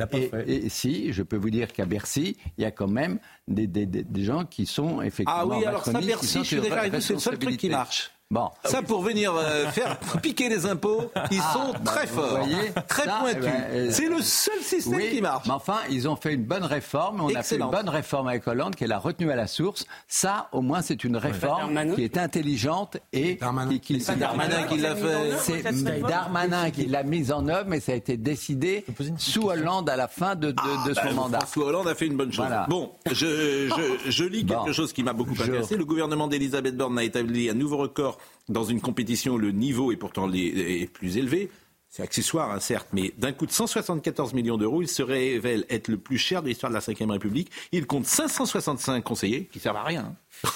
[0.47, 3.67] Et, et si, je peux vous dire qu'à Bercy, il y a quand même des,
[3.67, 5.41] des- des- gens qui sont effectivement.
[5.41, 7.57] Ah oui, alors ça, Bercy, je suis sur d'accord avec vous, c'est le seul truc
[7.57, 8.11] qui marche.
[8.29, 8.49] Bon.
[8.65, 12.71] Ça, pour venir euh, faire piquer les impôts, ils Ah, sont bah, très forts, voyez,
[12.89, 13.37] très ça, pointus.
[13.41, 15.45] eh ben, euh, c'est le seul système oui, qui marche.
[15.47, 17.21] Mais enfin, ils ont fait une bonne réforme.
[17.21, 19.85] On a fait une bonne réforme avec Hollande, qui est la retenue à la source.
[20.09, 21.95] Ça, au moins, c'est une réforme Darmanin.
[21.95, 23.37] qui est intelligente et
[23.69, 25.37] qui, qui- C'est Darmanin qui l'a fait.
[25.37, 28.83] C'est Darmanin qui l'a mise en œuvre, mais ça a été décidé
[29.17, 31.39] sous Hollande à la fin de, de- de son Bah, mandat.
[31.39, 32.45] François Hollande a fait une bonne chose.
[32.45, 32.65] Voilà.
[32.67, 33.69] Bon, je,
[34.03, 35.77] je, je lis quelque chose qui m'a beaucoup Je- intéressé.
[35.77, 38.16] Le gouvernement d'Elisabeth Borne a établi un nouveau record
[38.49, 41.49] dans une compétition où le niveau est pourtant les- est plus élevé.
[41.89, 45.87] C'est accessoire, hein, certes, mais d'un coût de 174 millions d'euros, il se révèle être
[45.87, 47.49] le plus cher de l'histoire de la Ve République.
[47.71, 50.13] Il compte 565 conseillers qui servent à rien.
[50.43, 50.49] hein.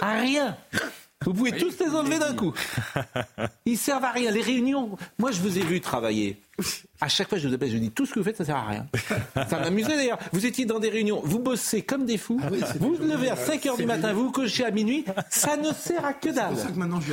[0.00, 0.56] à rien
[1.24, 2.52] Vous pouvez tous les enlever d'un coup.
[3.64, 4.32] Ils servent à rien.
[4.32, 6.40] Les réunions, moi je vous ai vu travailler.
[7.00, 8.44] À chaque fois, je vous appelle, je vous dis tout ce que vous faites, ça
[8.44, 8.86] sert à rien.
[9.48, 10.18] Ça m'amusait d'ailleurs.
[10.32, 12.40] Vous étiez dans des réunions, vous bossez comme des fous.
[12.78, 15.04] vous vous levez à 5 heures du matin, vous vous cochez à minuit.
[15.30, 16.54] Ça ne sert à que dalle.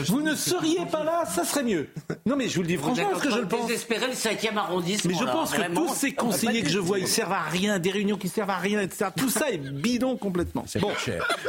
[0.07, 1.87] Vous ne seriez pas là, ça serait mieux.
[2.25, 3.67] Non, mais je vous le dis Vous franchement, parce que je le pense.
[3.67, 5.11] désespérer le 5e arrondissement.
[5.11, 5.87] Mais je là, pense que vraiment.
[5.87, 8.57] tous ces conseillers que je vois, ils servent à rien, des réunions qui servent à
[8.57, 9.05] rien, etc.
[9.15, 10.65] Tout ça est bidon complètement.
[10.79, 10.91] Bon,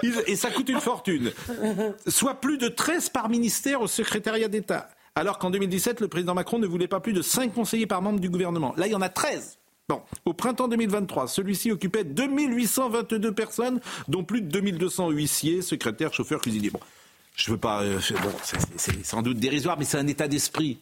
[0.02, 1.30] Ils- et ça coûte une fortune.
[2.06, 4.88] Soit plus de 13 par ministère au secrétariat d'État.
[5.14, 8.20] Alors qu'en 2017, le président Macron ne voulait pas plus de 5 conseillers par membre
[8.20, 8.72] du gouvernement.
[8.76, 9.58] Là, il y en a 13.
[9.88, 16.40] Bon, au printemps 2023, celui-ci occupait 2822 personnes, dont plus de 2200 huissiers, secrétaires, chauffeurs,
[16.40, 16.70] cuisiniers.
[16.70, 16.78] Bon,
[17.34, 17.82] je veux pas.
[17.82, 18.30] euh, bon,
[18.76, 20.78] c'est- sans doute dérisoire, mais c'est un état d'esprit.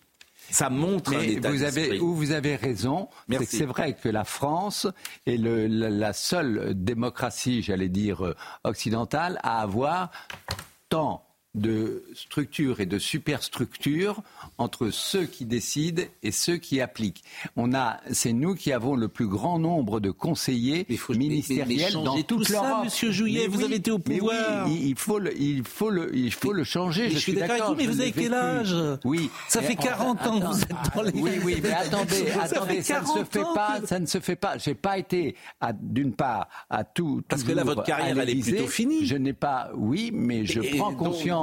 [0.51, 1.85] Ça montre un Mais état vous d'esprit.
[1.85, 3.57] avez, où vous avez raison, c'est que Merci.
[3.59, 4.87] c'est vrai que la France
[5.27, 8.35] est le- la, la seule démocratie, j'allais dire, euh,
[8.65, 10.11] occidentale à avoir
[10.89, 11.23] tant
[11.59, 14.23] de structures et de superstructures
[14.59, 17.23] entre ceux qui décident et ceux qui appliquent.
[17.57, 21.93] On a, c'est nous qui avons le plus grand nombre de conseillers ministériels mais- mais
[21.93, 22.85] dans changez toute tout ça, l'Europe.
[22.85, 24.69] Monsieur Jouyet, Mais vous avez été au mais oui, pouvoir.
[24.69, 27.05] il, il faut le, il faut le, il faut le changer.
[27.05, 28.75] Mais je je suis d'accord mais vous avez quel âge?
[29.05, 29.31] Oui.
[29.49, 32.43] Ça Mais fait 40 ans que vous êtes dans les- Oui, oui, mais attendez, Ça
[32.43, 34.59] attendez, ça ne se 40 fait pas, que- ça ne se fait pas.
[34.59, 35.35] J'ai pas été,
[35.81, 37.23] d'une part, à tout.
[37.29, 39.07] Parce que là, votre carrière, elle est plutôt finie.
[39.07, 40.99] Je n'ai pas, oui, mais je Et prends donc,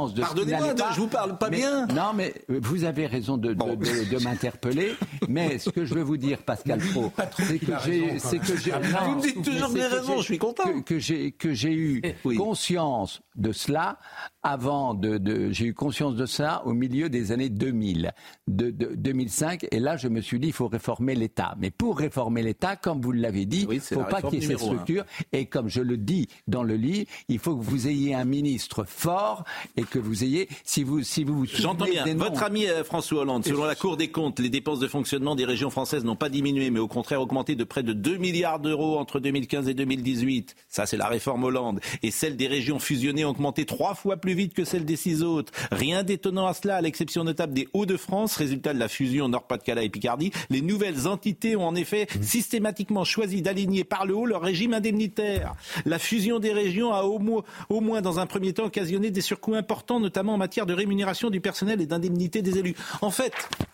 [0.10, 0.92] conscience de pardonnez-moi, pas.
[0.94, 1.88] je vous parle pas Mais- bien.
[1.88, 4.96] Non, mais vous avez raison de, de, de- de m'interpeller.
[5.28, 8.42] mais ce que je veux vous dire, Pascal Pro, c'est que j'ai, c'est même.
[8.46, 8.72] que j'ai.
[8.72, 10.64] Ah, vous me dites toujours mais que j'ai c'est raison, j'ai- je suis content.
[10.64, 12.02] que- que j'ai que j'ai eu
[12.38, 13.98] conscience de cela
[14.48, 18.12] avant de, de- j'ai eu conscience de ça au milieu des années 2000
[18.48, 21.98] de, de- 2005 et là je me suis dit il faut réformer l'État mais pour
[21.98, 24.66] réformer l'État comme vous l'avez dit il c'est faut pas qu'il y ait cette numéro
[24.72, 24.74] un.
[24.76, 25.04] structure
[25.34, 28.84] et comme je le dis dans le livre il faut que vous ayez un ministre
[28.88, 29.44] fort
[29.78, 32.06] et que vous ayez si vous si vous vous J'entends bien.
[32.06, 35.36] noms- Votre ami euh, François Hollande, selon la Cour des comptes, les dépenses de fonctionnement
[35.36, 38.60] des régions françaises n'ont pas diminué, mais au contraire augmenté de près de 2 milliards
[38.60, 40.56] d'euros entre 2015 et 2018.
[40.70, 41.80] Ça, c'est la réforme Hollande.
[42.04, 45.24] Et celles des régions fusionnées ont augmenté trois fois plus vite que celle des six
[45.24, 45.52] autres.
[45.72, 49.90] Rien d'étonnant à cela, à l'exception notable des Hauts-de-France, résultat de la fusion Nord-Pas-de-Calais et
[49.90, 50.32] Picardie.
[50.50, 55.54] Les nouvelles entités ont en effet systématiquement choisi d'aligner par le haut leur régime indemnitaire.
[55.86, 59.22] La fusion des régions a au moins, au moins dans un premier temps occasionné des
[59.22, 62.76] surcoûts importants, notamment en matière de rémunération du personnel et d'indemnité des élus.
[63.02, 63.34] En fait,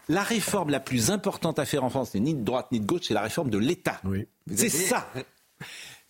[0.10, 2.86] la réforme la plus importante à faire en France n'est ni de droite ni de
[2.86, 4.02] gauche, c'est la réforme de l'État.
[4.54, 5.08] C'est ça.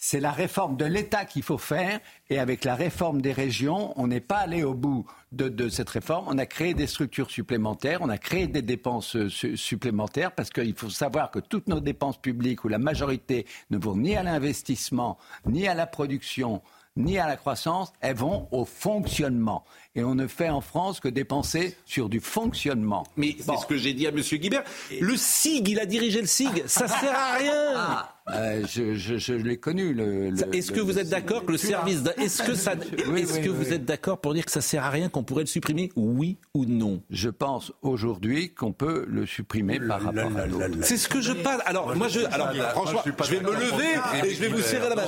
[0.04, 2.00] C'est la réforme de l'État qu'il faut faire.
[2.32, 5.90] Et avec la réforme des régions, on n'est pas allé au bout de, de cette
[5.90, 6.26] réforme.
[6.28, 10.50] On a créé des structures supplémentaires, on a créé des dépenses euh, su- supplémentaires, parce
[10.50, 14.24] qu'il faut savoir que toutes nos dépenses publiques, ou la majorité, ne vont ni à
[14.24, 16.64] l'investissement, ni à la production,
[16.98, 19.64] ni à la croissance, elles vont au fonctionnement.
[19.96, 23.04] Et on ne fait en France que dépenser sur du fonctionnement.
[23.18, 24.18] Mais c'est ce que j'ai dit à M.
[24.20, 24.64] Guibert.
[25.00, 28.06] Le SIG, il a dirigé le SIG, ça sert à rien.
[28.34, 29.94] Euh, je je- je l'ai connu.
[29.94, 32.74] le- le- Est-ce que vous êtes d'accord que le service, est-ce que ça,
[33.10, 35.10] Oui, est-ce oui, que oui, vous êtes d'accord pour dire que ça sert à rien,
[35.10, 37.02] qu'on pourrait le supprimer, oui ou non?
[37.10, 40.66] Je pense aujourd'hui qu'on peut le supprimer par rapport à l'autre.
[40.84, 41.62] C'est ce que je parle.
[41.66, 44.96] Alors, moi, je, alors, franchement, je vais me lever et je vais vous serrer la
[44.96, 45.04] main.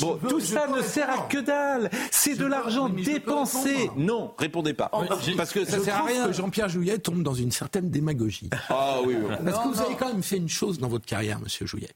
[0.00, 1.90] Bon, tout ça ne sert à que dalle.
[2.10, 3.90] C'est de l'argent dépensé.
[3.96, 4.90] Non, répondez pas.
[5.36, 6.26] Parce que ça sert à rien.
[6.26, 8.50] que Jean-Pierre Jouyet tombe dans une certaine démagogie.
[8.68, 9.34] Ah oui, oui.
[9.44, 11.88] Parce que vous avez quand même fait une chose dans votre carrière, monsieur Jouyet.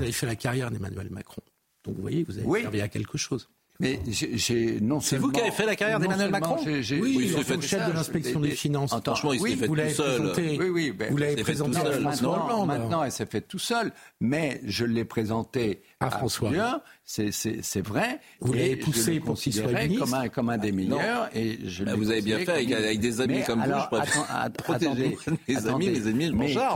[0.00, 1.42] Vous avez fait la carrière d'Emmanuel Macron.
[1.84, 2.62] Donc vous voyez, vous avez Oui.
[2.62, 3.48] servi à quelque chose.
[3.82, 7.28] Mais j'ai- j'ai non C'est vous qui avez fait la carrière d'Emmanuel Macron Oui, oui,
[7.28, 8.92] fait fait chef de l'inspection des finances.
[8.92, 10.18] Attends, Franchement, il oui, fait vous l'avez tout seul.
[10.20, 10.58] présenté.
[10.58, 11.80] Oui, oui, ben, vous l'avez présenté à.
[11.80, 12.68] François Maintenant, Hollande.
[12.68, 13.90] maintenant, elle s'est fait tout seul,
[14.20, 16.50] mais je l'ai présenté À François.
[16.50, 18.20] Bien, c'est vrai.
[18.40, 21.28] Vous l'avez poussé le pour qu'il soit ministre comme un, comme un des meilleurs.
[21.34, 23.84] Et je Bah, vous avez bien fait, avec- avec des amis Mais comme vous, alors,
[23.84, 25.16] je préfère protéger attendez,
[25.48, 25.90] mes amis, attendez.
[25.90, 26.74] mes ennemis, je m'en charge.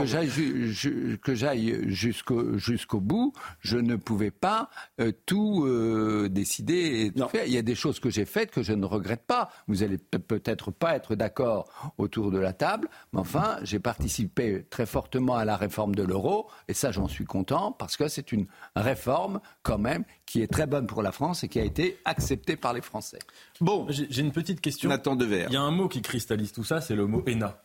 [1.21, 7.27] que j'aille jusqu'au jusqu'au bout, je ne pouvais pas euh, tout euh, décider et tout
[7.29, 7.45] faire.
[7.45, 9.49] Il y a des choses que j'ai faites que je ne regrette pas.
[9.67, 14.65] Vous allez pe- peut-être pas être d'accord autour de la table, mais enfin, j'ai participé
[14.69, 18.31] très fortement à la réforme de l'euro, et ça, j'en suis content, parce que c'est
[18.31, 21.97] une réforme, quand même, qui est très bonne pour la France et qui a été
[22.05, 23.19] acceptée par les Français.
[23.61, 24.89] Bon, J'ai une petite question.
[24.89, 25.45] Nathan Dever.
[25.49, 27.61] Il y a un mot qui cristallise tout ça, c'est le mot ENA.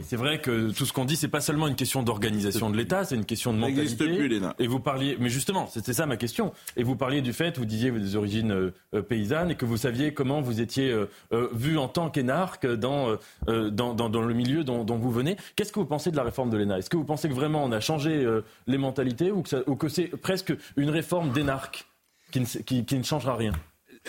[0.00, 2.76] Et c'est vrai que tout ce qu'on dit, c'est pas seulement une question d'organisation de
[2.78, 3.82] l'État, c'est une question de mentalité.
[3.82, 4.54] n'existe plus, l'ENA.
[4.58, 6.52] Et vous parliez, mais justement, c'était ça ma question.
[6.78, 9.76] Et vous parliez du fait, vous disiez des origines euh, euh, paysannes et que vous
[9.76, 13.16] saviez comment vous étiez euh, euh, vu en tant qu'énarque dans,
[13.46, 15.36] dans, dans, dans le milieu dont, dont vous venez.
[15.56, 17.62] Qu'est-ce que vous pensez de la réforme de l'ENA Est-ce que vous pensez que vraiment
[17.62, 21.84] on a changé euh, les mentalités ou que, que c'est presque une réforme d'énarque?
[22.32, 23.52] Qui ne, qui, qui ne changera rien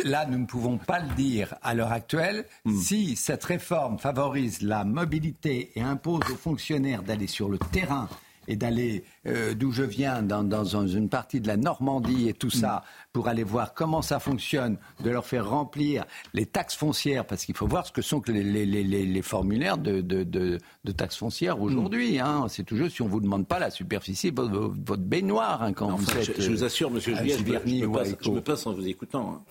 [0.03, 2.45] Là, nous ne pouvons pas le dire à l'heure actuelle.
[2.81, 8.09] Si cette réforme favorise la mobilité et impose aux fonctionnaires d'aller sur le terrain
[8.47, 12.49] et d'aller euh, d'où je viens, dans, dans une partie de la Normandie et tout
[12.49, 17.45] ça, pour aller voir comment ça fonctionne, de leur faire remplir les taxes foncières, parce
[17.45, 20.57] qu'il faut voir ce que sont les, les- les- les- les formulaires de, de- de-
[20.83, 22.19] de taxes foncières aujourd'hui.
[22.19, 22.45] hein.
[22.49, 25.95] C'est toujours si on vous demande pas la superficie de votre, votre baignoire hein, quand
[25.95, 26.35] vous êtes.
[26.37, 29.35] je, je vous euh, assure, monsieur à Juliet, je, me passe en vous écoutant.
[29.35, 29.41] hein.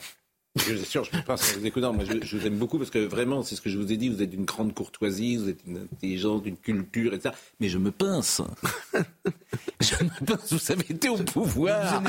[0.54, 1.94] Je vous assure, je me passe en vous écoutant.
[1.94, 3.96] Moi, je, je vous aime beaucoup parce que vraiment, c'est ce que je vous ai
[3.96, 4.10] dit.
[4.10, 7.34] Vous êtes d'une grande courtoisie, vous êtes une intelligence, d'une culture, etc.
[7.58, 8.42] Mais je me pince.
[9.80, 10.52] je me pince.
[10.52, 12.02] Vous avez été au pouvoir.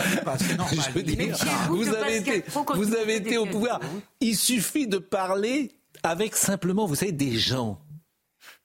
[0.51, 2.43] Je veux dire, Mais qui êtes-vous vous avez été,
[2.75, 3.79] vous avez au pouvoir.
[4.19, 5.71] Il suffit de parler
[6.03, 7.79] avec simplement, vous savez, des gens.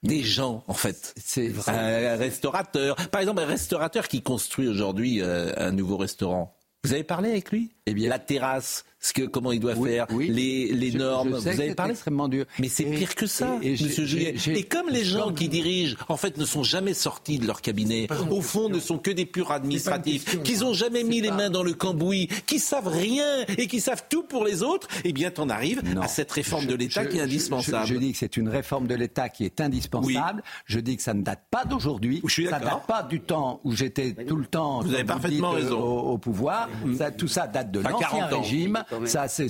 [0.03, 1.13] Des gens, en fait.
[1.17, 2.95] C'est un, un restaurateur.
[3.09, 6.57] Par exemple, un restaurateur qui construit aujourd'hui euh, un nouveau restaurant.
[6.83, 7.71] Vous avez parlé avec lui?
[7.85, 10.27] Eh bien, la terrasse, ce que, comment il doit Oui, faire, oui.
[10.29, 11.29] les, les Je- normes.
[11.29, 12.45] je vous avez parlé extrêmement dur.
[12.59, 15.95] Mais c'est pire que ça, et- et Monsieur j'ai- Et comme les gens qui dirigent,
[16.09, 19.25] en fait, ne sont jamais sortis de leur cabinet, au fond, ne sont que des
[19.25, 23.67] purs administratifs, qu'ils ont jamais mis les mains dans le cambouis, qui savent rien et
[23.67, 27.05] qui savent tout pour les autres, eh bien, t'en arrives à cette réforme de l'État
[27.05, 27.87] qui est indispensable.
[27.87, 30.43] Je, dis que c'est une réforme de l'État qui est indispensable.
[30.65, 32.21] Je dis que ça ne date pas d'aujourd'hui.
[32.27, 35.63] Ça ne date pas du temps où j'étais tout le temps Vous avez parfaitement dites,
[35.65, 35.79] raison.
[35.79, 36.69] Au, au pouvoir.
[36.97, 38.41] Ça, tout ça date de l'ancien 40 ans.
[38.41, 38.83] régime.
[39.05, 39.47] Ça, c'est,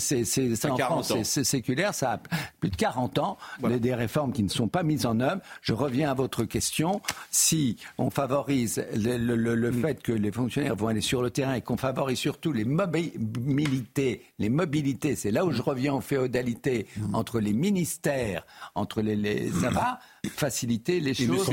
[0.65, 1.93] en 40 France, c'est, séculaire.
[1.93, 2.17] Ça a
[2.59, 3.37] plus de 40 ans.
[3.67, 5.41] Des, des réformes qui ne sont pas mises en œuvre.
[5.61, 7.01] Je reviens à votre question.
[7.31, 9.81] Si on favorise le, le- le- le Mm.
[9.81, 14.23] fait que les fonctionnaires vont aller sur le terrain et qu'on favorise surtout les mobilités,
[14.39, 17.15] les mobilités, c'est là où je reviens aux féodalités Mm.
[17.15, 18.45] entre les ministères,
[18.75, 19.99] entre les, les ça va.
[20.35, 21.45] faciliter les Et choses.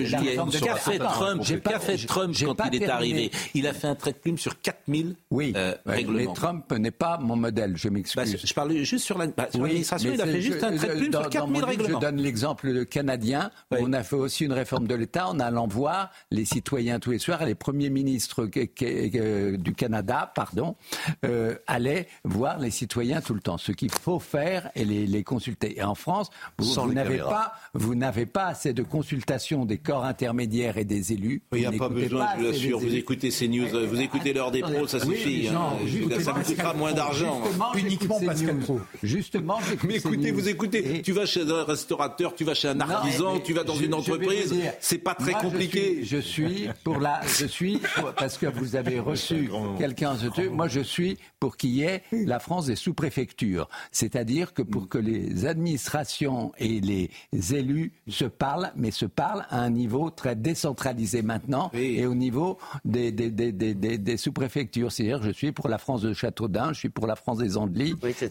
[0.61, 0.99] qu'a fait.
[0.99, 2.91] Trump, pas- fait Trump quand il est terminé.
[2.91, 3.31] arrivé?
[3.55, 6.17] Il a fait un trait de plume sur 4000 oui, euh, règlements.
[6.19, 8.17] Mais Trump n'est pas mon modèle, je m'excuse.
[8.33, 10.65] Bah, je parlais juste sur la- bah, Oui, l'administration, mais il a fait juste je-
[10.67, 12.01] un trait de plume dans- sur dans 4000 mon livre, règlements.
[12.01, 16.11] Je donne l'exemple canadien on a fait aussi une réforme de l'État en allant voir
[16.31, 17.43] les citoyens tous les soirs.
[17.43, 20.77] Et les premiers ministres du Canada, pardon,
[21.25, 23.59] euh, allaient voir les citoyens tout le temps.
[23.59, 25.79] Ce qu'il faut faire et les, les consulter.
[25.79, 30.79] Et en France, vous, n'avez pas, vous n'avez pas assez de consultation des corps intermédiaires
[30.79, 31.43] et des élus.
[31.53, 32.79] Il n'y a Vous pas besoin, je vous assez assure.
[32.79, 33.01] les Vous élus.
[33.01, 35.51] écoutez ces news, euh, vous écoutez l'heure des pros, ça Oui, suffit.
[35.51, 35.73] non, hein.
[35.87, 37.41] justement, ça vous coûtera moins d'argent.
[37.75, 38.61] Justement, Uniquement Pascal CNews.
[38.65, 38.81] Pro.
[39.03, 42.75] Justement, Mais écoutez, vous écoutez, Et- tu vas chez un restaurateur, tu vas chez un
[42.75, 45.49] Non, artisan, mais tu vas dans je- une je entreprise, c'est pas très moi, je
[45.49, 45.81] compliqué.
[45.97, 50.15] suis- Je suis, pour la, je suis pour- parce que vous avez reçu quelqu'un.
[50.53, 54.99] Moi, je suis pour qu'il y ait la France des sous-préfectures, c'est-à-dire que pour que
[54.99, 57.11] les administrations et les
[57.55, 62.59] élus se parlent, mais se parlent à un niveau très décentralisé maintenant et au niveau
[62.85, 63.53] des, des, des-
[63.99, 64.91] des sous-préfectures.
[64.93, 67.56] C'est-à-dire, je suis pour la France de Châteaudun, je suis pour la France des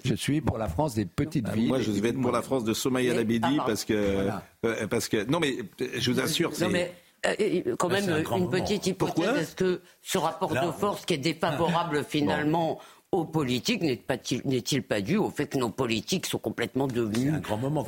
[0.04, 1.68] Je suis pour la France des petites villes.
[1.68, 4.44] Moi, je vais être pour la France de Somaïa Mais- Labidi Ah, parce que, voilà.
[4.66, 5.58] euh, parce que, non mais
[5.98, 6.70] je vous assure, Non c'est.
[6.70, 6.94] mais
[7.26, 8.48] euh, euh, quand Bah, même un une moment.
[8.50, 9.16] petite hypothèse.
[9.16, 12.80] Pourquoi Est-ce que ce rapport Là, de force qui est défavorable finalement
[13.12, 17.34] aux politiques n'est pas- n'est-il pas dû au fait que nos politiques sont complètement devenus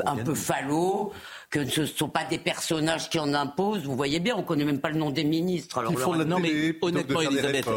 [0.06, 1.12] un, peu fallots,
[1.50, 3.84] que ce ne sont pas des personnages qui en imposent?
[3.84, 5.80] Vous voyez bien, on ne connaît même pas le nom des ministres.
[5.80, 7.68] Alors Ils font la télé que de honnêtement, Elisabeth,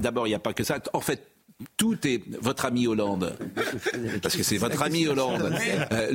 [0.00, 0.78] d'abord, il n'y a pas que ça.
[0.94, 1.26] En fait,
[1.76, 3.36] tout est votre ami Hollande,
[4.22, 5.54] parce que c'est votre ami Hollande.
[5.92, 6.10] Euh,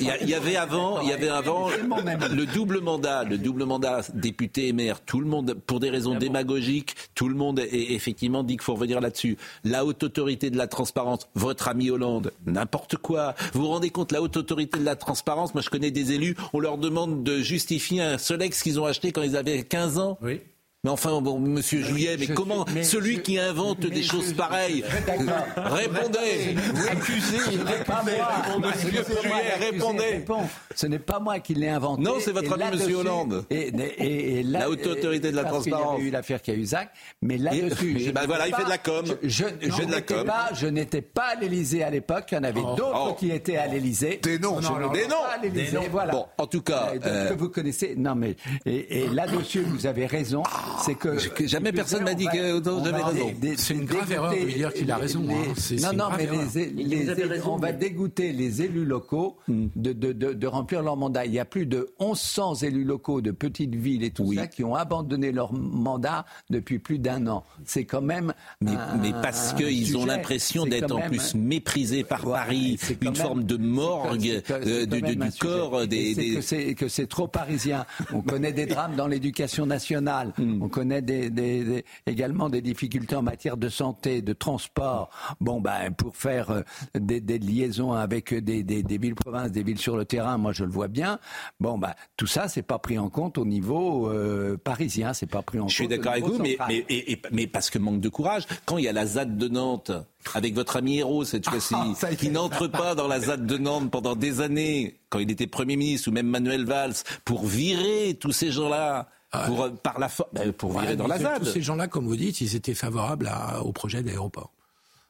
[0.00, 4.02] y, il y avait avant, il y avait avant le double mandat, le double mandat
[4.14, 5.00] député et maire.
[5.00, 8.74] Tout le monde, pour des raisons démagogiques, tout le monde est, effectivement dit qu'il faut
[8.74, 9.36] revenir là-dessus.
[9.64, 13.34] La haute autorité de la transparence, votre ami Hollande, n'importe quoi.
[13.54, 16.36] Vous vous rendez compte, la haute autorité de la transparence, moi je connais des élus,
[16.52, 20.18] on leur demande de justifier un Solex qu'ils ont acheté quand ils avaient 15 ans.
[20.22, 20.40] Oui.
[20.86, 23.90] Mais enfin, bon, Monsieur Juillet, mais je comment suis- mais celui je- qui invente mais
[23.90, 25.74] des je- choses pareilles D'accord.
[25.74, 26.54] Répondez
[26.88, 28.70] Accusé, ce n'est pas moi.
[28.70, 28.90] Monsieur
[29.20, 30.04] Juillet, répondez.
[30.04, 30.42] répond.
[30.76, 32.02] Ce n'est pas moi qui l'ai inventé.
[32.02, 33.46] Non, c'est votre ami, monsieur Hollande.
[33.50, 35.94] Et, et- et là- La haute autorité de la parce transparence.
[35.94, 36.90] y avait eu l'affaire Cahuzac,
[37.20, 37.94] mais là-dessus.
[38.14, 39.04] Bah n'étais voilà, il pas- fait de la com.
[39.24, 40.24] Je, Il de la n'étais com.
[40.24, 42.26] pas, je n'étais pas à l'Élysée à l'époque.
[42.30, 42.76] Il y en avait Oh.
[42.76, 43.14] d'autres Oh.
[43.14, 44.20] qui étaient à l'Élysée.
[44.22, 44.68] Des noms, des
[45.08, 45.50] noms.
[45.52, 45.82] Des noms.
[45.90, 46.12] Voilà.
[46.12, 47.94] Bon, en tout cas, euh, que vous connaissez.
[47.96, 50.44] Non, mais et, et là-dessus, vous avez raison.
[50.84, 53.32] C'est que jamais personne m'a dit que j'avais va raison.
[53.56, 55.52] C'est une grave erreur de dire qu'il a les- raison, hein.
[55.56, 56.40] C'est- non, non, grave mais erreur.
[56.54, 59.66] les, les- Vous avez les- raison, on va dégoûter les élus locaux Hmm.
[59.76, 61.26] de, de, de, de remplir leur mandat.
[61.26, 64.64] Il y a plus de 1100 élus locaux de petites villes et tout ça qui
[64.64, 67.44] ont abandonné leur mandat depuis plus d'un an.
[67.64, 68.32] C'est quand même.
[68.60, 73.08] Mais, un- mais parce qu'ils ont l'impression d'être en plus méprisés par Ouais, Paris, une
[73.08, 76.14] même- forme de morgue que- euh, du, corps des.
[76.14, 77.84] c'est des- que c'est que c'est trop parisien.
[78.12, 80.32] On connaît des drames dans l'éducation nationale.
[80.58, 80.62] Hmm.
[80.62, 85.10] On connaît des, des- des- également des difficultés en matière de santé, de transport.
[85.40, 86.62] Bon, ben pour faire euh,
[86.98, 90.52] des, des liaisons avec des, des, des villes provinces, des villes sur le terrain, moi
[90.52, 91.18] je le vois bien.
[91.60, 95.12] Bon, ben tout ça c'est pas pris en compte au niveau euh, parisien.
[95.12, 95.70] C'est pas pris en compte.
[95.70, 98.44] Je suis d'accord avec vous, mais, mais, et- et- mais parce que manque de courage.
[98.64, 99.92] Quand il y a la ZAD de Nantes,
[100.34, 102.16] avec votre ami Hérault cette fois-ci, y est.
[102.16, 105.76] qui n'entre pas dans la ZAD de Nantes pendant des années, quand il était Premier
[105.76, 109.08] ministre, ou même Manuel Valls, pour virer tous ces gens-là,
[109.46, 111.38] pour, euh, par la for- pour virer dans la ZAD.
[111.44, 114.50] Tous ces gens-là, comme vous dites, ils étaient favorables à- au projet d'aéroport.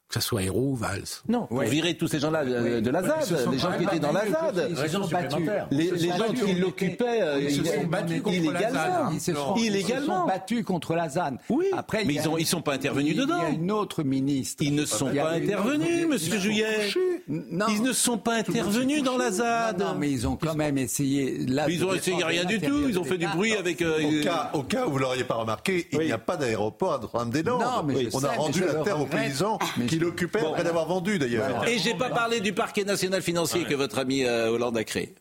[0.09, 1.03] Que ce soit Hérault ou Valls.
[1.29, 3.99] Non, pour virer tous ces gens-là euh, de la Ouais, ZAD, les gens qui étaient
[3.99, 4.67] dans la ZAD.
[4.71, 5.49] Ils se sont battus.
[5.73, 8.73] Les, gens qui l'occupaient euh, Ils se sont battus contre la illégalement.
[8.73, 9.13] ZAD.
[9.15, 10.21] Ils se sont, ils se illégalement.
[10.21, 11.37] sont battus contre la ZAN.
[11.51, 13.49] Oui, Après, mais ils ont- ils sont pas intervenus il y a dedans.
[13.53, 14.63] une autre ministre.
[14.65, 16.89] Ils ne sont pas intervenus, monsieur Juillet.
[17.27, 17.67] Non.
[17.69, 19.81] Ils ne sont pas intervenus dans la ZAD.
[19.81, 21.41] Non, mais ils ont quand même essayé.
[21.69, 22.89] Ils ont essayé rien du tout.
[22.89, 23.83] Ils ont fait du bruit avec.
[23.83, 26.95] euh, Au cas, au cas où vous l'auriez pas remarqué, il n'y a pas d'aéroport
[26.95, 27.61] à Notre-Dame-des-Landes.
[27.61, 29.59] Non, mais je On a rendu la terre aux paysans
[29.89, 30.51] qui l'occupaient Bon.
[30.51, 31.67] après l'avoir vendu d'ailleurs.
[31.69, 35.15] Et j'ai pas parlé du parquet national financier que votre ami euh, Hollande a créé.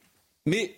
[0.46, 0.76] Mais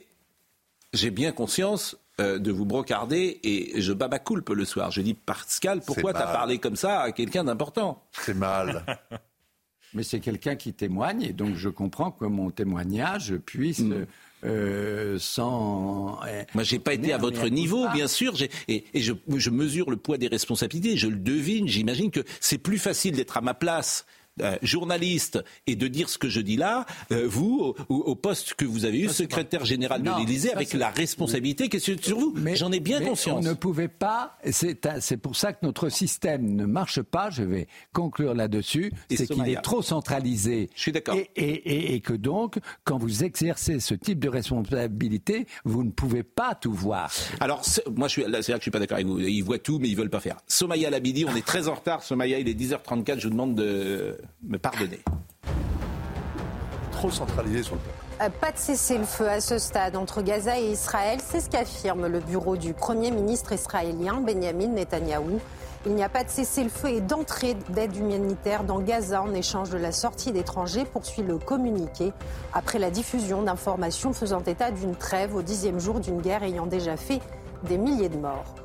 [0.93, 4.91] j'ai bien conscience euh, de vous brocarder et je baba coulpe le soir.
[4.91, 8.03] Je dis Pascal, pourquoi t'as parlé comme ça à quelqu'un d'important?
[8.11, 8.85] C'est mal.
[9.93, 13.81] Mais c'est quelqu'un qui témoigne, et donc je comprends que mon témoignage puisse,
[14.45, 16.19] euh, sans.
[16.27, 18.33] euh, Moi, j'ai pas été à votre niveau, bien sûr,
[18.67, 20.97] et, et je, je mesure le poids des responsabilités.
[20.97, 21.67] Je le devine.
[21.67, 24.05] J'imagine que c'est plus facile d'être à ma place
[24.61, 28.65] journaliste et de dire ce que je dis là, euh, vous, au, au poste que
[28.65, 32.35] vous avez eu, secrétaire général de l'Élysée, avec la responsabilité qui est sur vous.
[32.55, 33.45] J'en ai bien mais conscience.
[33.45, 34.37] On ne pouvait pas.
[34.49, 37.29] C'est pour ça que notre système ne marche pas.
[37.29, 38.91] Je vais conclure là-dessus.
[39.09, 40.69] C'est qu'il est trop centralisé.
[40.75, 41.15] Je suis d'accord.
[41.15, 45.91] Et, et- et- et que donc, quand vous exercez ce type de responsabilité, vous ne
[45.91, 47.11] pouvez pas tout voir.
[47.39, 47.61] Alors,
[47.95, 49.19] moi, je suis, là, c'est là que je suis pas d'accord avec vous.
[49.19, 50.37] Ils voient tout, mais ils veulent pas faire.
[50.47, 52.03] Somaya Labidi, on est très en retard.
[52.03, 53.19] Somaya, il est 10h34.
[53.19, 55.03] Je vous demande de me pardonner.
[56.91, 57.91] Trop centralisé sur le plan.
[58.25, 62.19] Euh, Pas de cessez-le-feu à ce stade entre Gaza et Israël, c'est ce qu'affirme le
[62.19, 65.39] bureau du Premier ministre israélien Benjamin Netanyahou.
[65.85, 69.77] Il n'y a pas de cessez-le-feu et d'entrée d'aide humanitaire dans Gaza en échange de
[69.77, 72.11] la sortie d'étrangers, poursuit le communiqué,
[72.53, 76.97] après la diffusion d'informations faisant état d'une trêve au dixième jour d'une guerre ayant déjà
[76.97, 77.21] fait
[77.63, 78.55] des milliers de morts.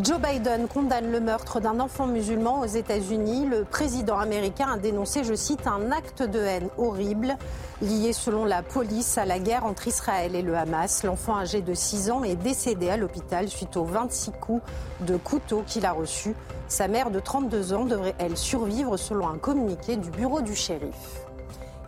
[0.00, 3.44] Joe Biden condamne le meurtre d'un enfant musulman aux États-Unis.
[3.44, 7.36] Le président américain a dénoncé, je cite, un acte de haine horrible
[7.82, 11.02] lié selon la police à la guerre entre Israël et le Hamas.
[11.04, 14.62] L'enfant âgé de 6 ans est décédé à l'hôpital suite aux 26 coups
[15.00, 16.34] de couteau qu'il a reçus.
[16.68, 21.26] Sa mère de 32 ans devrait, elle, survivre selon un communiqué du bureau du shérif.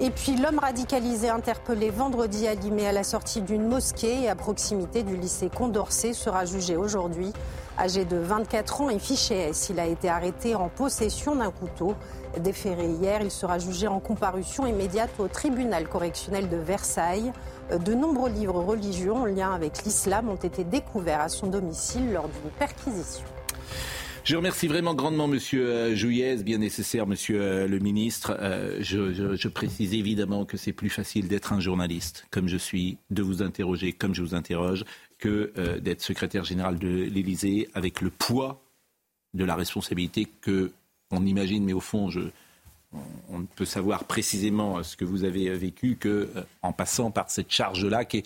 [0.01, 4.35] Et puis l'homme radicalisé interpellé vendredi à Limay à la sortie d'une mosquée et à
[4.35, 7.33] proximité du lycée Condorcet sera jugé aujourd'hui.
[7.79, 11.95] Âgé de 24 ans et fiché S, il a été arrêté en possession d'un couteau.
[12.41, 17.33] Déféré hier, il sera jugé en comparution immédiate au tribunal correctionnel de Versailles.
[17.71, 22.29] De nombreux livres religieux en lien avec l'islam ont été découverts à son domicile lors
[22.29, 23.25] d'une perquisition.
[24.25, 28.35] Je remercie vraiment grandement Monsieur euh, Jouillez, bien nécessaire, Monsieur euh, le ministre.
[28.41, 33.23] Euh, je, précise évidemment que c'est plus facile d'être un journaliste, comme je suis, de
[33.23, 34.87] vous interroger comme je vous interroge,
[35.19, 38.63] que d'être secrétaire général de l'Élysée, avec le poids
[39.35, 40.73] de la responsabilité que
[41.11, 42.09] on imagine, mais au fond,
[43.29, 46.31] on, ne peut savoir précisément ce que vous avez vécu que
[46.63, 48.23] en passant par cette charge-là, qui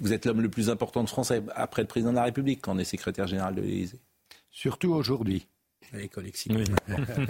[0.00, 2.76] vous êtes l'homme le plus important de France après le président de la République quand
[2.76, 3.98] on est secrétaire général de l'Élysée.
[4.58, 5.46] Surtout aujourd'hui.
[5.92, 6.50] Avec Alexis.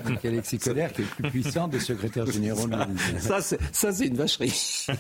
[0.03, 2.75] Avec Alexis qui est le plus puissant des secrétaires généraux de.
[3.19, 4.49] Ça, c'est, ça, c'est une vacherie.
[4.49, 4.97] ça,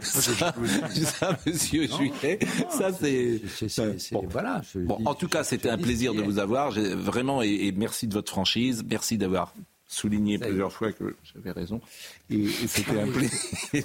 [0.00, 2.38] ça, monsieur Juillet,
[2.70, 3.40] ça, c'est.
[4.12, 4.24] Bon.
[4.30, 4.62] Voilà.
[4.76, 6.70] Bon, en tout cas, c'était un plaisir de vous avoir.
[6.70, 8.84] Vraiment, et, et merci de votre franchise.
[8.88, 9.52] Merci d'avoir
[9.92, 11.80] souligné plusieurs fois que j'avais raison.
[12.30, 13.84] Et, et c'était un plaisir.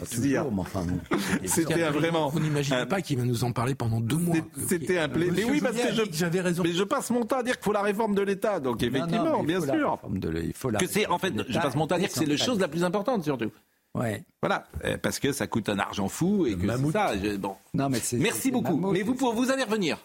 [1.45, 2.30] C'était un vraiment.
[2.30, 4.36] Vous n'imaginez pas qu'il va nous en parler pendant deux mois.
[4.68, 5.34] C'était un plaisir.
[5.34, 5.76] Mais Monsieur oui, parce
[6.07, 6.64] que j'avais raison.
[6.64, 8.60] Mais je passe mon temps à dire qu'il faut la réforme de l'État.
[8.60, 9.91] Donc, effectivement, mais il bien faut la sûr.
[9.94, 10.45] réforme de l'État.
[10.48, 12.26] Il faut la que c'est, en fait, je passe mon temps à dire que c'est
[12.26, 13.52] la chose la plus importante, surtout.
[13.95, 14.23] Ouais.
[14.41, 17.14] Voilà, euh, parce que ça coûte un argent fou et que ça.
[17.18, 17.56] je- bon.
[17.73, 18.76] Non, mais c'est- Merci beaucoup.
[18.76, 18.91] mammouth.
[18.94, 19.98] Mais vous, pour- vous allez revenir.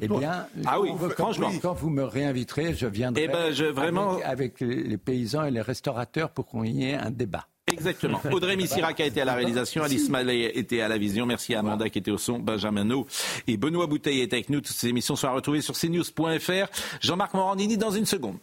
[0.00, 1.50] Eh bien, Ah oui, franchement.
[1.60, 5.60] Quand vous me réinviterez, je viendrai Eh ben, je- vraiment- avec, les paysans et les
[5.60, 7.46] restaurateurs pour qu'on y ait un débat.
[7.66, 8.20] Exactement.
[8.32, 11.26] Audrey Missirac a été à la réalisation, Alice Mallet était à la vision.
[11.26, 13.06] Merci à Amanda qui était au son, Benjamin No
[13.48, 14.60] et Benoît Bouteille est avec nous.
[14.60, 16.68] Toutes ces émissions sont à retrouver sur cnews.fr.
[17.00, 18.36] Jean-Marc Morandini dans une seconde.